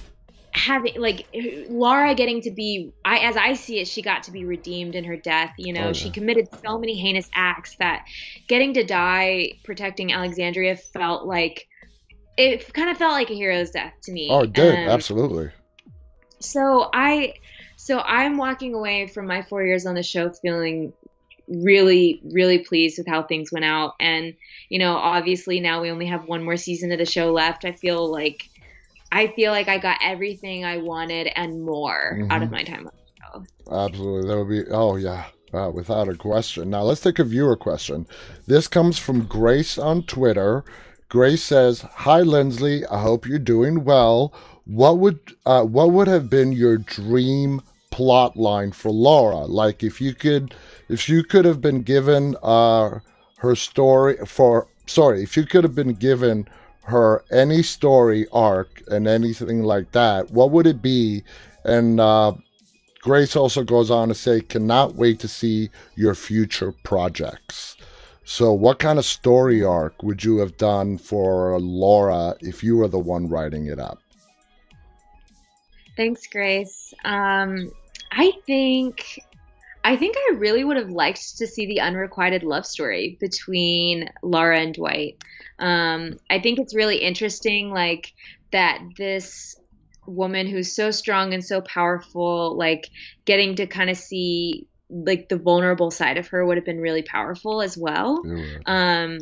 having 0.55 1.01
like 1.01 1.27
Laura 1.71 2.15
getting 2.15 2.43
to 2.43 2.51
be 2.51 2.93
I 3.07 3.19
as 3.21 3.37
I 3.39 3.55
see 3.55 3.81
it 3.81 3.89
she 3.89 4.03
got 4.03 4.23
to 4.25 4.31
be 4.31 4.45
redeemed 4.45 4.95
in 4.95 5.03
her 5.05 5.17
death 5.17 5.55
you 5.57 5.73
know? 5.73 5.85
Oh, 5.85 5.87
yeah. 5.87 5.93
she 5.93 6.11
committed 6.11 6.47
so 6.63 6.79
many 6.79 6.95
heinous 6.95 7.31
acts 7.35 7.75
that 7.77 8.05
getting 8.49 8.75
to 8.75 8.85
die 8.85 9.53
protecting 9.65 10.13
Alexandria 10.13 10.77
felt 10.77 11.27
like 11.27 11.67
it 12.37 12.73
kind 12.75 12.91
of 12.91 12.99
felt 12.99 13.13
like 13.13 13.31
a 13.31 13.35
hero's 13.35 13.71
death 13.71 13.93
to 14.03 14.13
me. 14.13 14.29
Oh, 14.31 14.41
it 14.41 14.53
did, 14.53 14.75
Um, 14.75 14.89
absolutely. 14.89 15.51
so 16.41 16.91
I 16.93 17.35
so 17.77 18.01
I'm 18.01 18.37
walking 18.37 18.75
away 18.75 19.07
from 19.07 19.27
my 19.27 19.43
4 19.43 19.65
years 19.65 19.87
on 19.87 19.95
the 19.95 20.03
show 20.03 20.31
feeling 20.31 20.93
really 21.49 22.21
really 22.31 22.59
pleased 22.59 22.99
with 22.99 23.07
how 23.07 23.23
things 23.23 23.51
went 23.53 23.65
out. 23.65 23.95
And 24.01 24.35
you 24.69 24.79
know 24.79 24.97
obviously 24.97 25.61
now 25.61 25.81
we 25.81 25.91
only 25.91 26.07
have 26.07 26.27
one 26.27 26.45
more 26.45 26.59
season 26.59 26.93
of 26.93 26.99
the 26.99 27.07
show 27.07 27.33
left. 27.33 27.65
I 27.65 27.73
feel 27.73 28.11
like 28.11 28.51
I 29.13 29.29
feel 29.37 29.53
like 29.53 29.69
I 29.69 29.79
got 29.79 29.99
everything 30.03 30.65
I 30.65 30.79
wanted 30.79 31.29
and 31.37 31.63
more 31.63 32.19
out 32.31 32.43
of 32.43 32.49
Mhm. 32.49 32.53
my 32.53 32.65
time 32.65 32.87
on 32.89 32.93
the 32.97 33.45
show. 33.69 33.75
Absolutely. 33.87 34.29
That 34.29 34.39
would 34.39 34.49
be, 34.49 34.65
oh, 34.73 34.97
yeah, 34.97 35.25
uh, 35.53 35.71
without 35.73 36.09
a 36.09 36.15
question. 36.15 36.71
Now, 36.71 36.83
let's 36.83 37.03
take 37.03 37.19
a 37.19 37.25
viewer 37.25 37.57
question. 37.57 38.07
This 38.47 38.67
comes 38.69 38.99
from 38.99 39.27
Grace 39.27 39.77
on 39.79 40.03
Twitter. 40.05 40.65
Grace 41.11 41.43
says, 41.43 41.83
Hi, 42.07 42.23
Lindsley. 42.23 42.87
I 42.87 43.03
hope 43.03 43.27
you're 43.27 43.39
doing 43.39 43.85
well. 43.85 44.33
What 44.65 44.99
would, 44.99 45.19
uh, 45.45 45.65
what 45.65 45.93
would 45.93 46.09
have 46.09 46.31
been 46.31 46.53
your 46.53 46.79
dream 46.79 47.61
plot 47.91 48.37
line 48.37 48.73
for 48.73 48.91
Laura? 48.91 49.45
Like, 49.45 49.83
if 49.83 50.01
you 50.01 50.15
could, 50.15 50.55
if 50.89 51.09
you 51.09 51.23
could 51.23 51.45
have 51.45 51.61
been 51.61 51.83
given 51.83 52.35
uh, 52.43 53.01
her 53.39 53.55
story 53.55 54.17
for 54.25 54.69
sorry, 54.87 55.23
if 55.23 55.37
you 55.37 55.45
could 55.45 55.65
have 55.65 55.75
been 55.75 55.95
given 55.95 56.49
her 56.85 57.25
any 57.31 57.63
story 57.63 58.27
arc 58.33 58.83
and 58.89 59.07
anything 59.07 59.63
like 59.63 59.93
that, 59.93 60.31
what 60.31 60.51
would 60.51 60.67
it 60.67 60.83
be? 60.83 61.23
And 61.65 62.01
uh, 62.01 62.33
Grace 63.01 63.37
also 63.37 63.63
goes 63.63 63.91
on 63.91 64.09
to 64.09 64.15
say, 64.15 64.41
cannot 64.41 64.95
wait 64.95 65.21
to 65.21 65.29
see 65.29 65.71
your 65.95 66.15
future 66.15 66.73
projects. 66.83 67.77
So, 68.25 68.53
what 68.53 68.79
kind 68.79 68.99
of 68.99 69.05
story 69.05 69.65
arc 69.65 70.03
would 70.03 70.23
you 70.23 70.39
have 70.39 70.57
done 70.57 70.97
for 70.97 71.59
Laura 71.59 72.35
if 72.41 72.63
you 72.63 72.77
were 72.77 72.89
the 72.89 72.99
one 72.99 73.29
writing 73.29 73.67
it 73.67 73.81
up? 73.81 73.99
Thanks, 75.97 76.27
Grace. 76.29 76.95
Um, 77.05 77.73
I 78.13 78.33
think 78.47 79.21
I 79.85 79.97
think 79.97 80.17
I 80.17 80.35
really 80.37 80.63
would 80.63 80.77
have 80.77 80.91
liked 80.91 81.37
to 81.39 81.47
see 81.47 81.67
the 81.67 81.81
unrequited 81.81 82.45
love 82.45 82.65
story 82.65 83.17
between 83.21 84.09
Laura 84.23 84.61
and 84.61 84.75
Dwight. 84.75 85.17
Um, 85.63 86.17
I 86.29 86.41
think 86.41 86.59
it's 86.59 86.75
really 86.75 86.97
interesting, 86.97 87.71
like 87.71 88.11
that 88.51 88.83
this 88.99 89.57
woman 90.07 90.49
who's 90.49 90.75
so 90.75 90.91
strong 90.91 91.33
and 91.33 91.45
so 91.45 91.61
powerful, 91.61 92.59
like 92.59 92.89
getting 93.25 93.55
to 93.55 93.67
kind 93.67 93.89
of 93.89 93.97
see 93.97 94.67
like 94.91 95.29
the 95.29 95.39
vulnerable 95.39 95.91
side 95.91 96.19
of 96.19 96.27
her 96.29 96.45
would 96.45 96.57
have 96.57 96.67
been 96.67 96.81
really 96.81 97.03
powerful 97.03 97.63
as 97.63 97.79
well. 97.79 98.23
Yeah. 98.27 98.59
Um, 98.67 99.19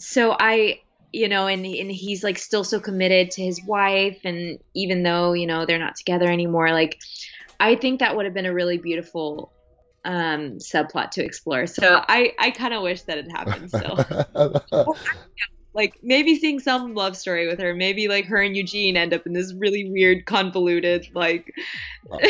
so 0.00 0.34
I, 0.38 0.80
you 1.12 1.28
know, 1.28 1.46
and 1.46 1.64
and 1.66 1.92
he's 1.92 2.24
like 2.24 2.38
still 2.38 2.64
so 2.64 2.80
committed 2.80 3.30
to 3.32 3.42
his 3.42 3.60
wife, 3.66 4.18
and 4.24 4.58
even 4.74 5.02
though 5.02 5.34
you 5.34 5.46
know 5.46 5.66
they're 5.66 5.78
not 5.78 5.96
together 5.96 6.28
anymore, 6.30 6.72
like 6.72 6.96
I 7.60 7.76
think 7.76 8.00
that 8.00 8.16
would 8.16 8.24
have 8.24 8.34
been 8.34 8.46
a 8.46 8.54
really 8.54 8.78
beautiful 8.78 9.52
um 10.06 10.56
subplot 10.58 11.10
to 11.10 11.24
explore. 11.24 11.66
So 11.66 12.02
I 12.08 12.32
I 12.38 12.50
kind 12.50 12.72
of 12.72 12.82
wish 12.82 13.02
that 13.02 13.18
it 13.18 13.30
happened 13.30 13.68
still. 13.68 13.98
like 15.74 15.98
maybe 16.02 16.36
seeing 16.36 16.60
some 16.60 16.94
love 16.94 17.16
story 17.16 17.46
with 17.46 17.58
her 17.58 17.74
maybe 17.74 18.08
like 18.08 18.26
her 18.26 18.42
and 18.42 18.56
eugene 18.56 18.96
end 18.96 19.14
up 19.14 19.26
in 19.26 19.32
this 19.32 19.54
really 19.54 19.90
weird 19.90 20.26
convoluted 20.26 21.06
like 21.14 21.52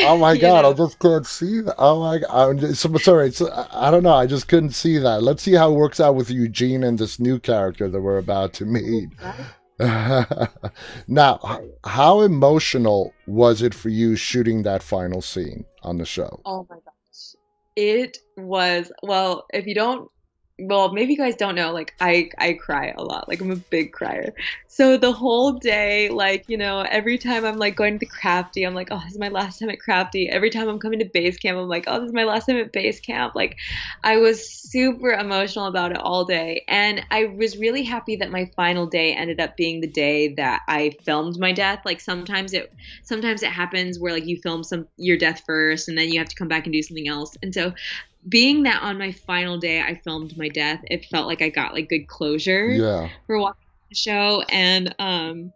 oh 0.01 0.17
my 0.23 0.37
god, 0.37 0.63
know? 0.63 0.69
I 0.69 0.73
just 0.73 0.99
couldn't 0.99 1.25
see 1.25 1.61
that. 1.61 1.75
Oh 1.77 1.99
my 1.99 2.19
god, 2.19 2.49
I'm 2.49 2.59
just, 2.59 2.81
so- 2.81 2.97
sorry. 2.97 3.31
I 3.71 3.91
don't 3.91 4.03
know. 4.03 4.13
I 4.13 4.27
just 4.27 4.47
couldn't 4.47 4.71
see 4.71 4.97
that. 4.99 5.23
Let's 5.23 5.43
see 5.43 5.53
how 5.53 5.71
it 5.71 5.75
works 5.75 5.99
out 5.99 6.15
with 6.15 6.29
Eugene 6.29 6.83
and 6.83 6.97
this 6.97 7.19
new 7.19 7.39
character 7.39 7.89
that 7.89 8.01
we're 8.01 8.17
about 8.17 8.53
to 8.53 8.65
meet. 8.65 9.09
now, 11.07 11.59
how 11.83 12.21
emotional 12.21 13.13
was 13.27 13.61
it 13.61 13.73
for 13.73 13.89
you 13.89 14.15
shooting 14.15 14.63
that 14.63 14.83
final 14.83 15.21
scene 15.21 15.65
on 15.81 15.97
the 15.97 16.05
show? 16.05 16.39
oh 16.45 16.65
my 16.69 16.75
gosh 16.75 16.83
it 17.75 18.19
was 18.37 18.91
well 19.01 19.45
if 19.51 19.65
you 19.65 19.73
don't 19.73 20.09
well 20.67 20.91
maybe 20.91 21.13
you 21.13 21.17
guys 21.17 21.35
don't 21.35 21.55
know 21.55 21.71
like 21.71 21.93
i 21.99 22.29
i 22.37 22.53
cry 22.53 22.93
a 22.97 23.03
lot. 23.03 23.27
Like 23.27 23.41
i'm 23.41 23.51
a 23.51 23.55
big 23.55 23.91
crier. 23.91 24.33
So 24.67 24.97
the 24.97 25.11
whole 25.11 25.53
day 25.53 26.09
like 26.09 26.45
you 26.47 26.57
know 26.57 26.81
every 26.81 27.17
time 27.17 27.45
i'm 27.45 27.57
like 27.57 27.75
going 27.75 27.93
to 27.93 27.99
the 27.99 28.05
crafty 28.05 28.63
i'm 28.63 28.73
like 28.73 28.87
oh 28.91 28.99
this 29.03 29.13
is 29.13 29.19
my 29.19 29.29
last 29.29 29.59
time 29.59 29.69
at 29.69 29.79
crafty. 29.79 30.29
Every 30.29 30.49
time 30.49 30.67
i'm 30.67 30.79
coming 30.79 30.99
to 30.99 31.05
base 31.05 31.37
camp 31.37 31.57
i'm 31.57 31.67
like 31.67 31.85
oh 31.87 31.99
this 31.99 32.07
is 32.07 32.13
my 32.13 32.23
last 32.23 32.45
time 32.45 32.57
at 32.57 32.71
base 32.71 32.99
camp. 32.99 33.35
Like 33.35 33.57
i 34.03 34.17
was 34.17 34.47
super 34.49 35.11
emotional 35.11 35.67
about 35.67 35.91
it 35.91 35.97
all 35.97 36.25
day. 36.25 36.63
And 36.67 37.05
i 37.11 37.25
was 37.25 37.57
really 37.57 37.83
happy 37.83 38.15
that 38.17 38.31
my 38.31 38.49
final 38.55 38.85
day 38.87 39.13
ended 39.13 39.39
up 39.39 39.55
being 39.57 39.81
the 39.81 39.87
day 39.87 40.33
that 40.35 40.61
i 40.67 40.91
filmed 41.03 41.39
my 41.39 41.51
death. 41.51 41.81
Like 41.85 42.01
sometimes 42.01 42.53
it 42.53 42.73
sometimes 43.03 43.43
it 43.43 43.49
happens 43.51 43.99
where 43.99 44.13
like 44.13 44.25
you 44.25 44.37
film 44.37 44.63
some 44.63 44.87
your 44.97 45.17
death 45.17 45.43
first 45.45 45.87
and 45.87 45.97
then 45.97 46.09
you 46.09 46.19
have 46.19 46.29
to 46.29 46.35
come 46.35 46.47
back 46.47 46.65
and 46.65 46.73
do 46.73 46.81
something 46.81 47.07
else. 47.07 47.35
And 47.41 47.53
so 47.53 47.73
being 48.27 48.63
that 48.63 48.81
on 48.81 48.97
my 48.97 49.11
final 49.11 49.57
day 49.57 49.81
I 49.81 49.95
filmed 49.95 50.37
my 50.37 50.49
death, 50.49 50.81
it 50.89 51.05
felt 51.05 51.27
like 51.27 51.41
I 51.41 51.49
got 51.49 51.73
like 51.73 51.89
good 51.89 52.07
closure 52.07 52.69
Yeah. 52.69 53.09
for 53.27 53.39
watching 53.39 53.57
the 53.89 53.95
show. 53.95 54.43
And 54.49 54.95
um, 54.99 55.53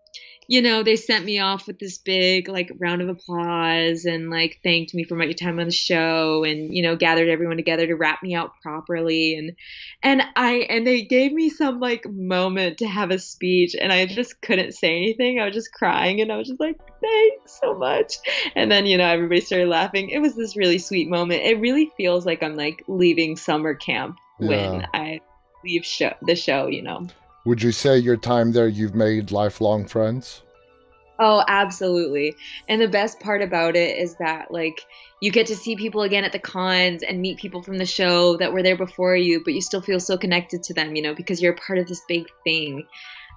you 0.50 0.62
know, 0.62 0.82
they 0.82 0.96
sent 0.96 1.26
me 1.26 1.40
off 1.40 1.68
with 1.68 1.78
this 1.78 1.98
big 1.98 2.48
like 2.48 2.72
round 2.80 3.02
of 3.02 3.10
applause 3.10 4.06
and 4.06 4.30
like 4.30 4.60
thanked 4.64 4.94
me 4.94 5.04
for 5.04 5.16
my 5.16 5.32
time 5.34 5.60
on 5.60 5.66
the 5.66 5.72
show 5.72 6.44
and 6.46 6.74
you 6.74 6.82
know 6.82 6.96
gathered 6.96 7.28
everyone 7.28 7.58
together 7.58 7.86
to 7.86 7.96
wrap 7.96 8.24
me 8.24 8.34
out 8.34 8.52
properly 8.62 9.36
and 9.36 9.56
and 10.02 10.24
I 10.36 10.66
and 10.70 10.88
they 10.88 11.02
gave 11.02 11.34
me 11.34 11.50
some 11.50 11.80
like 11.82 12.10
moment 12.10 12.78
to 12.78 12.88
have 12.88 13.12
a 13.12 13.20
speech 13.20 13.76
and 13.80 13.92
I 13.92 14.06
just 14.06 14.42
couldn't 14.42 14.74
say 14.74 14.96
anything. 14.96 15.40
I 15.40 15.46
was 15.46 15.54
just 15.54 15.74
crying 15.74 16.22
and 16.22 16.32
I 16.32 16.38
was 16.38 16.48
just 16.48 16.62
like 16.62 16.78
thanks 17.02 17.60
so 17.62 17.78
much. 17.78 18.16
And 18.56 18.72
then 18.72 18.86
you 18.86 18.98
know 18.98 19.08
everybody 19.08 19.42
started 19.42 19.68
laughing. 19.68 20.10
It 20.10 20.20
was 20.20 20.36
this 20.36 20.56
really 20.56 20.80
sweet 20.80 21.10
moment. 21.10 21.44
It 21.44 21.60
really 21.60 21.92
feels 21.98 22.26
like 22.26 22.42
I'm 22.42 22.56
like 22.56 22.84
leaving 22.88 23.36
summer 23.36 23.76
camp 23.76 24.18
Yeah. 24.40 24.48
when 24.48 24.88
I 24.94 25.20
leave 25.66 25.86
show 25.86 26.14
the 26.22 26.36
show, 26.36 26.68
you 26.68 26.84
know. 26.84 27.08
Would 27.48 27.64
you 27.64 27.72
say 27.72 27.98
your 27.98 28.18
time 28.18 28.52
there 28.52 28.68
you've 28.68 28.94
made 28.94 29.32
lifelong 29.32 29.88
friends? 29.88 30.42
Oh, 31.18 31.46
absolutely. 31.48 32.36
And 32.68 32.82
the 32.82 32.90
best 32.90 33.22
part 33.22 33.42
about 33.42 33.78
it 33.78 33.98
is 33.98 34.18
that 34.18 34.52
like 34.52 34.82
you 35.22 35.32
get 35.32 35.48
to 35.48 35.56
see 35.56 35.78
people 35.78 36.02
again 36.02 36.26
at 36.26 36.34
the 36.34 36.40
cons 36.40 37.04
and 37.04 37.22
meet 37.22 37.38
people 37.40 37.64
from 37.64 37.78
the 37.78 37.86
show 37.86 38.36
that 38.36 38.52
were 38.52 38.64
there 38.64 38.76
before 38.76 39.16
you, 39.16 39.42
but 39.46 39.54
you 39.54 39.62
still 39.62 39.80
feel 39.80 40.02
so 40.02 40.18
connected 40.18 40.62
to 40.64 40.74
them, 40.74 40.94
you 40.98 41.02
know, 41.02 41.16
because 41.16 41.42
you're 41.42 41.54
a 41.54 41.56
part 41.58 41.80
of 41.80 41.88
this 41.88 42.02
big 42.10 42.26
thing. 42.44 42.86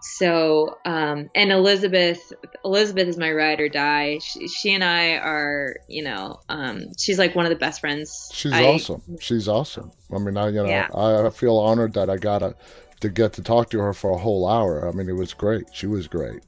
So, 0.03 0.77
um, 0.85 1.29
and 1.37 1.53
Elizabeth, 1.53 2.33
Elizabeth 2.65 3.07
is 3.07 3.17
my 3.17 3.31
ride 3.31 3.61
or 3.61 3.69
die. 3.69 4.19
She, 4.19 4.49
she 4.49 4.75
and 4.75 4.83
I 4.83 5.19
are, 5.19 5.77
you 5.87 6.03
know, 6.03 6.41
um, 6.49 6.87
she's 6.99 7.19
like 7.19 7.37
one 7.37 7.47
of 7.47 7.51
the 7.51 7.57
best 7.57 7.81
friends. 7.81 8.29
She's 8.35 8.53
I- 8.53 8.65
awesome. 8.65 9.03
She's 9.21 9.47
awesome. 9.47 9.93
I 10.13 10.19
mean, 10.19 10.37
I 10.37 10.49
you 10.49 10.55
know, 10.55 10.67
Yeah. 10.67 10.89
I 10.93 11.31
feel 11.31 11.57
honored 11.59 11.93
that 11.95 12.11
I 12.11 12.17
got 12.17 12.41
to 12.41 12.57
to 13.01 13.09
get 13.09 13.33
to 13.35 13.43
talk 13.43 13.71
to 13.71 13.81
her 13.81 13.93
for 13.93 14.13
a 14.13 14.19
whole 14.19 14.49
hour. 14.49 14.89
I 14.89 14.93
mean, 14.93 15.09
it 15.09 15.17
was 15.17 15.35
great. 15.35 15.65
She 15.73 15.87
was 15.87 16.07
great. 16.07 16.43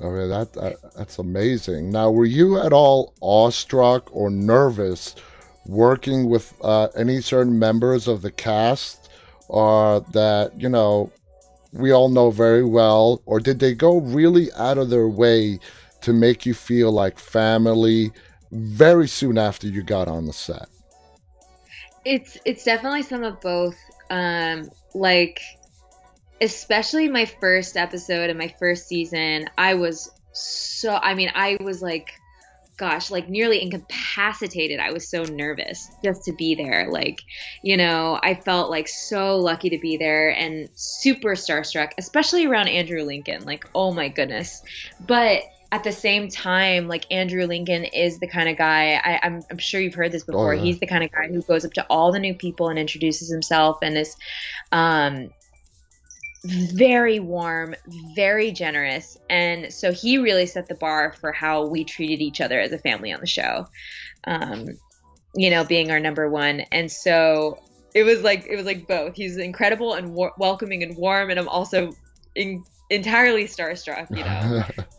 I 0.00 0.04
mean, 0.04 0.28
that, 0.28 0.52
that 0.54 0.76
that's 0.96 1.18
amazing. 1.18 1.90
Now, 1.90 2.10
were 2.10 2.24
you 2.24 2.60
at 2.60 2.72
all 2.72 3.14
awestruck 3.20 4.08
or 4.12 4.28
nervous 4.28 5.14
working 5.66 6.28
with 6.28 6.52
uh, 6.62 6.88
any 6.96 7.20
certain 7.20 7.58
members 7.58 8.08
of 8.08 8.22
the 8.22 8.30
cast, 8.30 9.10
or 9.48 10.00
that 10.12 10.60
you 10.60 10.68
know 10.68 11.10
we 11.72 11.92
all 11.92 12.08
know 12.08 12.30
very 12.30 12.64
well, 12.64 13.22
or 13.26 13.40
did 13.40 13.60
they 13.60 13.74
go 13.74 13.98
really 14.00 14.52
out 14.54 14.78
of 14.78 14.90
their 14.90 15.08
way 15.08 15.58
to 16.00 16.12
make 16.12 16.44
you 16.44 16.54
feel 16.54 16.90
like 16.92 17.18
family 17.18 18.12
very 18.50 19.08
soon 19.08 19.38
after 19.38 19.68
you 19.68 19.82
got 19.82 20.08
on 20.08 20.26
the 20.26 20.32
set? 20.32 20.68
It's 22.04 22.36
it's 22.44 22.64
definitely 22.64 23.02
some 23.02 23.22
of 23.22 23.40
both. 23.40 23.76
Um, 24.14 24.70
like 24.94 25.40
especially 26.40 27.08
my 27.08 27.24
first 27.24 27.76
episode 27.76 28.30
and 28.30 28.38
my 28.38 28.54
first 28.58 28.86
season, 28.86 29.46
I 29.58 29.74
was 29.74 30.10
so 30.32 30.94
I 30.94 31.14
mean, 31.14 31.30
I 31.34 31.56
was 31.60 31.82
like 31.82 32.12
gosh, 32.76 33.10
like 33.10 33.28
nearly 33.28 33.62
incapacitated. 33.62 34.80
I 34.80 34.92
was 34.92 35.08
so 35.08 35.22
nervous 35.22 35.88
just 36.02 36.24
to 36.24 36.32
be 36.32 36.54
there. 36.54 36.88
Like, 36.90 37.22
you 37.62 37.76
know, 37.76 38.18
I 38.20 38.34
felt 38.34 38.68
like 38.68 38.88
so 38.88 39.36
lucky 39.36 39.70
to 39.70 39.78
be 39.78 39.96
there 39.96 40.30
and 40.30 40.68
super 40.74 41.36
starstruck, 41.36 41.92
especially 41.98 42.46
around 42.46 42.68
Andrew 42.68 43.02
Lincoln. 43.02 43.44
Like, 43.44 43.68
oh 43.74 43.92
my 43.92 44.08
goodness. 44.08 44.62
But 45.06 45.42
at 45.74 45.82
the 45.82 45.90
same 45.90 46.28
time, 46.28 46.86
like 46.86 47.04
Andrew 47.10 47.46
Lincoln 47.46 47.82
is 47.82 48.20
the 48.20 48.28
kind 48.28 48.48
of 48.48 48.56
guy 48.56 49.00
I, 49.02 49.18
I'm, 49.24 49.42
I'm 49.50 49.58
sure 49.58 49.80
you've 49.80 49.94
heard 49.94 50.12
this 50.12 50.22
before. 50.22 50.54
yeah. 50.54 50.62
He's 50.62 50.78
the 50.78 50.86
kind 50.86 51.02
of 51.02 51.10
guy 51.10 51.26
who 51.26 51.42
goes 51.42 51.64
up 51.64 51.72
to 51.72 51.84
all 51.90 52.12
the 52.12 52.20
new 52.20 52.32
people 52.32 52.68
and 52.68 52.78
introduces 52.78 53.28
himself 53.28 53.78
and 53.82 53.98
is 53.98 54.14
um, 54.70 55.30
very 56.44 57.18
warm, 57.18 57.74
very 58.14 58.52
generous. 58.52 59.18
And 59.28 59.72
so 59.72 59.90
he 59.90 60.16
really 60.16 60.46
set 60.46 60.68
the 60.68 60.76
bar 60.76 61.12
for 61.20 61.32
how 61.32 61.66
we 61.66 61.82
treated 61.82 62.22
each 62.22 62.40
other 62.40 62.60
as 62.60 62.70
a 62.70 62.78
family 62.78 63.12
on 63.12 63.18
the 63.18 63.26
show. 63.26 63.66
Um, 64.28 64.78
you 65.34 65.50
know, 65.50 65.64
being 65.64 65.90
our 65.90 65.98
number 65.98 66.30
one. 66.30 66.60
And 66.70 66.88
so 66.88 67.58
it 67.96 68.04
was 68.04 68.22
like 68.22 68.46
it 68.48 68.54
was 68.54 68.64
like 68.64 68.86
both. 68.86 69.16
He's 69.16 69.38
incredible 69.38 69.94
and 69.94 70.14
war- 70.14 70.34
welcoming 70.38 70.84
and 70.84 70.96
warm, 70.96 71.30
and 71.30 71.40
I'm 71.40 71.48
also 71.48 71.90
in- 72.36 72.62
entirely 72.90 73.46
starstruck. 73.46 74.16
You 74.16 74.22
know, 74.22 74.62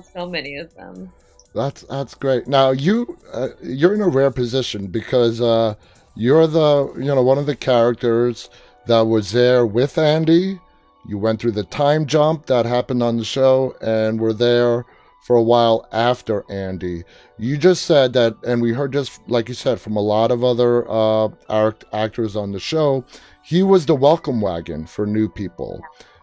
so 0.00 0.28
many 0.28 0.56
of 0.56 0.74
them. 0.74 1.12
That's 1.54 1.82
that's 1.82 2.14
great. 2.14 2.46
Now 2.46 2.70
you 2.70 3.18
uh, 3.32 3.48
you're 3.62 3.94
in 3.94 4.00
a 4.00 4.08
rare 4.08 4.30
position 4.30 4.86
because 4.86 5.40
uh, 5.40 5.74
you're 6.14 6.46
the 6.46 6.92
you 6.96 7.06
know 7.06 7.22
one 7.22 7.38
of 7.38 7.46
the 7.46 7.56
characters 7.56 8.50
that 8.86 9.00
was 9.00 9.32
there 9.32 9.66
with 9.66 9.98
Andy. 9.98 10.60
You 11.08 11.18
went 11.18 11.40
through 11.40 11.52
the 11.52 11.64
time 11.64 12.06
jump 12.06 12.46
that 12.46 12.66
happened 12.66 13.02
on 13.02 13.16
the 13.16 13.24
show 13.24 13.74
and 13.80 14.20
were 14.20 14.34
there 14.34 14.84
for 15.22 15.36
a 15.36 15.42
while 15.42 15.86
after 15.92 16.44
Andy. 16.50 17.04
You 17.38 17.56
just 17.56 17.84
said 17.84 18.12
that, 18.14 18.34
and 18.46 18.62
we 18.62 18.72
heard 18.72 18.92
just 18.92 19.20
like 19.28 19.48
you 19.48 19.54
said 19.54 19.80
from 19.80 19.96
a 19.96 20.00
lot 20.00 20.30
of 20.30 20.42
other 20.42 20.90
uh, 20.90 21.28
act- 21.48 21.84
actors 21.92 22.36
on 22.36 22.52
the 22.52 22.60
show. 22.60 23.04
He 23.42 23.62
was 23.62 23.86
the 23.86 23.94
welcome 23.94 24.40
wagon 24.40 24.86
for 24.86 25.06
new 25.06 25.28
people. 25.28 25.82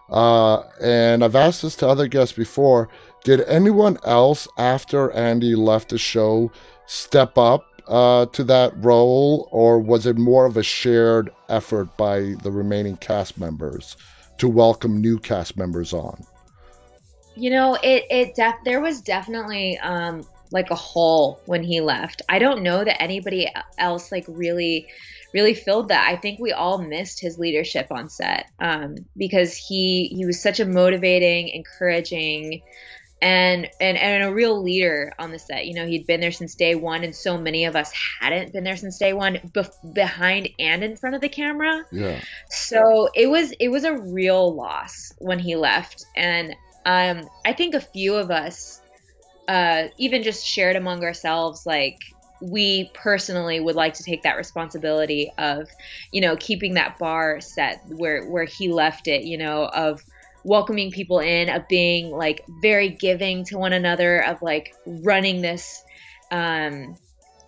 Uh, 0.09 0.61
and 0.81 1.23
I've 1.23 1.35
asked 1.35 1.61
this 1.61 1.75
to 1.77 1.87
other 1.87 2.07
guests 2.07 2.35
before. 2.35 2.89
Did 3.25 3.41
anyone 3.45 3.97
else 4.05 4.47
after 4.59 5.09
Andy 5.13 5.55
left 5.55 5.89
the 5.89 5.97
show 5.97 6.51
step 6.85 7.39
up 7.39 7.65
uh, 7.87 8.27
to 8.27 8.43
that 8.43 8.71
role, 8.77 9.49
or 9.51 9.79
was 9.79 10.05
it 10.05 10.15
more 10.15 10.45
of 10.45 10.57
a 10.57 10.61
shared 10.61 11.31
effort 11.49 11.97
by 11.97 12.35
the 12.43 12.51
remaining 12.51 12.97
cast 12.97 13.39
members 13.39 13.97
to 14.37 14.47
welcome 14.47 15.01
new 15.01 15.17
cast 15.17 15.57
members 15.57 15.91
on? 15.91 16.23
You 17.35 17.49
know, 17.49 17.79
it 17.81 18.03
it 18.11 18.35
def- 18.35 18.63
there 18.63 18.79
was 18.79 19.01
definitely 19.01 19.79
um 19.79 20.23
like 20.51 20.69
a 20.69 20.75
hole 20.75 21.41
when 21.47 21.63
he 21.63 21.81
left. 21.81 22.21
I 22.29 22.37
don't 22.37 22.61
know 22.61 22.83
that 22.83 23.01
anybody 23.01 23.51
else 23.79 24.11
like 24.11 24.25
really 24.27 24.87
really 25.33 25.55
filled 25.55 25.89
that. 25.89 26.07
I 26.07 26.15
think 26.15 26.39
we 26.39 26.53
all 26.53 26.77
missed 26.77 27.19
his 27.19 27.39
leadership 27.39 27.87
on 27.89 28.07
set 28.07 28.51
um, 28.59 28.95
because 29.17 29.55
he 29.57 30.13
he 30.15 30.25
was 30.27 30.39
such 30.39 30.59
a 30.59 30.65
motivating, 30.65 31.49
encouraging, 31.49 32.61
and 33.21 33.67
and 33.79 33.97
and 33.97 34.23
a 34.23 34.33
real 34.33 34.61
leader 34.61 35.13
on 35.19 35.31
the 35.31 35.39
set. 35.39 35.65
You 35.65 35.75
know, 35.75 35.85
he'd 35.85 36.07
been 36.07 36.21
there 36.21 36.31
since 36.31 36.55
day 36.55 36.75
one, 36.75 37.03
and 37.03 37.15
so 37.15 37.37
many 37.37 37.65
of 37.65 37.75
us 37.75 37.91
hadn't 38.21 38.53
been 38.53 38.63
there 38.63 38.77
since 38.77 38.97
day 38.97 39.13
one, 39.13 39.37
bef- 39.53 39.93
behind 39.93 40.49
and 40.59 40.83
in 40.83 40.95
front 40.97 41.15
of 41.15 41.21
the 41.21 41.29
camera. 41.29 41.83
Yeah. 41.91 42.21
So 42.49 43.09
it 43.13 43.27
was 43.27 43.53
it 43.59 43.69
was 43.69 43.83
a 43.83 43.97
real 43.97 44.55
loss 44.55 45.11
when 45.19 45.39
he 45.39 45.55
left, 45.55 46.05
and 46.15 46.55
um, 46.85 47.27
I 47.43 47.53
think 47.53 47.73
a 47.73 47.81
few 47.81 48.15
of 48.15 48.31
us 48.31 48.81
uh, 49.47 49.85
even 49.97 50.23
just 50.23 50.45
shared 50.45 50.75
among 50.75 51.03
ourselves 51.03 51.63
like 51.65 51.97
we 52.41 52.91
personally 52.93 53.59
would 53.59 53.75
like 53.75 53.93
to 53.93 54.03
take 54.03 54.23
that 54.23 54.37
responsibility 54.37 55.31
of 55.37 55.69
you 56.11 56.21
know 56.21 56.35
keeping 56.35 56.73
that 56.73 56.97
bar 56.99 57.39
set 57.39 57.81
where 57.87 58.25
where 58.25 58.43
he 58.43 58.71
left 58.71 59.07
it 59.07 59.23
you 59.23 59.37
know 59.37 59.65
of 59.65 60.01
welcoming 60.45 60.91
people 60.91 61.19
in 61.19 61.49
of 61.49 61.67
being 61.67 62.11
like 62.11 62.45
very 62.61 62.89
giving 62.89 63.43
to 63.43 63.57
one 63.57 63.73
another 63.73 64.19
of 64.25 64.41
like 64.41 64.73
running 65.03 65.41
this 65.41 65.83
um 66.31 66.95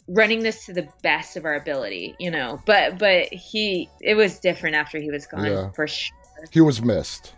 running 0.09 0.41
this 0.43 0.65
to 0.65 0.73
the 0.73 0.87
best 1.03 1.37
of 1.37 1.45
our 1.45 1.55
ability 1.55 2.15
you 2.19 2.31
know 2.31 2.59
but 2.65 2.97
but 2.97 3.25
he 3.31 3.87
it 4.01 4.15
was 4.15 4.39
different 4.39 4.75
after 4.75 4.99
he 4.99 5.09
was 5.11 5.25
gone 5.27 5.45
Yeah. 5.45 5.69
for 5.71 5.87
sure 5.87 6.15
He 6.51 6.61
was 6.61 6.81
missed. 6.81 7.33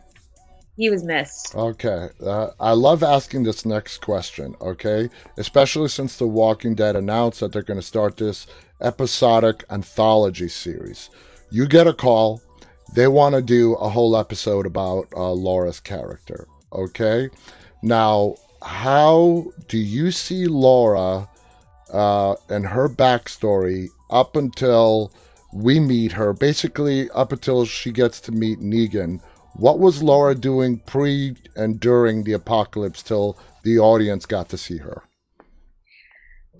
he 0.78 0.90
was 0.90 1.04
missed 1.04 1.54
Okay. 1.56 2.08
Uh, 2.26 2.52
I 2.60 2.72
love 2.74 3.04
asking 3.04 3.44
this 3.44 3.66
next 3.66 4.00
question, 4.02 4.56
okay? 4.62 5.10
Especially 5.38 5.90
since 5.90 6.16
The 6.18 6.28
Walking 6.28 6.74
Dead 6.76 6.96
announced 6.96 7.40
that 7.42 7.52
they're 7.52 7.64
going 7.64 7.80
to 7.82 7.86
start 7.86 8.16
this 8.18 8.48
episodic 8.82 9.64
anthology 9.70 10.48
series. 10.48 11.10
You 11.52 11.68
get 11.68 11.88
a 11.88 11.94
call, 11.94 12.42
they 12.94 13.08
want 13.08 13.36
to 13.36 13.42
do 13.42 13.76
a 13.76 13.90
whole 13.90 14.18
episode 14.18 14.66
about 14.66 15.08
uh, 15.16 15.32
Laura's 15.32 15.80
character, 15.80 16.48
okay? 16.74 17.30
Now, 17.82 18.36
how 18.62 19.46
do 19.68 19.78
you 19.78 20.12
see 20.12 20.48
Laura 20.48 21.30
uh, 21.94 22.36
and 22.50 22.66
her 22.66 22.90
backstory 22.90 23.88
up 24.10 24.36
until 24.36 25.14
we 25.54 25.80
meet 25.80 26.12
her, 26.14 26.34
basically 26.34 27.10
up 27.12 27.32
until 27.32 27.66
she 27.66 27.92
gets 27.92 28.20
to 28.22 28.32
meet 28.32 28.60
Negan? 28.60 29.22
What 29.54 29.80
was 29.80 30.04
Laura 30.04 30.36
doing 30.36 30.80
pre 30.80 31.36
and 31.56 31.80
during 31.80 32.24
the 32.24 32.34
apocalypse 32.34 33.04
till 33.04 33.38
the 33.64 33.80
audience 33.80 34.26
got 34.26 34.50
to 34.50 34.58
see 34.58 34.78
her? 34.78 35.04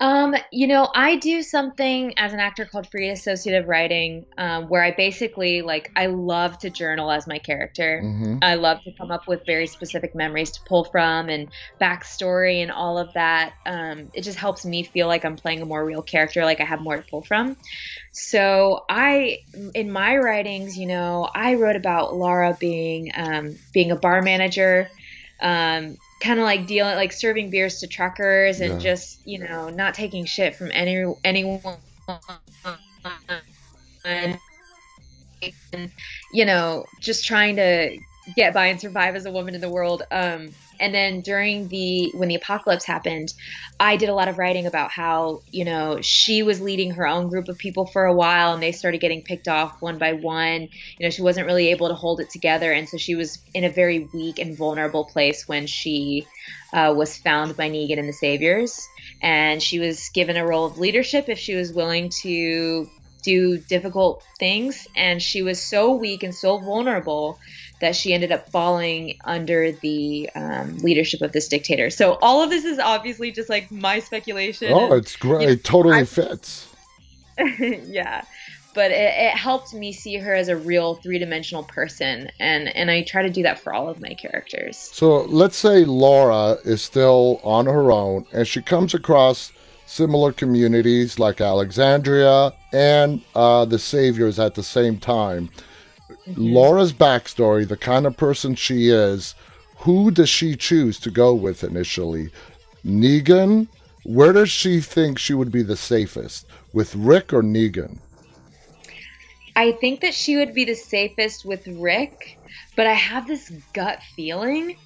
Um, 0.00 0.34
you 0.50 0.66
know, 0.66 0.88
I 0.94 1.16
do 1.16 1.42
something 1.42 2.14
as 2.18 2.32
an 2.32 2.40
actor 2.40 2.64
called 2.64 2.90
free 2.90 3.10
associative 3.10 3.68
writing, 3.68 4.24
um, 4.38 4.64
where 4.68 4.82
I 4.82 4.92
basically 4.92 5.60
like 5.60 5.90
I 5.94 6.06
love 6.06 6.56
to 6.58 6.70
journal 6.70 7.10
as 7.10 7.26
my 7.26 7.38
character. 7.38 8.00
hmm 8.00 8.38
I 8.42 8.54
love 8.54 8.82
to 8.84 8.92
come 8.98 9.10
up 9.10 9.24
with 9.28 9.42
very 9.46 9.66
specific 9.66 10.12
memories 10.14 10.52
to 10.52 10.60
pull 10.66 10.84
from 10.84 11.28
and 11.28 11.52
backstory 11.82 12.62
and 12.62 12.70
all 12.70 12.96
of 12.96 13.12
that. 13.12 13.52
Um, 13.66 14.08
it 14.14 14.22
just 14.22 14.38
helps 14.38 14.64
me 14.64 14.82
feel 14.84 15.06
like 15.08 15.26
I'm 15.26 15.36
playing 15.36 15.60
a 15.60 15.66
more 15.66 15.84
real 15.84 16.02
character, 16.02 16.46
like 16.46 16.60
I 16.60 16.64
have 16.64 16.80
more 16.80 16.96
to 16.96 17.02
pull 17.10 17.22
from. 17.22 17.56
So 18.12 18.80
I, 18.88 19.38
in 19.74 19.90
my 19.92 20.16
writings, 20.16 20.76
you 20.76 20.86
know, 20.86 21.28
I 21.34 21.54
wrote 21.54 21.76
about 21.76 22.14
Laura 22.16 22.56
being 22.58 23.10
um, 23.14 23.58
being 23.72 23.90
a 23.90 23.96
bar 23.96 24.22
manager. 24.22 24.90
Um, 25.42 25.96
kind 26.20 26.38
of 26.38 26.44
like 26.44 26.66
dealing 26.66 26.96
like 26.96 27.12
serving 27.12 27.50
beers 27.50 27.78
to 27.80 27.88
truckers 27.88 28.60
and 28.60 28.72
Yeah. 28.72 28.78
just 28.80 29.20
you 29.24 29.38
know 29.40 29.70
not 29.70 29.94
taking 29.94 30.24
shit 30.26 30.56
from 30.56 30.70
any 30.72 31.04
anyone 31.24 31.78
and 34.04 34.40
you 36.30 36.44
know 36.44 36.86
just 37.00 37.26
trying 37.26 37.56
to 37.56 37.98
get 38.36 38.54
by 38.54 38.66
and 38.66 38.80
survive 38.80 39.16
as 39.16 39.26
a 39.26 39.32
woman 39.32 39.54
in 39.54 39.60
the 39.60 39.70
world 39.70 40.02
um 40.12 40.54
and 40.80 40.94
then 40.94 41.20
during 41.20 41.68
the 41.68 42.10
when 42.14 42.28
the 42.28 42.34
apocalypse 42.34 42.84
happened 42.84 43.32
i 43.78 43.96
did 43.96 44.08
a 44.08 44.14
lot 44.14 44.28
of 44.28 44.38
writing 44.38 44.66
about 44.66 44.90
how 44.90 45.42
you 45.50 45.64
know 45.64 46.00
she 46.00 46.42
was 46.42 46.60
leading 46.60 46.92
her 46.92 47.06
own 47.06 47.28
group 47.28 47.48
of 47.48 47.58
people 47.58 47.86
for 47.86 48.04
a 48.04 48.14
while 48.14 48.54
and 48.54 48.62
they 48.62 48.72
started 48.72 48.98
getting 49.00 49.22
picked 49.22 49.48
off 49.48 49.80
one 49.80 49.98
by 49.98 50.12
one. 50.12 50.62
You 50.98 51.06
know 51.06 51.10
she 51.10 51.22
wasn't 51.22 51.46
really 51.46 51.68
able 51.68 51.88
to 51.88 51.94
hold 51.94 52.20
it 52.20 52.30
together. 52.30 52.72
And 52.72 52.88
so 52.88 52.96
she 52.96 53.14
was 53.14 53.38
in 53.54 53.64
a 53.64 53.70
very 53.70 54.08
weak 54.12 54.38
and 54.38 54.56
vulnerable 54.56 55.04
place 55.04 55.46
when 55.46 55.66
she 55.66 56.26
uh, 56.72 56.94
was 56.96 57.16
found 57.16 57.56
by 57.56 57.70
negan 57.70 57.98
and 57.98 58.08
the 58.08 58.12
saviors. 58.12 58.88
And 59.22 59.62
she 59.62 59.78
was 59.78 60.08
given 60.10 60.36
a 60.36 60.46
role 60.46 60.66
of 60.66 60.78
leadership 60.78 61.28
if 61.28 61.38
she 61.38 61.54
was 61.54 61.72
willing 61.72 62.10
to 62.22 62.88
do 63.22 63.58
difficult 63.58 64.22
things. 64.38 64.86
And 64.96 65.22
she 65.22 65.42
was 65.42 65.62
so 65.62 65.94
weak 65.94 66.22
and 66.22 66.34
so 66.34 66.58
vulnerable 66.58 67.38
that 67.80 67.96
she 67.96 68.12
ended 68.12 68.30
up 68.32 68.48
falling 68.50 69.16
under 69.24 69.72
the 69.72 70.28
um, 70.34 70.78
leadership 70.78 71.20
of 71.22 71.32
this 71.32 71.48
dictator 71.48 71.90
so 71.90 72.18
all 72.22 72.42
of 72.42 72.50
this 72.50 72.64
is 72.64 72.78
obviously 72.78 73.30
just 73.32 73.48
like 73.48 73.70
my 73.70 73.98
speculation 74.00 74.72
Oh, 74.72 74.92
it's 74.94 75.16
great. 75.16 75.40
you 75.42 75.46
know, 75.48 75.52
It 75.52 75.64
totally 75.64 75.98
I- 76.00 76.04
fits. 76.04 76.68
yeah 77.58 78.24
but 78.72 78.90
it, 78.92 79.12
it 79.16 79.30
helped 79.36 79.74
me 79.74 79.92
see 79.92 80.16
her 80.16 80.32
as 80.34 80.48
a 80.48 80.56
real 80.56 80.94
three-dimensional 80.96 81.64
person 81.64 82.30
and 82.38 82.68
and 82.76 82.90
i 82.90 83.02
try 83.02 83.22
to 83.22 83.30
do 83.30 83.42
that 83.42 83.58
for 83.58 83.72
all 83.72 83.88
of 83.88 84.00
my 84.00 84.14
characters 84.14 84.76
So 84.92 85.22
let's 85.22 85.56
say 85.56 85.84
Laura 85.84 86.58
is 86.64 86.82
still 86.82 87.40
on 87.42 87.66
her 87.66 87.90
own 87.90 88.26
and 88.32 88.46
she 88.46 88.60
comes 88.62 88.94
across 88.94 89.52
similar 89.86 90.32
communities 90.32 91.18
like 91.18 91.40
Alexandria 91.40 92.52
and 92.72 93.22
uh, 93.34 93.64
the 93.64 93.78
Saviors 93.78 94.38
at 94.38 94.54
the 94.54 94.62
same 94.62 94.98
time. 94.98 95.50
Laura's 96.36 96.92
backstory, 96.92 97.66
the 97.66 97.76
kind 97.76 98.06
of 98.06 98.16
person 98.16 98.54
she 98.54 98.88
is, 98.88 99.34
who 99.78 100.10
does 100.10 100.28
she 100.28 100.56
choose 100.56 101.00
to 101.00 101.10
go 101.10 101.34
with 101.34 101.64
initially? 101.64 102.30
Negan? 102.84 103.68
Where 104.04 104.32
does 104.32 104.50
she 104.50 104.80
think 104.80 105.18
she 105.18 105.34
would 105.34 105.52
be 105.52 105.62
the 105.62 105.76
safest? 105.76 106.46
With 106.72 106.94
Rick 106.94 107.32
or 107.32 107.42
Negan? 107.42 107.98
I 109.56 109.72
think 109.72 110.00
that 110.00 110.14
she 110.14 110.36
would 110.36 110.54
be 110.54 110.64
the 110.64 110.74
safest 110.74 111.44
with 111.44 111.66
Rick, 111.66 112.38
but 112.76 112.86
I 112.86 112.94
have 112.94 113.26
this 113.26 113.50
gut 113.72 114.00
feeling 114.16 114.76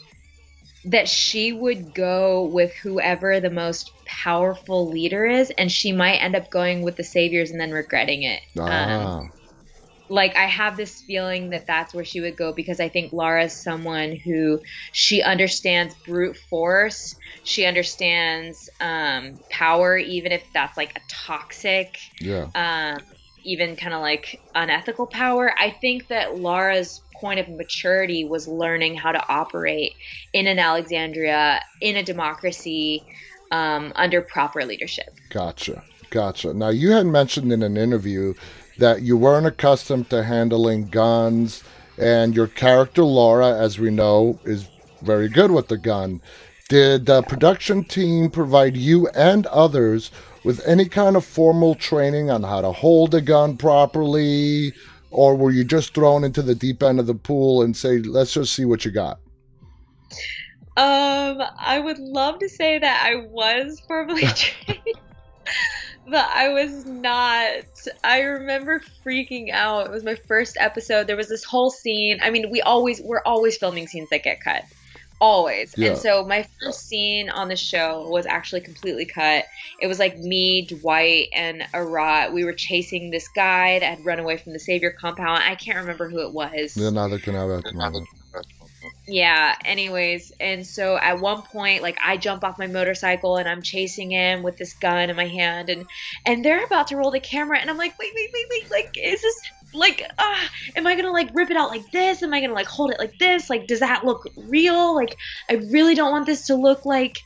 that 0.86 1.08
she 1.08 1.52
would 1.52 1.94
go 1.94 2.44
with 2.44 2.72
whoever 2.74 3.40
the 3.40 3.50
most 3.50 3.90
powerful 4.04 4.88
leader 4.88 5.24
is, 5.24 5.50
and 5.56 5.70
she 5.70 5.92
might 5.92 6.16
end 6.16 6.36
up 6.36 6.50
going 6.50 6.82
with 6.82 6.96
the 6.96 7.04
saviors 7.04 7.50
and 7.50 7.60
then 7.60 7.72
regretting 7.72 8.22
it. 8.24 8.40
Um, 8.58 8.68
Ah, 8.68 9.28
like 10.08 10.36
I 10.36 10.44
have 10.44 10.76
this 10.76 11.02
feeling 11.02 11.50
that 11.50 11.66
that's 11.66 11.94
where 11.94 12.04
she 12.04 12.20
would 12.20 12.36
go 12.36 12.52
because 12.52 12.80
I 12.80 12.88
think 12.88 13.12
Laura's 13.12 13.52
someone 13.52 14.14
who 14.14 14.60
she 14.92 15.22
understands 15.22 15.94
brute 16.06 16.36
force. 16.36 17.16
She 17.42 17.64
understands 17.64 18.68
um, 18.80 19.38
power, 19.50 19.96
even 19.96 20.32
if 20.32 20.42
that's 20.52 20.76
like 20.76 20.96
a 20.96 21.00
toxic 21.08 21.98
yeah. 22.20 22.48
um, 22.54 23.02
even 23.44 23.76
kind 23.76 23.94
of 23.94 24.00
like 24.00 24.40
unethical 24.54 25.06
power. 25.06 25.54
I 25.58 25.70
think 25.70 26.08
that 26.08 26.36
Laura's 26.38 27.00
point 27.20 27.40
of 27.40 27.48
maturity 27.48 28.24
was 28.24 28.48
learning 28.48 28.96
how 28.96 29.12
to 29.12 29.28
operate 29.28 29.92
in 30.32 30.46
an 30.46 30.58
Alexandria, 30.58 31.60
in 31.80 31.96
a 31.96 32.02
democracy, 32.02 33.04
um, 33.50 33.92
under 33.94 34.20
proper 34.20 34.64
leadership. 34.64 35.14
Gotcha. 35.30 35.82
Gotcha. 36.10 36.54
Now, 36.54 36.68
you 36.68 36.92
had 36.92 37.06
mentioned 37.06 37.52
in 37.52 37.62
an 37.62 37.76
interview 37.76 38.34
that 38.78 39.02
you 39.02 39.16
weren't 39.16 39.46
accustomed 39.46 40.10
to 40.10 40.24
handling 40.24 40.88
guns, 40.88 41.62
and 41.98 42.34
your 42.34 42.48
character, 42.48 43.04
Laura, 43.04 43.56
as 43.56 43.78
we 43.78 43.90
know, 43.90 44.38
is 44.44 44.68
very 45.02 45.28
good 45.28 45.50
with 45.50 45.68
the 45.68 45.78
gun. 45.78 46.20
Did 46.68 47.06
the 47.06 47.22
production 47.22 47.84
team 47.84 48.30
provide 48.30 48.76
you 48.76 49.08
and 49.08 49.46
others 49.46 50.10
with 50.44 50.66
any 50.66 50.86
kind 50.86 51.16
of 51.16 51.24
formal 51.24 51.74
training 51.74 52.30
on 52.30 52.42
how 52.42 52.60
to 52.62 52.72
hold 52.72 53.14
a 53.14 53.20
gun 53.20 53.56
properly? 53.56 54.72
Or 55.10 55.36
were 55.36 55.50
you 55.50 55.64
just 55.64 55.94
thrown 55.94 56.24
into 56.24 56.42
the 56.42 56.54
deep 56.54 56.82
end 56.82 56.98
of 56.98 57.06
the 57.06 57.14
pool 57.14 57.62
and 57.62 57.76
say, 57.76 57.98
let's 57.98 58.34
just 58.34 58.54
see 58.54 58.64
what 58.64 58.84
you 58.84 58.90
got? 58.90 59.20
Um, 60.76 61.40
I 61.56 61.78
would 61.78 61.98
love 61.98 62.40
to 62.40 62.48
say 62.48 62.78
that 62.78 63.02
I 63.04 63.26
was 63.28 63.80
formally 63.86 64.22
trained, 64.34 64.80
but 66.08 66.28
I 66.34 66.48
was 66.50 66.84
not. 66.84 67.64
I 68.02 68.20
remember 68.20 68.80
freaking 69.04 69.50
out. 69.50 69.86
It 69.86 69.92
was 69.92 70.04
my 70.04 70.14
first 70.14 70.56
episode. 70.58 71.06
There 71.06 71.16
was 71.16 71.28
this 71.28 71.44
whole 71.44 71.70
scene. 71.70 72.18
I 72.22 72.30
mean, 72.30 72.50
we 72.50 72.60
always 72.60 73.00
we're 73.00 73.22
always 73.24 73.56
filming 73.56 73.86
scenes 73.86 74.08
that 74.10 74.22
get 74.22 74.40
cut. 74.40 74.64
always. 75.20 75.74
Yeah. 75.76 75.90
And 75.90 75.98
so 75.98 76.24
my 76.24 76.46
first 76.60 76.86
scene 76.86 77.30
on 77.30 77.48
the 77.48 77.56
show 77.56 78.08
was 78.08 78.26
actually 78.26 78.60
completely 78.60 79.06
cut. 79.06 79.44
It 79.80 79.86
was 79.86 79.98
like 79.98 80.18
me, 80.18 80.66
Dwight, 80.66 81.28
and 81.34 81.62
Arat. 81.72 82.32
We 82.32 82.44
were 82.44 82.52
chasing 82.52 83.10
this 83.10 83.28
guy 83.28 83.78
that 83.78 83.98
had 83.98 84.04
run 84.04 84.18
away 84.18 84.36
from 84.36 84.52
the 84.52 84.58
Savior 84.58 84.94
compound. 84.98 85.42
I 85.42 85.54
can't 85.54 85.78
remember 85.78 86.08
who 86.08 86.20
it 86.20 86.32
was. 86.32 86.76
Yeah, 86.76 86.90
neither 86.90 87.18
can 87.18 87.36
I 87.36 87.48
at 87.56 87.64
the 87.64 87.72
moment. 87.72 88.06
Yeah, 89.06 89.54
anyways, 89.66 90.32
and 90.40 90.66
so 90.66 90.96
at 90.96 91.20
one 91.20 91.42
point 91.42 91.82
like 91.82 91.98
I 92.02 92.16
jump 92.16 92.42
off 92.42 92.58
my 92.58 92.66
motorcycle 92.66 93.36
and 93.36 93.46
I'm 93.46 93.60
chasing 93.60 94.10
him 94.10 94.42
with 94.42 94.56
this 94.56 94.72
gun 94.72 95.10
in 95.10 95.16
my 95.16 95.26
hand 95.26 95.68
and 95.68 95.86
and 96.24 96.42
they're 96.42 96.64
about 96.64 96.86
to 96.88 96.96
roll 96.96 97.10
the 97.10 97.20
camera 97.20 97.58
and 97.58 97.68
I'm 97.68 97.76
like, 97.76 97.98
"Wait, 97.98 98.12
wait, 98.14 98.30
wait, 98.32 98.46
wait. 98.50 98.70
Like 98.70 98.96
is 98.96 99.20
this 99.20 99.40
like 99.74 100.06
ah, 100.18 100.50
am 100.74 100.86
I 100.86 100.94
to 100.94 101.10
like 101.10 101.28
rip 101.34 101.50
it 101.50 101.56
out 101.56 101.68
like 101.68 101.90
this? 101.92 102.22
Am 102.22 102.32
I 102.32 102.40
to 102.46 102.52
like 102.52 102.66
hold 102.66 102.92
it 102.92 102.98
like 102.98 103.18
this? 103.18 103.50
Like 103.50 103.66
does 103.66 103.80
that 103.80 104.06
look 104.06 104.26
real? 104.36 104.94
Like 104.94 105.16
I 105.50 105.54
really 105.54 105.94
don't 105.94 106.12
want 106.12 106.24
this 106.24 106.46
to 106.46 106.54
look 106.54 106.86
like 106.86 107.18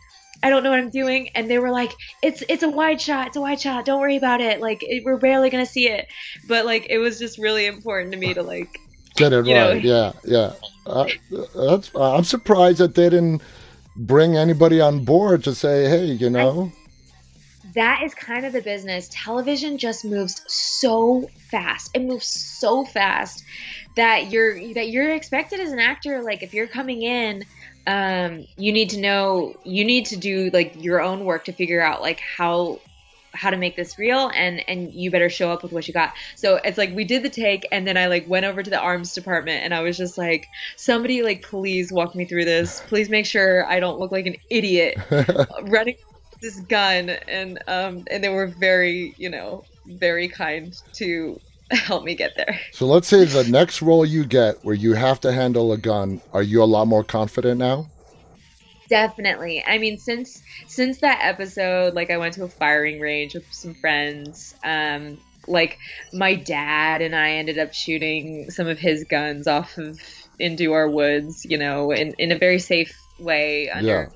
I 0.43 0.51
don't 0.51 0.63
know 0.63 0.71
what 0.71 0.79
I'm 0.81 0.91
doing. 0.91 1.31
And 1.35 1.51
they 1.51 1.59
were 1.59 1.71
like, 1.71 1.93
"It's 2.23 2.43
it's 2.49 2.63
a 2.63 2.69
wide 2.69 3.01
shot. 3.01 3.29
It's 3.29 3.37
a 3.37 3.41
wide 3.41 3.61
shot. 3.61 3.85
Don't 3.85 4.01
worry 4.01 4.17
about 4.17 4.41
it. 4.41 4.61
Like 4.61 4.83
it, 4.83 5.05
we're 5.05 5.19
barely 5.19 5.51
gonna 5.51 5.67
see 5.67 5.89
it." 5.89 6.07
But 6.49 6.65
like 6.65 6.87
it 6.91 6.99
was 6.99 7.19
just 7.19 7.39
really 7.39 7.67
important 7.67 8.13
to 8.13 8.19
me 8.19 8.35
to 8.35 8.43
like 8.43 8.81
Get 9.19 9.33
it 9.33 9.47
You 9.47 9.55
know- 9.55 9.71
right. 9.73 9.83
Yeah, 9.83 10.13
yeah. 10.25 10.53
Uh, 10.87 11.07
that's. 11.55 11.91
I'm 11.95 12.25
surprised 12.25 12.79
that 12.79 12.95
they 12.95 13.11
didn't 13.11 13.43
bring 13.95 14.37
anybody 14.37 14.81
on 14.81 15.05
board 15.05 15.45
to 15.45 15.55
say, 15.55 15.89
"Hey, 15.89 16.07
you 16.07 16.31
know." 16.31 16.73
that 17.75 18.03
is 18.03 18.15
kind 18.15 18.47
of 18.47 18.53
the 18.53 18.63
business. 18.63 19.09
Television 19.13 19.79
just 19.79 20.05
moves 20.05 20.43
so 20.47 21.29
fast. 21.51 21.91
It 21.95 22.03
moves 22.03 22.27
so 22.27 22.85
fast 22.85 23.45
that 23.97 24.31
you're 24.31 24.73
that 24.75 24.89
you're 24.91 25.15
expected 25.15 25.61
as 25.61 25.73
an 25.73 25.79
actor. 25.79 26.23
Like 26.23 26.43
if 26.43 26.55
you're 26.55 26.67
coming 26.67 27.03
in, 27.03 27.45
um, 27.87 28.47
you 28.57 28.73
need 28.73 28.91
to 28.91 29.01
know 29.01 29.55
you 29.65 29.85
need 29.85 30.07
to 30.07 30.17
do 30.17 30.51
like 30.53 30.83
your 30.83 31.01
own 31.01 31.25
work 31.25 31.45
to 31.45 31.53
figure 31.53 31.81
out 31.81 32.01
like 32.01 32.21
how 32.21 32.81
how 33.33 33.51
to 33.51 33.57
make 33.57 33.77
this 33.77 33.99
real 33.99 34.31
and 34.35 34.63
and 34.69 34.93
you 34.93 35.11
better 35.11 35.29
show 35.29 35.51
up 35.51 35.63
with 35.63 35.73
what 35.73 35.87
you 35.87 35.95
got. 35.95 36.15
So 36.37 36.57
it's 36.65 36.79
like 36.79 36.95
we 36.95 37.05
did 37.05 37.23
the 37.23 37.29
take 37.29 37.67
and 37.73 37.87
then 37.87 37.97
i 37.97 38.07
like 38.07 38.29
went 38.29 38.47
over 38.47 38.63
to 38.63 38.71
the 38.71 38.79
arms 38.79 39.15
department 39.15 39.65
and 39.65 39.75
i 39.75 39.81
was 39.81 39.97
just 39.97 40.19
like 40.19 40.47
somebody 40.77 41.23
like 41.23 41.43
please 41.43 41.93
walk 41.93 42.15
me 42.15 42.25
through 42.25 42.45
this. 42.45 42.81
Please 42.89 43.09
make 43.09 43.27
sure 43.27 43.67
i 43.67 43.81
don't 43.81 43.99
look 43.99 44.13
like 44.13 44.27
an 44.27 44.37
idiot 44.51 44.99
running 45.63 45.97
this 46.41 46.59
gun. 46.61 47.11
And 47.11 47.59
um 47.67 48.05
and 48.11 48.23
they 48.23 48.29
were 48.29 48.47
very 48.47 49.15
you 49.17 49.31
know 49.31 49.65
very 49.87 50.29
kind 50.29 50.75
to 50.95 51.41
help 51.71 52.05
me 52.05 52.15
get 52.15 52.35
there. 52.37 52.59
So 52.73 52.87
let's 52.87 53.09
say 53.09 53.25
the 53.25 53.45
next 53.45 53.83
role 53.83 54.05
you 54.05 54.25
get 54.25 54.65
where 54.65 54.75
you 54.75 54.95
have 54.95 55.21
to 55.21 55.33
handle 55.33 55.73
a 55.73 55.79
gun, 55.79 56.21
are 56.33 56.43
you 56.43 56.63
a 56.63 56.65
lot 56.65 56.87
more 56.87 57.05
confident 57.05 57.59
now? 57.59 57.89
Definitely. 58.89 59.63
I 59.67 59.79
mean 59.79 59.99
since 59.99 60.43
since 60.67 61.01
that 61.01 61.21
episode 61.23 61.95
like 61.95 62.11
i 62.11 62.17
went 62.19 62.35
to 62.35 62.45
a 62.45 62.49
firing 62.49 63.01
range 63.01 63.35
with 63.35 63.45
some 63.51 63.75
friends 63.75 64.55
um 64.65 65.19
like 65.47 65.79
my 66.13 66.35
dad 66.35 67.01
and 67.03 67.15
i 67.15 67.31
ended 67.33 67.59
up 67.59 67.73
shooting 67.73 68.51
some 68.51 68.67
of 68.67 68.79
his 68.79 69.05
guns 69.05 69.47
off 69.47 69.79
of 69.79 70.01
into 70.39 70.73
our 70.73 70.89
woods 70.89 71.45
you 71.45 71.59
know 71.59 71.91
in 71.91 72.15
in 72.19 72.33
a 72.33 72.39
very 72.39 72.59
safe 72.59 72.97
way 73.19 73.71
under 73.71 74.13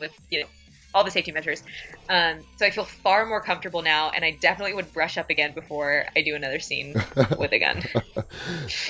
with 0.00 0.12
you 0.30 0.40
know 0.40 0.46
all 0.94 1.04
the 1.04 1.10
safety 1.10 1.32
measures 1.32 1.62
um 2.08 2.38
so 2.56 2.66
i 2.66 2.70
feel 2.70 2.84
far 2.84 3.26
more 3.26 3.40
comfortable 3.40 3.82
now 3.82 4.10
and 4.10 4.24
i 4.24 4.30
definitely 4.40 4.74
would 4.74 4.92
brush 4.92 5.16
up 5.16 5.30
again 5.30 5.52
before 5.54 6.04
i 6.16 6.22
do 6.22 6.34
another 6.34 6.58
scene 6.58 6.94
with 7.38 7.52
a 7.52 7.58
gun 7.58 7.82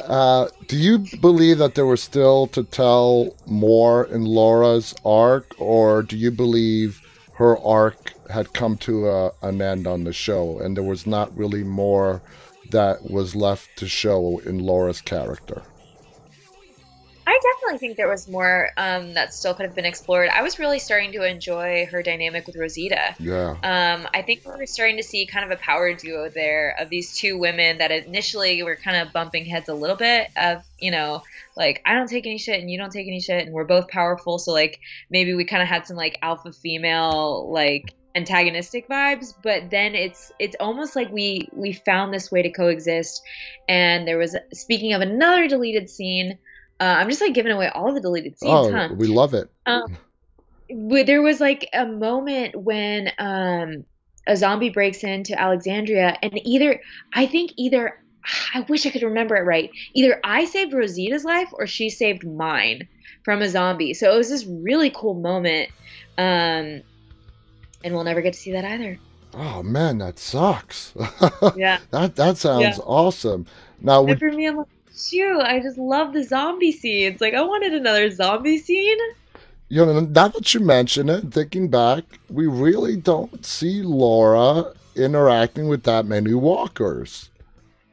Uh, 0.04 0.48
do 0.66 0.76
you 0.76 0.98
believe 1.20 1.58
that 1.58 1.74
there 1.74 1.86
was 1.86 2.02
still 2.02 2.46
to 2.48 2.64
tell 2.64 3.34
more 3.46 4.04
in 4.06 4.24
Laura's 4.24 4.94
arc, 5.04 5.54
or 5.58 6.02
do 6.02 6.16
you 6.16 6.30
believe 6.30 7.00
her 7.34 7.58
arc 7.58 8.12
had 8.30 8.52
come 8.52 8.76
to 8.78 9.08
a, 9.08 9.32
an 9.42 9.60
end 9.62 9.86
on 9.86 10.04
the 10.04 10.12
show 10.12 10.58
and 10.58 10.76
there 10.76 10.84
was 10.84 11.06
not 11.06 11.36
really 11.36 11.64
more 11.64 12.22
that 12.70 13.10
was 13.10 13.34
left 13.34 13.68
to 13.76 13.88
show 13.88 14.38
in 14.44 14.58
Laura's 14.58 15.00
character? 15.00 15.62
I 17.30 17.38
definitely 17.54 17.78
think 17.78 17.96
there 17.96 18.08
was 18.08 18.26
more 18.28 18.70
um, 18.76 19.14
that 19.14 19.32
still 19.32 19.54
could 19.54 19.64
have 19.64 19.74
been 19.76 19.84
explored. 19.84 20.30
I 20.30 20.42
was 20.42 20.58
really 20.58 20.80
starting 20.80 21.12
to 21.12 21.22
enjoy 21.22 21.86
her 21.86 22.02
dynamic 22.02 22.44
with 22.44 22.56
Rosita. 22.56 23.14
Yeah. 23.20 23.50
Um, 23.62 24.08
I 24.12 24.22
think 24.22 24.44
we 24.44 24.50
were 24.50 24.66
starting 24.66 24.96
to 24.96 25.04
see 25.04 25.26
kind 25.26 25.44
of 25.44 25.56
a 25.56 25.62
power 25.62 25.94
duo 25.94 26.28
there 26.28 26.74
of 26.80 26.88
these 26.88 27.16
two 27.16 27.38
women 27.38 27.78
that 27.78 27.92
initially 27.92 28.60
were 28.64 28.74
kind 28.74 28.96
of 28.96 29.12
bumping 29.12 29.44
heads 29.44 29.68
a 29.68 29.74
little 29.74 29.94
bit 29.94 30.26
of, 30.36 30.64
you 30.80 30.90
know, 30.90 31.22
like 31.56 31.80
I 31.86 31.94
don't 31.94 32.08
take 32.08 32.26
any 32.26 32.38
shit 32.38 32.58
and 32.58 32.68
you 32.68 32.76
don't 32.76 32.90
take 32.90 33.06
any 33.06 33.20
shit 33.20 33.46
and 33.46 33.54
we're 33.54 33.62
both 33.62 33.86
powerful. 33.86 34.40
So 34.40 34.50
like 34.50 34.80
maybe 35.08 35.32
we 35.32 35.44
kind 35.44 35.62
of 35.62 35.68
had 35.68 35.86
some 35.86 35.96
like 35.96 36.18
alpha 36.22 36.52
female 36.52 37.48
like 37.52 37.94
antagonistic 38.16 38.88
vibes 38.88 39.34
but 39.40 39.70
then 39.70 39.94
it's 39.94 40.32
it's 40.40 40.56
almost 40.58 40.96
like 40.96 41.12
we 41.12 41.48
we 41.52 41.72
found 41.72 42.12
this 42.12 42.28
way 42.28 42.42
to 42.42 42.50
coexist 42.50 43.22
and 43.68 44.08
there 44.08 44.18
was 44.18 44.34
speaking 44.52 44.94
of 44.94 45.00
another 45.00 45.46
deleted 45.46 45.88
scene 45.88 46.36
uh, 46.80 46.84
i'm 46.98 47.08
just 47.08 47.20
like 47.20 47.34
giving 47.34 47.52
away 47.52 47.68
all 47.68 47.92
the 47.94 48.00
deleted 48.00 48.38
scenes 48.38 48.66
Oh, 48.68 48.72
huh 48.72 48.88
we 48.94 49.06
love 49.06 49.34
it. 49.34 49.48
um, 49.66 49.96
there 50.68 51.22
was 51.22 51.40
like 51.40 51.68
a 51.72 51.84
moment 51.86 52.54
when 52.56 53.10
um, 53.18 53.84
a 54.26 54.36
zombie 54.36 54.70
breaks 54.70 55.02
into 55.02 55.38
Alexandria, 55.38 56.16
and 56.22 56.40
either 56.46 56.80
I 57.12 57.26
think 57.26 57.52
either 57.56 57.98
I 58.54 58.60
wish 58.68 58.86
I 58.86 58.90
could 58.90 59.02
remember 59.02 59.36
it 59.36 59.42
right. 59.42 59.70
Either 59.94 60.20
I 60.22 60.44
saved 60.44 60.72
Rosita's 60.72 61.24
life 61.24 61.48
or 61.52 61.66
she 61.66 61.90
saved 61.90 62.24
mine 62.24 62.86
from 63.24 63.42
a 63.42 63.48
zombie. 63.48 63.94
So 63.94 64.12
it 64.14 64.16
was 64.16 64.28
this 64.28 64.44
really 64.46 64.90
cool 64.90 65.14
moment, 65.14 65.70
um, 66.18 66.82
and 67.82 67.94
we'll 67.94 68.04
never 68.04 68.20
get 68.20 68.34
to 68.34 68.38
see 68.38 68.52
that 68.52 68.64
either. 68.64 68.98
Oh 69.34 69.62
man, 69.64 69.98
that 69.98 70.18
sucks. 70.20 70.92
Yeah. 71.56 71.78
that 71.90 72.14
that 72.16 72.36
sounds 72.36 72.76
Yeah. 72.78 72.84
awesome. 72.84 73.46
Now, 73.80 74.02
would, 74.02 74.18
for 74.20 74.30
me, 74.30 74.46
I'm 74.46 74.56
like, 74.58 74.66
shoot, 75.08 75.40
I 75.40 75.60
just 75.60 75.78
love 75.78 76.12
the 76.12 76.22
zombie 76.22 76.72
scenes. 76.72 77.20
Like 77.20 77.34
I 77.34 77.42
wanted 77.42 77.74
another 77.74 78.10
zombie 78.10 78.58
scene. 78.58 78.98
you 79.68 79.84
know, 79.84 80.00
now 80.00 80.28
that 80.28 80.52
you 80.54 80.60
mention 80.60 81.08
it, 81.08 81.32
thinking 81.32 81.68
back, 81.68 82.04
we 82.28 82.46
really 82.46 82.96
don't 82.96 83.44
see 83.44 83.82
Laura 83.82 84.72
interacting 84.96 85.68
with 85.68 85.84
that 85.84 86.06
many 86.06 86.34
walkers. 86.34 87.30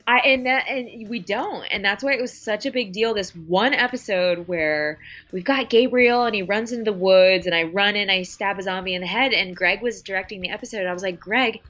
I 0.07 0.19
and 0.19 0.45
that 0.45 0.69
and 0.69 1.09
we 1.09 1.19
don't, 1.19 1.65
and 1.65 1.83
that's 1.83 2.01
why 2.01 2.13
it 2.13 2.21
was 2.21 2.31
such 2.31 2.65
a 2.65 2.71
big 2.71 2.93
deal. 2.93 3.13
This 3.13 3.35
one 3.35 3.73
episode 3.73 4.47
where 4.47 4.99
we've 5.33 5.43
got 5.43 5.69
Gabriel 5.69 6.23
and 6.23 6.33
he 6.33 6.43
runs 6.43 6.71
into 6.71 6.85
the 6.85 6.97
woods, 6.97 7.45
and 7.45 7.53
I 7.53 7.63
run 7.63 7.97
in, 7.97 8.09
I 8.09 8.23
stab 8.23 8.57
a 8.57 8.63
zombie 8.63 8.95
in 8.95 9.01
the 9.01 9.07
head, 9.07 9.33
and 9.33 9.53
Greg 9.53 9.81
was 9.81 10.01
directing 10.01 10.39
the 10.39 10.49
episode. 10.49 10.85
I 10.87 10.93
was 10.93 11.03
like, 11.03 11.19
Greg, 11.19 11.61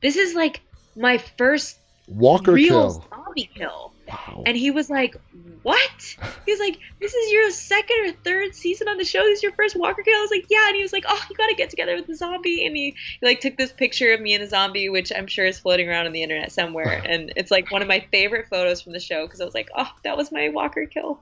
this 0.00 0.16
is 0.16 0.34
like 0.34 0.62
my 0.96 1.18
first 1.18 1.76
Walker 2.08 2.52
real 2.52 2.68
kill. 2.68 3.04
zombie 3.10 3.50
kill, 3.54 3.92
Wow. 4.12 4.42
and 4.46 4.56
he 4.56 4.70
was 4.70 4.90
like, 4.90 5.16
What? 5.62 6.16
He 6.44 6.52
was 6.52 6.60
like, 6.60 6.78
This 7.00 7.14
is 7.14 7.32
your 7.32 7.50
second 7.50 7.96
or 8.06 8.12
third 8.24 8.54
season 8.54 8.88
on 8.88 8.98
the 8.98 9.04
show. 9.04 9.20
This 9.20 9.38
is 9.38 9.42
your 9.42 9.52
first 9.52 9.76
Walker 9.76 10.02
kill. 10.02 10.16
I 10.16 10.20
was 10.20 10.30
like, 10.30 10.46
Yeah, 10.50 10.66
and 10.66 10.76
he 10.76 10.82
was 10.82 10.92
like, 10.92 11.04
Oh, 11.08 11.24
you 11.30 11.36
got 11.36 11.48
to 11.48 11.54
get 11.54 11.70
together 11.70 11.96
with 11.96 12.06
the 12.06 12.14
zombie, 12.14 12.66
and 12.66 12.76
he, 12.76 12.94
he 13.20 13.26
like 13.26 13.40
took 13.40 13.56
this 13.56 13.72
picture 13.72 14.12
of 14.12 14.20
me 14.20 14.34
and 14.34 14.42
the 14.42 14.48
zombie, 14.48 14.88
which 14.88 15.12
I'm 15.14 15.26
sure 15.26 15.46
is 15.46 15.58
floating 15.58 15.88
around 15.88 16.06
on 16.06 16.12
the 16.12 16.22
internet 16.22 16.52
somewhere, 16.52 17.02
and 17.04 17.32
it's 17.36 17.50
like 17.50 17.70
one 17.70 17.82
of 17.82 17.88
my 17.88 18.06
favorite 18.10 18.48
photos 18.48 18.82
from 18.82 18.92
the 18.92 19.00
show 19.00 19.26
because 19.26 19.40
I 19.40 19.44
was 19.44 19.54
like, 19.54 19.70
Oh, 19.76 19.90
that 20.04 20.16
was 20.16 20.30
my 20.30 20.48
Walker 20.50 20.86
kill. 20.86 21.20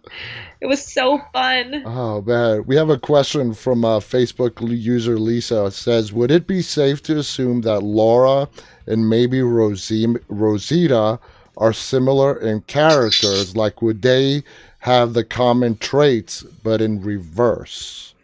It 0.60 0.66
was 0.66 0.84
so 0.84 1.20
fun. 1.32 1.82
Oh 1.86 2.22
man, 2.22 2.64
we 2.66 2.76
have 2.76 2.90
a 2.90 2.98
question 2.98 3.54
from 3.54 3.84
uh, 3.84 4.00
Facebook 4.00 4.60
user 4.60 5.18
Lisa. 5.18 5.66
It 5.66 5.72
says, 5.72 6.12
"Would 6.12 6.30
it 6.30 6.46
be 6.46 6.62
safe 6.62 7.02
to 7.04 7.18
assume 7.18 7.60
that 7.62 7.80
Laura 7.80 8.48
and 8.86 9.08
maybe 9.08 9.42
Rosie, 9.42 10.06
Rosita 10.28 11.20
are 11.60 11.72
similar 11.72 12.36
in 12.36 12.62
characters? 12.62 13.54
Like, 13.56 13.80
would 13.80 14.02
they 14.02 14.42
have 14.80 15.12
the 15.14 15.24
common 15.24 15.76
traits, 15.76 16.42
but 16.42 16.80
in 16.80 17.00
reverse?" 17.00 18.14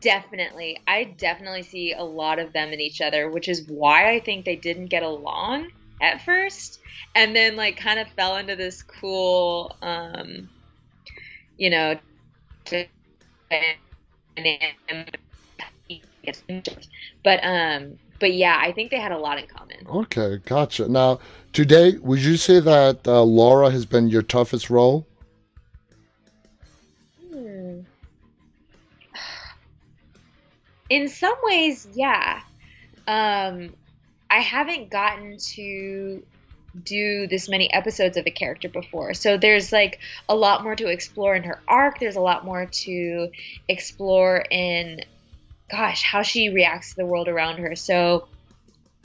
Definitely. 0.00 0.78
I 0.86 1.04
definitely 1.04 1.62
see 1.62 1.94
a 1.94 2.04
lot 2.04 2.38
of 2.38 2.52
them 2.52 2.72
in 2.72 2.80
each 2.80 3.00
other, 3.00 3.30
which 3.30 3.48
is 3.48 3.66
why 3.68 4.14
I 4.14 4.20
think 4.20 4.44
they 4.44 4.56
didn't 4.56 4.86
get 4.86 5.02
along 5.02 5.70
at 6.00 6.22
first 6.22 6.80
and 7.14 7.34
then 7.34 7.56
like 7.56 7.76
kind 7.76 7.98
of 7.98 8.08
fell 8.10 8.36
into 8.36 8.56
this 8.56 8.82
cool 8.82 9.76
um 9.82 10.48
you 11.56 11.70
know 11.70 11.98
but 17.24 17.44
um 17.44 17.98
but 18.20 18.32
yeah, 18.32 18.58
I 18.60 18.72
think 18.72 18.90
they 18.90 18.98
had 18.98 19.12
a 19.12 19.18
lot 19.18 19.38
in 19.38 19.46
common. 19.46 19.86
Okay, 19.86 20.38
gotcha. 20.44 20.88
Now, 20.88 21.20
today, 21.52 21.96
would 21.98 22.20
you 22.20 22.36
say 22.36 22.60
that 22.60 23.06
uh, 23.06 23.22
Laura 23.22 23.70
has 23.70 23.86
been 23.86 24.08
your 24.08 24.22
toughest 24.22 24.70
role? 24.70 25.06
Hmm. 27.30 27.80
In 30.90 31.08
some 31.08 31.36
ways, 31.42 31.86
yeah. 31.94 32.40
Um, 33.06 33.74
I 34.30 34.40
haven't 34.40 34.90
gotten 34.90 35.38
to 35.54 36.22
do 36.84 37.26
this 37.26 37.48
many 37.48 37.72
episodes 37.72 38.16
of 38.16 38.26
a 38.26 38.30
character 38.30 38.68
before. 38.68 39.14
So 39.14 39.36
there's 39.36 39.72
like 39.72 39.98
a 40.28 40.34
lot 40.34 40.62
more 40.62 40.76
to 40.76 40.88
explore 40.88 41.34
in 41.34 41.44
her 41.44 41.60
arc. 41.66 41.98
There's 41.98 42.16
a 42.16 42.20
lot 42.20 42.44
more 42.44 42.66
to 42.66 43.30
explore 43.68 44.44
in, 44.50 45.00
gosh, 45.70 46.02
how 46.02 46.22
she 46.22 46.50
reacts 46.50 46.90
to 46.90 46.96
the 46.96 47.06
world 47.06 47.28
around 47.28 47.58
her. 47.58 47.74
So 47.74 48.28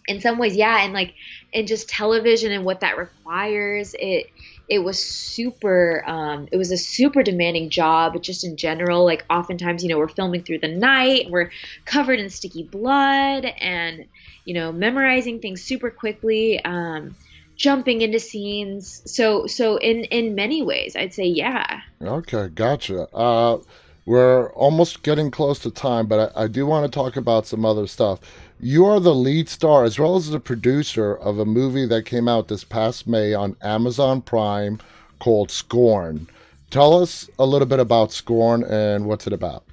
in 0.08 0.22
some 0.22 0.38
ways, 0.38 0.56
yeah, 0.56 0.84
and 0.84 0.94
like 0.94 1.14
in 1.54 1.68
just 1.68 1.90
television 1.90 2.52
and 2.52 2.66
what 2.66 2.80
that 2.82 2.98
requires, 2.98 3.96
it 4.00 4.28
it 4.70 4.80
was 4.80 4.98
super 4.98 6.04
um, 6.08 6.48
it 6.52 6.58
was 6.58 6.72
a 6.72 6.78
super 6.78 7.24
demanding 7.24 7.70
job 7.70 8.22
just 8.22 8.44
in 8.44 8.56
general 8.56 9.06
like 9.06 9.26
oftentimes 9.30 9.84
you 9.84 9.90
know 9.90 9.98
we're 9.98 10.08
filming 10.08 10.42
through 10.42 10.58
the 10.60 10.70
night 10.70 11.28
we're 11.30 11.52
covered 11.84 12.18
in 12.18 12.30
sticky 12.30 12.64
blood 12.64 13.46
and 13.60 14.06
you 14.46 14.54
know 14.54 14.72
memorizing 14.72 15.42
things 15.42 15.62
super 15.62 15.92
quickly 15.92 16.64
um, 16.64 17.14
jumping 17.58 18.02
into 18.02 18.22
scenes 18.22 19.02
so 19.06 19.46
so 19.48 19.76
in 19.78 20.06
in 20.06 20.34
many 20.34 20.64
ways 20.64 20.96
i'd 20.96 21.14
say 21.14 21.26
yeah 21.26 21.82
Okay, 22.06 22.50
gotcha. 22.50 23.08
Uh, 23.16 23.60
we're 24.06 24.52
almost 24.54 25.04
getting 25.04 25.32
close 25.32 25.60
to 25.60 25.72
time, 25.72 26.08
but 26.08 26.34
I, 26.36 26.44
I 26.44 26.48
do 26.48 26.66
want 26.66 26.86
to 26.86 26.92
talk 26.92 27.16
about 27.16 27.46
some 27.48 27.66
other 27.66 27.88
stuff. 27.88 28.20
You 28.64 28.86
are 28.86 29.02
the 29.02 29.14
lead 29.14 29.50
star 29.50 29.84
as 29.84 30.00
well 30.00 30.16
as 30.16 30.30
the 30.30 30.40
producer 30.40 31.14
of 31.14 31.38
a 31.38 31.44
movie 31.44 31.86
that 31.86 32.06
came 32.06 32.30
out 32.30 32.48
this 32.48 32.64
past 32.64 33.06
May 33.06 33.34
on 33.34 33.58
Amazon 33.62 34.22
Prime 34.22 34.80
called 35.20 35.52
Scorn. 35.52 36.30
Tell 36.70 36.94
us 37.02 37.30
a 37.38 37.46
little 37.46 37.68
bit 37.68 37.82
about 37.82 38.14
Scorn 38.14 38.64
and 38.64 39.06
what's 39.06 39.28
it 39.28 39.34
about. 39.34 39.66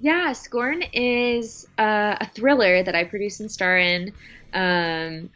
Yeah, 0.00 0.32
Scorn 0.32 0.84
is 0.94 1.68
uh, 1.76 2.16
a 2.18 2.26
thriller 2.34 2.82
that 2.82 2.94
I 2.94 3.04
produce 3.04 3.40
and 3.40 3.52
star 3.52 3.76
in. 3.76 4.14
Um, 4.54 5.28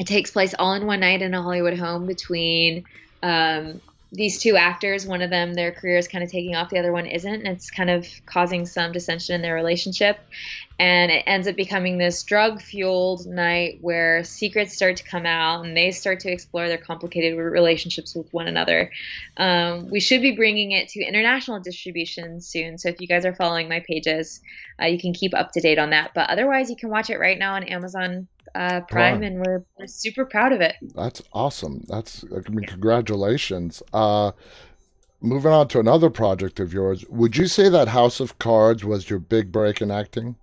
it 0.00 0.08
takes 0.08 0.32
place 0.32 0.52
all 0.58 0.74
in 0.74 0.84
one 0.84 0.98
night 0.98 1.22
in 1.22 1.32
a 1.32 1.40
Hollywood 1.40 1.78
home 1.78 2.06
between 2.06 2.82
um, 3.22 3.80
these 4.12 4.40
two 4.40 4.56
actors. 4.56 5.06
One 5.06 5.22
of 5.22 5.30
them, 5.30 5.54
their 5.54 5.70
career 5.70 5.96
is 5.96 6.08
kind 6.08 6.24
of 6.24 6.30
taking 6.30 6.56
off, 6.56 6.70
the 6.70 6.78
other 6.78 6.92
one 6.92 7.06
isn't. 7.06 7.32
And 7.32 7.46
it's 7.46 7.70
kind 7.70 7.90
of 7.90 8.06
causing 8.26 8.66
some 8.66 8.92
dissension 8.92 9.36
in 9.36 9.42
their 9.42 9.54
relationship. 9.54 10.18
And 10.78 11.12
it 11.12 11.24
ends 11.26 11.46
up 11.46 11.56
becoming 11.56 11.98
this 11.98 12.22
drug 12.22 12.60
fueled 12.60 13.26
night 13.26 13.78
where 13.82 14.24
secrets 14.24 14.74
start 14.74 14.96
to 14.96 15.04
come 15.04 15.26
out 15.26 15.64
and 15.64 15.76
they 15.76 15.90
start 15.90 16.20
to 16.20 16.32
explore 16.32 16.68
their 16.68 16.78
complicated 16.78 17.38
relationships 17.38 18.14
with 18.14 18.32
one 18.32 18.48
another. 18.48 18.90
Um, 19.36 19.90
we 19.90 20.00
should 20.00 20.22
be 20.22 20.34
bringing 20.34 20.72
it 20.72 20.88
to 20.88 21.04
international 21.04 21.60
distribution 21.60 22.40
soon. 22.40 22.78
So 22.78 22.88
if 22.88 23.00
you 23.00 23.06
guys 23.06 23.26
are 23.26 23.34
following 23.34 23.68
my 23.68 23.80
pages, 23.80 24.40
uh, 24.80 24.86
you 24.86 24.98
can 24.98 25.12
keep 25.12 25.34
up 25.34 25.52
to 25.52 25.60
date 25.60 25.78
on 25.78 25.90
that. 25.90 26.12
But 26.14 26.30
otherwise, 26.30 26.70
you 26.70 26.76
can 26.76 26.88
watch 26.88 27.10
it 27.10 27.18
right 27.18 27.38
now 27.38 27.54
on 27.54 27.64
Amazon 27.64 28.26
uh, 28.54 28.80
Prime, 28.90 29.20
Prime. 29.20 29.22
and 29.22 29.38
we're, 29.40 29.64
we're 29.78 29.86
super 29.86 30.24
proud 30.24 30.52
of 30.52 30.60
it. 30.60 30.76
That's 30.94 31.22
awesome. 31.32 31.84
That's 31.88 32.24
I 32.24 32.48
mean, 32.50 32.64
congratulations. 32.66 33.82
Uh, 33.92 34.32
moving 35.20 35.52
on 35.52 35.68
to 35.68 35.80
another 35.80 36.10
project 36.10 36.60
of 36.60 36.72
yours, 36.72 37.04
would 37.08 37.36
you 37.36 37.46
say 37.46 37.68
that 37.68 37.88
House 37.88 38.20
of 38.20 38.38
Cards 38.38 38.84
was 38.84 39.10
your 39.10 39.18
big 39.18 39.52
break 39.52 39.80
in 39.80 39.90
acting? 39.90 40.36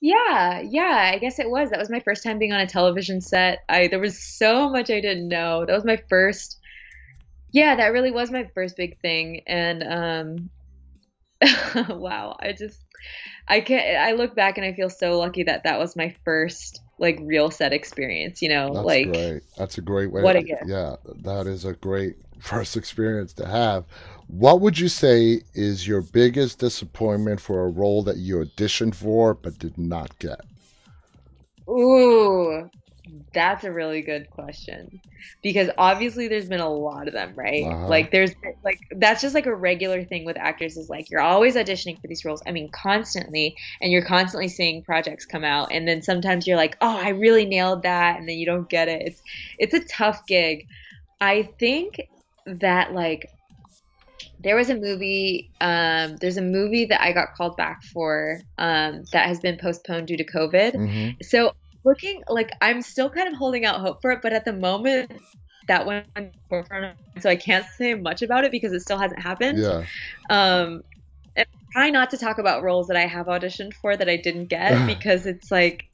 Yeah, 0.00 0.60
yeah, 0.60 1.10
I 1.14 1.18
guess 1.18 1.38
it 1.38 1.48
was. 1.48 1.70
That 1.70 1.78
was 1.78 1.88
my 1.90 2.00
first 2.00 2.22
time 2.22 2.38
being 2.38 2.52
on 2.52 2.60
a 2.60 2.66
television 2.66 3.20
set. 3.20 3.60
I 3.68 3.88
there 3.88 3.98
was 4.00 4.22
so 4.22 4.68
much 4.68 4.90
I 4.90 5.00
didn't 5.00 5.28
know. 5.28 5.64
That 5.64 5.74
was 5.74 5.84
my 5.84 5.96
first 6.08 6.58
Yeah, 7.52 7.76
that 7.76 7.92
really 7.92 8.10
was 8.10 8.30
my 8.30 8.50
first 8.54 8.76
big 8.76 9.00
thing 9.00 9.42
and 9.46 9.82
um 9.82 10.50
wow, 11.88 12.36
I 12.40 12.52
just 12.52 12.80
I 13.48 13.60
can't 13.60 13.98
I 13.98 14.12
look 14.12 14.34
back 14.34 14.58
and 14.58 14.66
I 14.66 14.72
feel 14.72 14.90
so 14.90 15.18
lucky 15.18 15.42
that 15.44 15.64
that 15.64 15.78
was 15.78 15.96
my 15.96 16.14
first 16.24 16.80
like 16.98 17.18
real 17.22 17.50
set 17.50 17.72
experience, 17.72 18.40
you 18.40 18.48
know, 18.48 18.72
That's 18.72 18.86
like 18.86 19.12
great. 19.12 19.42
That's 19.56 19.78
a 19.78 19.82
great 19.82 20.10
way. 20.10 20.22
What 20.22 20.36
a 20.36 20.42
gift. 20.42 20.62
Yeah, 20.66 20.96
that 21.22 21.46
is 21.46 21.64
a 21.64 21.74
great 21.74 22.16
first 22.38 22.76
experience 22.76 23.32
to 23.34 23.46
have. 23.46 23.84
What 24.28 24.60
would 24.60 24.78
you 24.78 24.88
say 24.88 25.42
is 25.54 25.86
your 25.86 26.00
biggest 26.00 26.58
disappointment 26.58 27.40
for 27.40 27.64
a 27.64 27.68
role 27.68 28.02
that 28.04 28.16
you 28.16 28.36
auditioned 28.36 28.94
for 28.94 29.34
but 29.34 29.58
did 29.58 29.76
not 29.76 30.18
get? 30.18 30.40
Ooh, 31.68 32.68
that's 33.34 33.64
a 33.64 33.72
really 33.72 34.02
good 34.02 34.30
question. 34.30 35.00
Because 35.42 35.68
obviously 35.78 36.28
there's 36.28 36.48
been 36.48 36.60
a 36.60 36.68
lot 36.68 37.08
of 37.08 37.14
them, 37.14 37.34
right? 37.36 37.64
Uh-huh. 37.64 37.88
Like 37.88 38.10
there's 38.10 38.32
like 38.64 38.78
that's 38.96 39.20
just 39.20 39.34
like 39.34 39.46
a 39.46 39.54
regular 39.54 40.04
thing 40.04 40.24
with 40.24 40.36
actors 40.36 40.76
is 40.76 40.88
like 40.88 41.10
you're 41.10 41.20
always 41.20 41.56
auditioning 41.56 42.00
for 42.00 42.06
these 42.08 42.24
roles. 42.24 42.42
I 42.46 42.52
mean, 42.52 42.70
constantly 42.72 43.56
and 43.80 43.90
you're 43.92 44.04
constantly 44.04 44.48
seeing 44.48 44.82
projects 44.82 45.26
come 45.26 45.44
out 45.44 45.72
and 45.72 45.86
then 45.86 46.02
sometimes 46.02 46.46
you're 46.46 46.56
like, 46.56 46.76
"Oh, 46.80 46.96
I 46.96 47.10
really 47.10 47.46
nailed 47.46 47.82
that." 47.82 48.18
And 48.18 48.28
then 48.28 48.36
you 48.36 48.46
don't 48.46 48.68
get 48.68 48.88
it. 48.88 49.02
It's 49.04 49.22
it's 49.58 49.74
a 49.74 49.84
tough 49.94 50.26
gig. 50.26 50.66
I 51.20 51.48
think 51.58 52.00
that 52.46 52.92
like 52.92 53.28
there 54.40 54.56
was 54.56 54.70
a 54.70 54.74
movie 54.74 55.50
um 55.60 56.16
there's 56.20 56.36
a 56.36 56.42
movie 56.42 56.84
that 56.86 57.02
I 57.02 57.12
got 57.12 57.34
called 57.36 57.56
back 57.56 57.82
for 57.82 58.40
um 58.58 59.04
that 59.12 59.26
has 59.26 59.40
been 59.40 59.58
postponed 59.58 60.06
due 60.06 60.16
to 60.16 60.24
COVID. 60.24 60.74
hmm 60.74 61.10
So 61.22 61.52
looking 61.84 62.22
like 62.28 62.50
I'm 62.60 62.82
still 62.82 63.10
kind 63.10 63.28
of 63.28 63.34
holding 63.34 63.64
out 63.64 63.80
hope 63.80 64.00
for 64.02 64.10
it, 64.10 64.20
but 64.22 64.32
at 64.32 64.44
the 64.44 64.52
moment 64.52 65.12
that 65.66 65.86
one 65.86 66.04
so 67.20 67.30
I 67.30 67.36
can't 67.36 67.64
say 67.76 67.94
much 67.94 68.22
about 68.22 68.44
it 68.44 68.50
because 68.50 68.72
it 68.72 68.80
still 68.80 68.98
hasn't 68.98 69.20
happened. 69.22 69.58
Yeah. 69.58 69.84
Um 70.30 70.82
and 71.36 71.46
I 71.46 71.72
try 71.72 71.90
not 71.90 72.10
to 72.10 72.18
talk 72.18 72.38
about 72.38 72.62
roles 72.62 72.86
that 72.88 72.96
I 72.96 73.06
have 73.06 73.26
auditioned 73.26 73.74
for 73.74 73.96
that 73.96 74.08
I 74.08 74.16
didn't 74.16 74.46
get 74.46 74.86
because 74.98 75.26
it's 75.26 75.50
like 75.50 75.88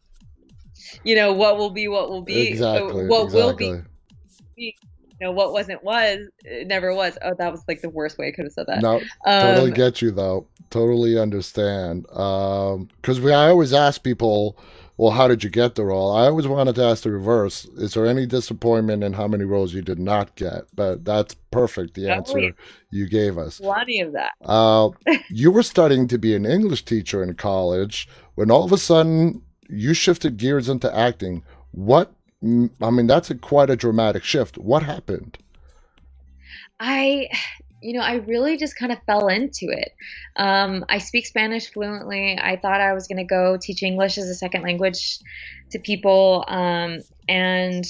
you 1.05 1.15
know 1.15 1.33
what 1.33 1.59
will 1.59 1.71
be 1.71 1.89
what 1.89 2.11
will 2.11 2.23
be 2.23 2.49
Exactly. 2.49 3.07
what 3.07 3.33
will 3.33 3.55
be 3.55 3.83
you 4.57 4.73
know 5.21 5.33
what 5.33 5.53
wasn't 5.53 5.83
was 5.85 6.19
it 6.45 6.67
never 6.67 6.95
was 6.95 7.19
oh 7.23 7.35
that 7.39 7.53
was 7.53 7.63
like 7.69 7.83
the 7.83 7.91
worst 7.91 8.19
way 8.19 8.29
I 8.29 8.31
could 8.31 8.47
have 8.47 8.53
said 8.53 8.67
that 8.69 8.83
No, 8.83 8.97
um, 9.27 9.41
totally 9.41 9.71
get 9.71 10.01
you 10.03 10.11
though. 10.11 10.47
Totally 10.71 11.19
understand. 11.19 12.09
Um, 12.13 12.89
because 13.01 13.21
we 13.21 13.33
I 13.33 13.49
always 13.49 13.73
ask 13.73 14.03
people, 14.05 14.57
well, 15.01 15.13
how 15.13 15.27
did 15.29 15.43
you 15.43 15.49
get 15.49 15.77
the 15.77 15.85
role? 15.87 16.15
I 16.15 16.27
always 16.27 16.47
wanted 16.47 16.75
to 16.75 16.85
ask 16.85 17.05
the 17.05 17.11
reverse. 17.11 17.65
Is 17.79 17.95
there 17.95 18.05
any 18.05 18.27
disappointment 18.27 19.03
in 19.03 19.15
how 19.15 19.27
many 19.27 19.45
roles 19.45 19.73
you 19.73 19.81
did 19.81 19.99
not 19.99 20.35
get? 20.35 20.65
But 20.75 21.07
that's 21.07 21.33
perfect. 21.51 21.95
The 21.95 22.11
answer 22.11 22.53
you 22.91 23.09
gave 23.09 23.39
us. 23.39 23.61
plenty 23.61 24.03
of 24.03 24.13
that 24.13 24.33
Uh, 24.43 24.91
you 25.31 25.51
were 25.51 25.63
studying 25.63 26.07
to 26.09 26.19
be 26.19 26.35
an 26.35 26.45
English 26.45 26.85
teacher 26.85 27.23
in 27.23 27.33
college 27.33 28.11
when 28.35 28.51
all 28.51 28.63
of 28.63 28.73
a 28.73 28.77
sudden 28.77 29.41
you 29.71 29.95
shifted 29.95 30.37
gears 30.37 30.69
into 30.69 30.95
acting. 30.95 31.45
What? 31.71 32.13
I 32.43 32.91
mean, 32.91 33.07
that's 33.07 33.31
a, 33.31 33.37
quite 33.37 33.71
a 33.71 33.77
dramatic 33.77 34.23
shift. 34.23 34.59
What 34.59 34.83
happened? 34.83 35.39
I, 36.79 37.31
you 37.81 37.95
know, 37.95 38.05
I 38.05 38.17
really 38.17 38.57
just 38.57 38.77
kind 38.77 38.93
of 38.93 38.99
fell 39.07 39.29
into 39.29 39.69
it. 39.69 39.93
Um, 40.37 40.85
I 40.89 40.99
speak 40.99 41.27
Spanish 41.27 41.73
fluently. 41.73 42.39
I 42.41 42.57
thought 42.57 42.81
I 42.81 42.93
was 42.93 43.07
going 43.07 43.19
to 43.19 43.25
go 43.25 43.57
teach 43.61 43.83
English 43.83 44.19
as 44.19 44.29
a 44.29 44.35
second 44.35 44.63
language 44.63 45.19
to 45.71 45.79
people. 45.79 46.45
Um, 46.47 46.99
and 47.29 47.85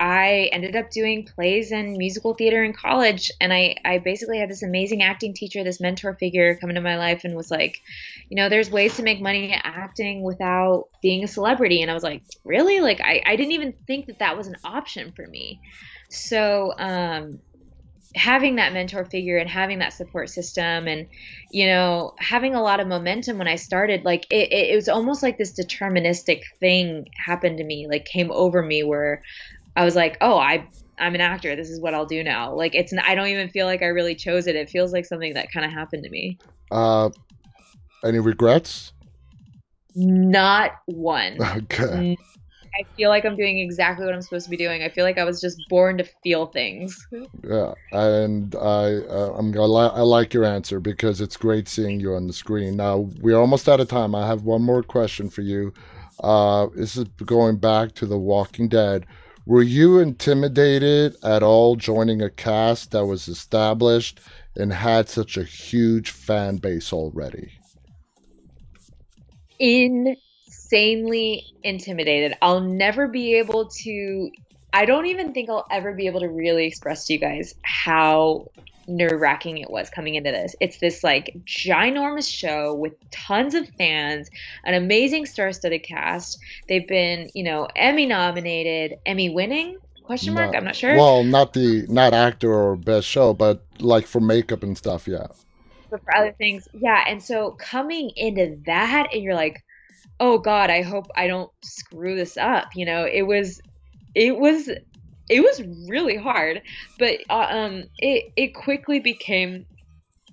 I 0.00 0.48
ended 0.52 0.74
up 0.74 0.90
doing 0.90 1.24
plays 1.24 1.70
and 1.70 1.96
musical 1.96 2.34
theater 2.34 2.64
in 2.64 2.72
college. 2.72 3.30
And 3.40 3.52
I, 3.52 3.76
I 3.84 3.98
basically 3.98 4.38
had 4.38 4.50
this 4.50 4.64
amazing 4.64 5.02
acting 5.02 5.34
teacher, 5.34 5.62
this 5.62 5.80
mentor 5.80 6.14
figure 6.14 6.56
come 6.56 6.70
into 6.70 6.80
my 6.80 6.96
life 6.96 7.22
and 7.24 7.36
was 7.36 7.52
like, 7.52 7.80
you 8.28 8.36
know, 8.36 8.48
there's 8.48 8.70
ways 8.70 8.96
to 8.96 9.04
make 9.04 9.20
money 9.20 9.52
acting 9.62 10.22
without 10.22 10.88
being 11.02 11.22
a 11.22 11.28
celebrity. 11.28 11.82
And 11.82 11.90
I 11.90 11.94
was 11.94 12.02
like, 12.02 12.22
really? 12.44 12.80
Like, 12.80 13.00
I, 13.00 13.22
I 13.24 13.36
didn't 13.36 13.52
even 13.52 13.74
think 13.86 14.06
that 14.06 14.18
that 14.18 14.36
was 14.36 14.48
an 14.48 14.56
option 14.64 15.12
for 15.12 15.24
me. 15.24 15.60
So, 16.10 16.74
um, 16.76 17.38
having 18.14 18.56
that 18.56 18.72
mentor 18.72 19.04
figure 19.04 19.38
and 19.38 19.48
having 19.48 19.78
that 19.78 19.92
support 19.92 20.28
system 20.28 20.86
and 20.86 21.06
you 21.50 21.66
know 21.66 22.12
having 22.18 22.54
a 22.54 22.62
lot 22.62 22.78
of 22.78 22.86
momentum 22.86 23.38
when 23.38 23.48
i 23.48 23.56
started 23.56 24.04
like 24.04 24.26
it, 24.30 24.52
it, 24.52 24.74
was 24.74 24.88
almost 24.88 25.22
like 25.22 25.38
this 25.38 25.58
deterministic 25.58 26.42
thing 26.60 27.06
happened 27.24 27.56
to 27.56 27.64
me 27.64 27.86
like 27.88 28.04
came 28.04 28.30
over 28.30 28.62
me 28.62 28.82
where 28.82 29.22
i 29.76 29.84
was 29.84 29.96
like 29.96 30.18
oh 30.20 30.36
i 30.36 30.66
i'm 30.98 31.14
an 31.14 31.20
actor. 31.20 31.56
This 31.56 31.68
is 31.68 31.80
what 31.80 31.94
i'll 31.94 32.06
do 32.06 32.22
now. 32.22 32.54
Like 32.54 32.74
it's 32.74 32.92
i 33.04 33.14
don't 33.14 33.28
even 33.28 33.48
feel 33.48 33.66
like 33.66 33.82
i 33.82 33.86
really 33.86 34.14
chose 34.14 34.46
it. 34.46 34.56
It 34.56 34.70
feels 34.70 34.92
like 34.92 35.04
something 35.04 35.34
that 35.34 35.50
kind 35.52 35.66
of 35.66 35.72
happened 35.72 36.04
to 36.04 36.10
me. 36.10 36.38
Uh, 36.70 37.10
any 38.04 38.18
regrets? 38.18 38.92
not 39.94 40.72
one. 40.86 41.38
Okay. 41.56 42.16
I 42.78 42.84
feel 42.96 43.08
like 43.08 43.24
i'm 43.24 43.36
doing 43.36 43.58
exactly 43.58 44.04
what 44.04 44.14
i'm 44.14 44.22
supposed 44.22 44.44
to 44.44 44.50
be 44.50 44.56
doing 44.56 44.82
i 44.82 44.88
feel 44.88 45.04
like 45.04 45.18
i 45.18 45.24
was 45.24 45.40
just 45.40 45.60
born 45.68 45.98
to 45.98 46.04
feel 46.22 46.46
things 46.46 47.06
Yeah, 47.44 47.74
and 47.90 48.54
I 48.54 48.98
uh, 49.08 49.34
I'm 49.36 49.52
I, 49.54 49.64
li- 49.64 49.90
I 49.94 50.00
like 50.02 50.32
your 50.32 50.44
answer 50.44 50.78
because 50.80 51.20
it's 51.20 51.36
great 51.36 51.68
seeing 51.68 51.98
you 51.98 52.14
on 52.14 52.26
the 52.26 52.32
screen. 52.32 52.76
Now 52.76 53.08
we're 53.20 53.38
almost 53.38 53.68
out 53.68 53.80
of 53.80 53.88
time. 53.88 54.14
I 54.14 54.26
have 54.26 54.42
one 54.42 54.62
more 54.62 54.82
question 54.82 55.28
for 55.28 55.42
you. 55.42 55.72
Uh, 56.22 56.68
this 56.74 56.96
is 56.96 57.04
going 57.24 57.56
back 57.56 57.94
to 57.94 58.06
The 58.06 58.18
Walking 58.18 58.68
Dead. 58.68 59.06
Were 59.44 59.62
you 59.62 59.98
intimidated 59.98 61.16
at 61.24 61.42
all 61.42 61.74
joining 61.74 62.22
a 62.22 62.30
cast 62.30 62.92
that 62.92 63.06
was 63.06 63.26
established 63.26 64.20
and 64.56 64.72
had 64.72 65.08
such 65.08 65.36
a 65.36 65.42
huge 65.42 66.10
fan 66.10 66.58
base 66.58 66.92
already? 66.92 67.50
Insanely 70.72 71.44
intimidated. 71.62 72.36
I'll 72.40 72.60
never 72.60 73.08
be 73.08 73.34
able 73.34 73.68
to. 73.68 74.30
I 74.72 74.86
don't 74.86 75.06
even 75.06 75.34
think 75.34 75.50
I'll 75.50 75.66
ever 75.70 75.92
be 75.92 76.06
able 76.06 76.20
to 76.20 76.28
really 76.28 76.66
express 76.66 77.06
to 77.06 77.12
you 77.12 77.18
guys 77.18 77.54
how 77.62 78.48
nerve 78.88 79.20
wracking 79.20 79.58
it 79.58 79.70
was 79.70 79.90
coming 79.90 80.14
into 80.14 80.30
this. 80.30 80.56
It's 80.60 80.78
this 80.78 81.04
like 81.04 81.36
ginormous 81.44 82.28
show 82.28 82.74
with 82.74 82.94
tons 83.10 83.54
of 83.54 83.68
fans, 83.76 84.30
an 84.64 84.74
amazing 84.74 85.26
star 85.26 85.52
studded 85.52 85.82
cast. 85.82 86.38
They've 86.68 86.88
been, 86.88 87.28
you 87.34 87.44
know, 87.44 87.68
Emmy 87.76 88.06
nominated, 88.06 88.98
Emmy 89.04 89.28
winning? 89.28 89.76
Question 90.04 90.34
mark? 90.34 90.56
I'm 90.56 90.64
not 90.64 90.74
sure. 90.74 90.96
Well, 90.96 91.22
not 91.22 91.52
the 91.52 91.86
not 91.88 92.12
actor 92.14 92.52
or 92.52 92.76
best 92.76 93.06
show, 93.06 93.34
but 93.34 93.62
like 93.78 94.06
for 94.06 94.20
makeup 94.20 94.62
and 94.62 94.76
stuff. 94.76 95.06
Yeah. 95.06 95.26
but 95.90 96.02
for 96.02 96.16
other 96.16 96.32
things, 96.32 96.66
yeah. 96.72 97.04
And 97.06 97.22
so 97.22 97.52
coming 97.52 98.10
into 98.16 98.58
that, 98.66 99.08
and 99.12 99.22
you're 99.22 99.34
like, 99.34 99.62
oh 100.22 100.38
God, 100.38 100.70
I 100.70 100.82
hope 100.82 101.08
I 101.16 101.26
don't 101.26 101.50
screw 101.64 102.14
this 102.14 102.36
up. 102.36 102.68
You 102.76 102.86
know, 102.86 103.04
it 103.04 103.22
was, 103.22 103.60
it 104.14 104.38
was, 104.38 104.68
it 105.28 105.40
was 105.40 105.62
really 105.88 106.16
hard, 106.16 106.62
but 106.98 107.18
uh, 107.28 107.48
um, 107.50 107.84
it 107.98 108.32
it 108.36 108.54
quickly 108.54 109.00
became 109.00 109.66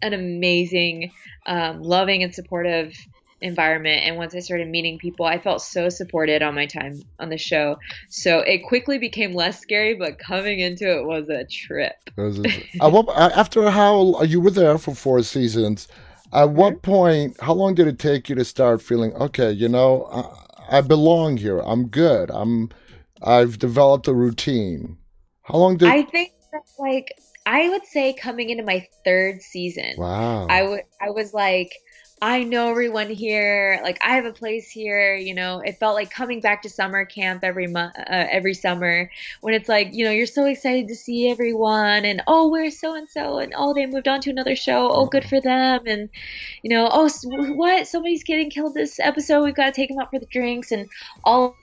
an 0.03 0.13
amazing, 0.13 1.11
um, 1.47 1.81
loving 1.81 2.21
and 2.21 2.33
supportive 2.33 2.93
environment. 3.41 4.03
And 4.05 4.15
once 4.15 4.35
I 4.35 4.39
started 4.39 4.67
meeting 4.67 4.99
people, 4.99 5.25
I 5.25 5.39
felt 5.39 5.61
so 5.61 5.89
supported 5.89 6.43
on 6.43 6.53
my 6.53 6.67
time 6.67 7.01
on 7.19 7.29
the 7.29 7.37
show. 7.37 7.77
So 8.09 8.39
it 8.39 8.59
quickly 8.67 8.99
became 8.99 9.33
less 9.33 9.59
scary, 9.59 9.95
but 9.95 10.19
coming 10.19 10.59
into 10.59 10.85
it 10.85 11.05
was 11.05 11.29
a 11.29 11.45
trip. 11.45 11.95
At 12.81 12.91
what, 12.91 13.09
after 13.17 13.71
how 13.71 14.21
you 14.21 14.39
were 14.39 14.51
there 14.51 14.77
for 14.77 14.93
four 14.93 15.23
seasons, 15.23 15.87
at 16.33 16.49
what 16.49 16.81
point? 16.81 17.37
How 17.41 17.53
long 17.53 17.75
did 17.75 17.87
it 17.87 17.99
take 17.99 18.29
you 18.29 18.35
to 18.35 18.45
start 18.45 18.81
feeling 18.81 19.13
okay? 19.15 19.51
You 19.51 19.69
know, 19.69 20.07
I, 20.11 20.77
I 20.77 20.81
belong 20.81 21.37
here. 21.37 21.59
I'm 21.59 21.87
good. 21.87 22.29
I'm. 22.31 22.69
I've 23.21 23.59
developed 23.59 24.07
a 24.07 24.13
routine. 24.13 24.97
How 25.43 25.57
long 25.57 25.77
did? 25.77 25.89
I 25.89 26.03
think 26.03 26.31
that 26.51 26.61
like 26.77 27.13
I 27.45 27.69
would 27.69 27.85
say 27.85 28.13
coming 28.13 28.49
into 28.49 28.63
my 28.63 28.87
third 29.03 29.41
season, 29.41 29.93
wow. 29.97 30.45
I 30.47 30.63
would 30.63 30.83
I 31.01 31.09
was 31.09 31.33
like 31.33 31.71
I 32.21 32.43
know 32.43 32.69
everyone 32.69 33.09
here. 33.09 33.79
Like 33.81 33.97
I 34.01 34.15
have 34.15 34.25
a 34.25 34.33
place 34.33 34.69
here. 34.69 35.15
You 35.15 35.33
know, 35.33 35.59
it 35.59 35.77
felt 35.79 35.95
like 35.95 36.11
coming 36.11 36.41
back 36.41 36.61
to 36.63 36.69
summer 36.69 37.05
camp 37.05 37.43
every 37.43 37.67
month, 37.67 37.97
uh, 37.97 38.03
every 38.09 38.53
summer 38.53 39.09
when 39.41 39.53
it's 39.53 39.69
like 39.69 39.93
you 39.93 40.03
know 40.03 40.11
you're 40.11 40.25
so 40.25 40.45
excited 40.45 40.89
to 40.89 40.95
see 40.95 41.29
everyone 41.29 42.03
and 42.05 42.21
oh 42.27 42.49
where's 42.49 42.79
so 42.79 42.93
and 42.93 43.09
so 43.09 43.37
and 43.37 43.53
oh 43.55 43.73
they 43.73 43.85
moved 43.85 44.07
on 44.07 44.19
to 44.21 44.29
another 44.29 44.55
show. 44.55 44.89
Oh 44.91 45.05
good 45.05 45.23
for 45.23 45.39
them 45.39 45.81
and 45.85 46.09
you 46.61 46.69
know 46.69 46.89
oh 46.91 47.09
what 47.53 47.87
somebody's 47.87 48.23
getting 48.23 48.49
killed 48.49 48.73
this 48.73 48.99
episode. 48.99 49.43
We've 49.43 49.55
got 49.55 49.67
to 49.67 49.71
take 49.71 49.89
them 49.89 49.99
out 49.99 50.09
for 50.09 50.19
the 50.19 50.25
drinks 50.25 50.71
and 50.71 50.89
all 51.23 51.55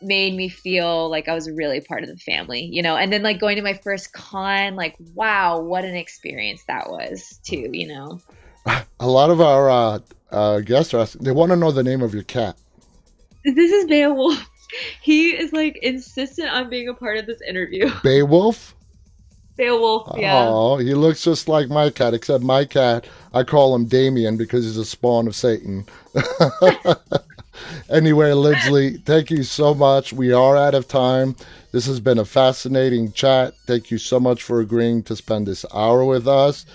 made 0.00 0.34
me 0.34 0.48
feel 0.48 1.08
like 1.10 1.28
I 1.28 1.34
was 1.34 1.50
really 1.50 1.80
part 1.80 2.02
of 2.04 2.08
the 2.08 2.16
family, 2.16 2.68
you 2.70 2.82
know. 2.82 2.96
And 2.96 3.12
then 3.12 3.22
like 3.22 3.40
going 3.40 3.56
to 3.56 3.62
my 3.62 3.74
first 3.74 4.12
con, 4.12 4.76
like 4.76 4.94
wow, 5.14 5.58
what 5.58 5.84
an 5.84 5.96
experience 5.96 6.62
that 6.68 6.88
was 6.88 7.40
too, 7.42 7.70
you 7.72 7.88
know. 7.88 8.20
A 8.66 9.06
lot 9.06 9.30
of 9.30 9.40
our 9.40 9.70
uh, 9.70 9.98
uh, 10.30 10.60
guests 10.60 10.94
are 10.94 11.00
asking, 11.00 11.24
they 11.24 11.30
want 11.30 11.50
to 11.50 11.56
know 11.56 11.70
the 11.70 11.82
name 11.82 12.02
of 12.02 12.14
your 12.14 12.22
cat. 12.24 12.56
This 13.44 13.72
is 13.72 13.86
Beowulf. 13.86 14.50
He 15.02 15.28
is 15.28 15.52
like 15.52 15.76
insistent 15.82 16.48
on 16.48 16.68
being 16.68 16.88
a 16.88 16.94
part 16.94 17.18
of 17.18 17.26
this 17.26 17.40
interview. 17.48 17.92
Beowulf. 18.02 18.74
Beowulf, 19.56 20.18
yeah. 20.18 20.48
Oh, 20.48 20.78
he 20.78 20.94
looks 20.94 21.22
just 21.22 21.46
like 21.46 21.68
my 21.68 21.90
cat, 21.90 22.12
except 22.12 22.42
my 22.42 22.64
cat, 22.64 23.06
I 23.32 23.44
call 23.44 23.72
him 23.72 23.84
Damien 23.84 24.36
because 24.36 24.64
he's 24.64 24.76
a 24.76 24.84
spawn 24.84 25.28
of 25.28 25.36
Satan. 25.36 25.86
anyway, 27.88 28.32
Lindsley, 28.32 28.96
thank 28.96 29.30
you 29.30 29.44
so 29.44 29.74
much. 29.74 30.12
We 30.12 30.32
are 30.32 30.56
out 30.56 30.74
of 30.74 30.88
time. 30.88 31.36
This 31.70 31.86
has 31.86 32.00
been 32.00 32.18
a 32.18 32.24
fascinating 32.24 33.12
chat. 33.12 33.54
Thank 33.66 33.92
you 33.92 33.98
so 33.98 34.18
much 34.18 34.42
for 34.42 34.58
agreeing 34.60 35.04
to 35.04 35.14
spend 35.14 35.46
this 35.46 35.64
hour 35.72 36.04
with 36.04 36.26
us. 36.26 36.66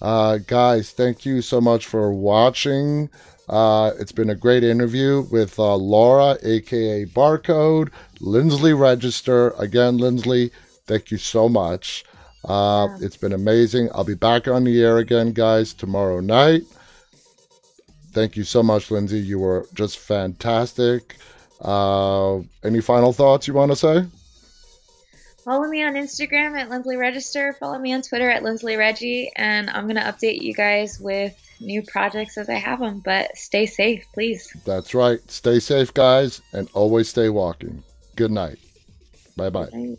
Uh, 0.00 0.38
guys, 0.38 0.90
thank 0.92 1.24
you 1.24 1.40
so 1.42 1.60
much 1.60 1.86
for 1.86 2.12
watching. 2.12 3.08
Uh, 3.48 3.92
it's 3.98 4.12
been 4.12 4.30
a 4.30 4.34
great 4.34 4.64
interview 4.64 5.22
with 5.30 5.58
uh, 5.58 5.74
Laura, 5.76 6.36
aka 6.42 7.04
Barcode, 7.06 7.90
Lindsley 8.20 8.72
Register. 8.74 9.50
Again, 9.58 9.98
Lindsley, 9.98 10.50
thank 10.86 11.10
you 11.10 11.18
so 11.18 11.48
much. 11.48 12.04
Uh, 12.44 12.88
It's 13.00 13.16
been 13.16 13.32
amazing. 13.32 13.88
I'll 13.94 14.04
be 14.04 14.14
back 14.14 14.46
on 14.48 14.64
the 14.64 14.82
air 14.82 14.98
again, 14.98 15.32
guys, 15.32 15.72
tomorrow 15.72 16.20
night. 16.20 16.62
Thank 18.12 18.36
you 18.36 18.44
so 18.44 18.62
much, 18.62 18.90
Lindsay. 18.90 19.18
You 19.18 19.38
were 19.38 19.66
just 19.74 19.98
fantastic. 19.98 21.16
Uh, 21.60 22.38
any 22.64 22.80
final 22.80 23.12
thoughts 23.12 23.46
you 23.48 23.54
want 23.54 23.72
to 23.72 23.76
say? 23.76 24.06
Follow 25.46 25.68
me 25.68 25.84
on 25.84 25.94
Instagram 25.94 26.58
at 26.58 26.68
Lindsley 26.68 26.96
Register. 26.96 27.52
Follow 27.52 27.78
me 27.78 27.92
on 27.92 28.02
Twitter 28.02 28.28
at 28.28 28.42
Lindsley 28.42 28.74
Reggie, 28.76 29.30
and 29.36 29.70
I'm 29.70 29.86
gonna 29.86 30.00
update 30.00 30.42
you 30.42 30.52
guys 30.52 30.98
with 30.98 31.40
new 31.60 31.82
projects 31.82 32.36
as 32.36 32.48
I 32.48 32.54
have 32.54 32.80
them. 32.80 32.98
But 32.98 33.38
stay 33.38 33.64
safe, 33.64 34.04
please. 34.12 34.52
That's 34.64 34.92
right. 34.92 35.20
Stay 35.30 35.60
safe, 35.60 35.94
guys, 35.94 36.42
and 36.52 36.68
always 36.74 37.08
stay 37.08 37.28
walking. 37.28 37.84
Good 38.16 38.32
night. 38.32 38.58
Bye. 39.36 39.50
Bye. 39.50 39.96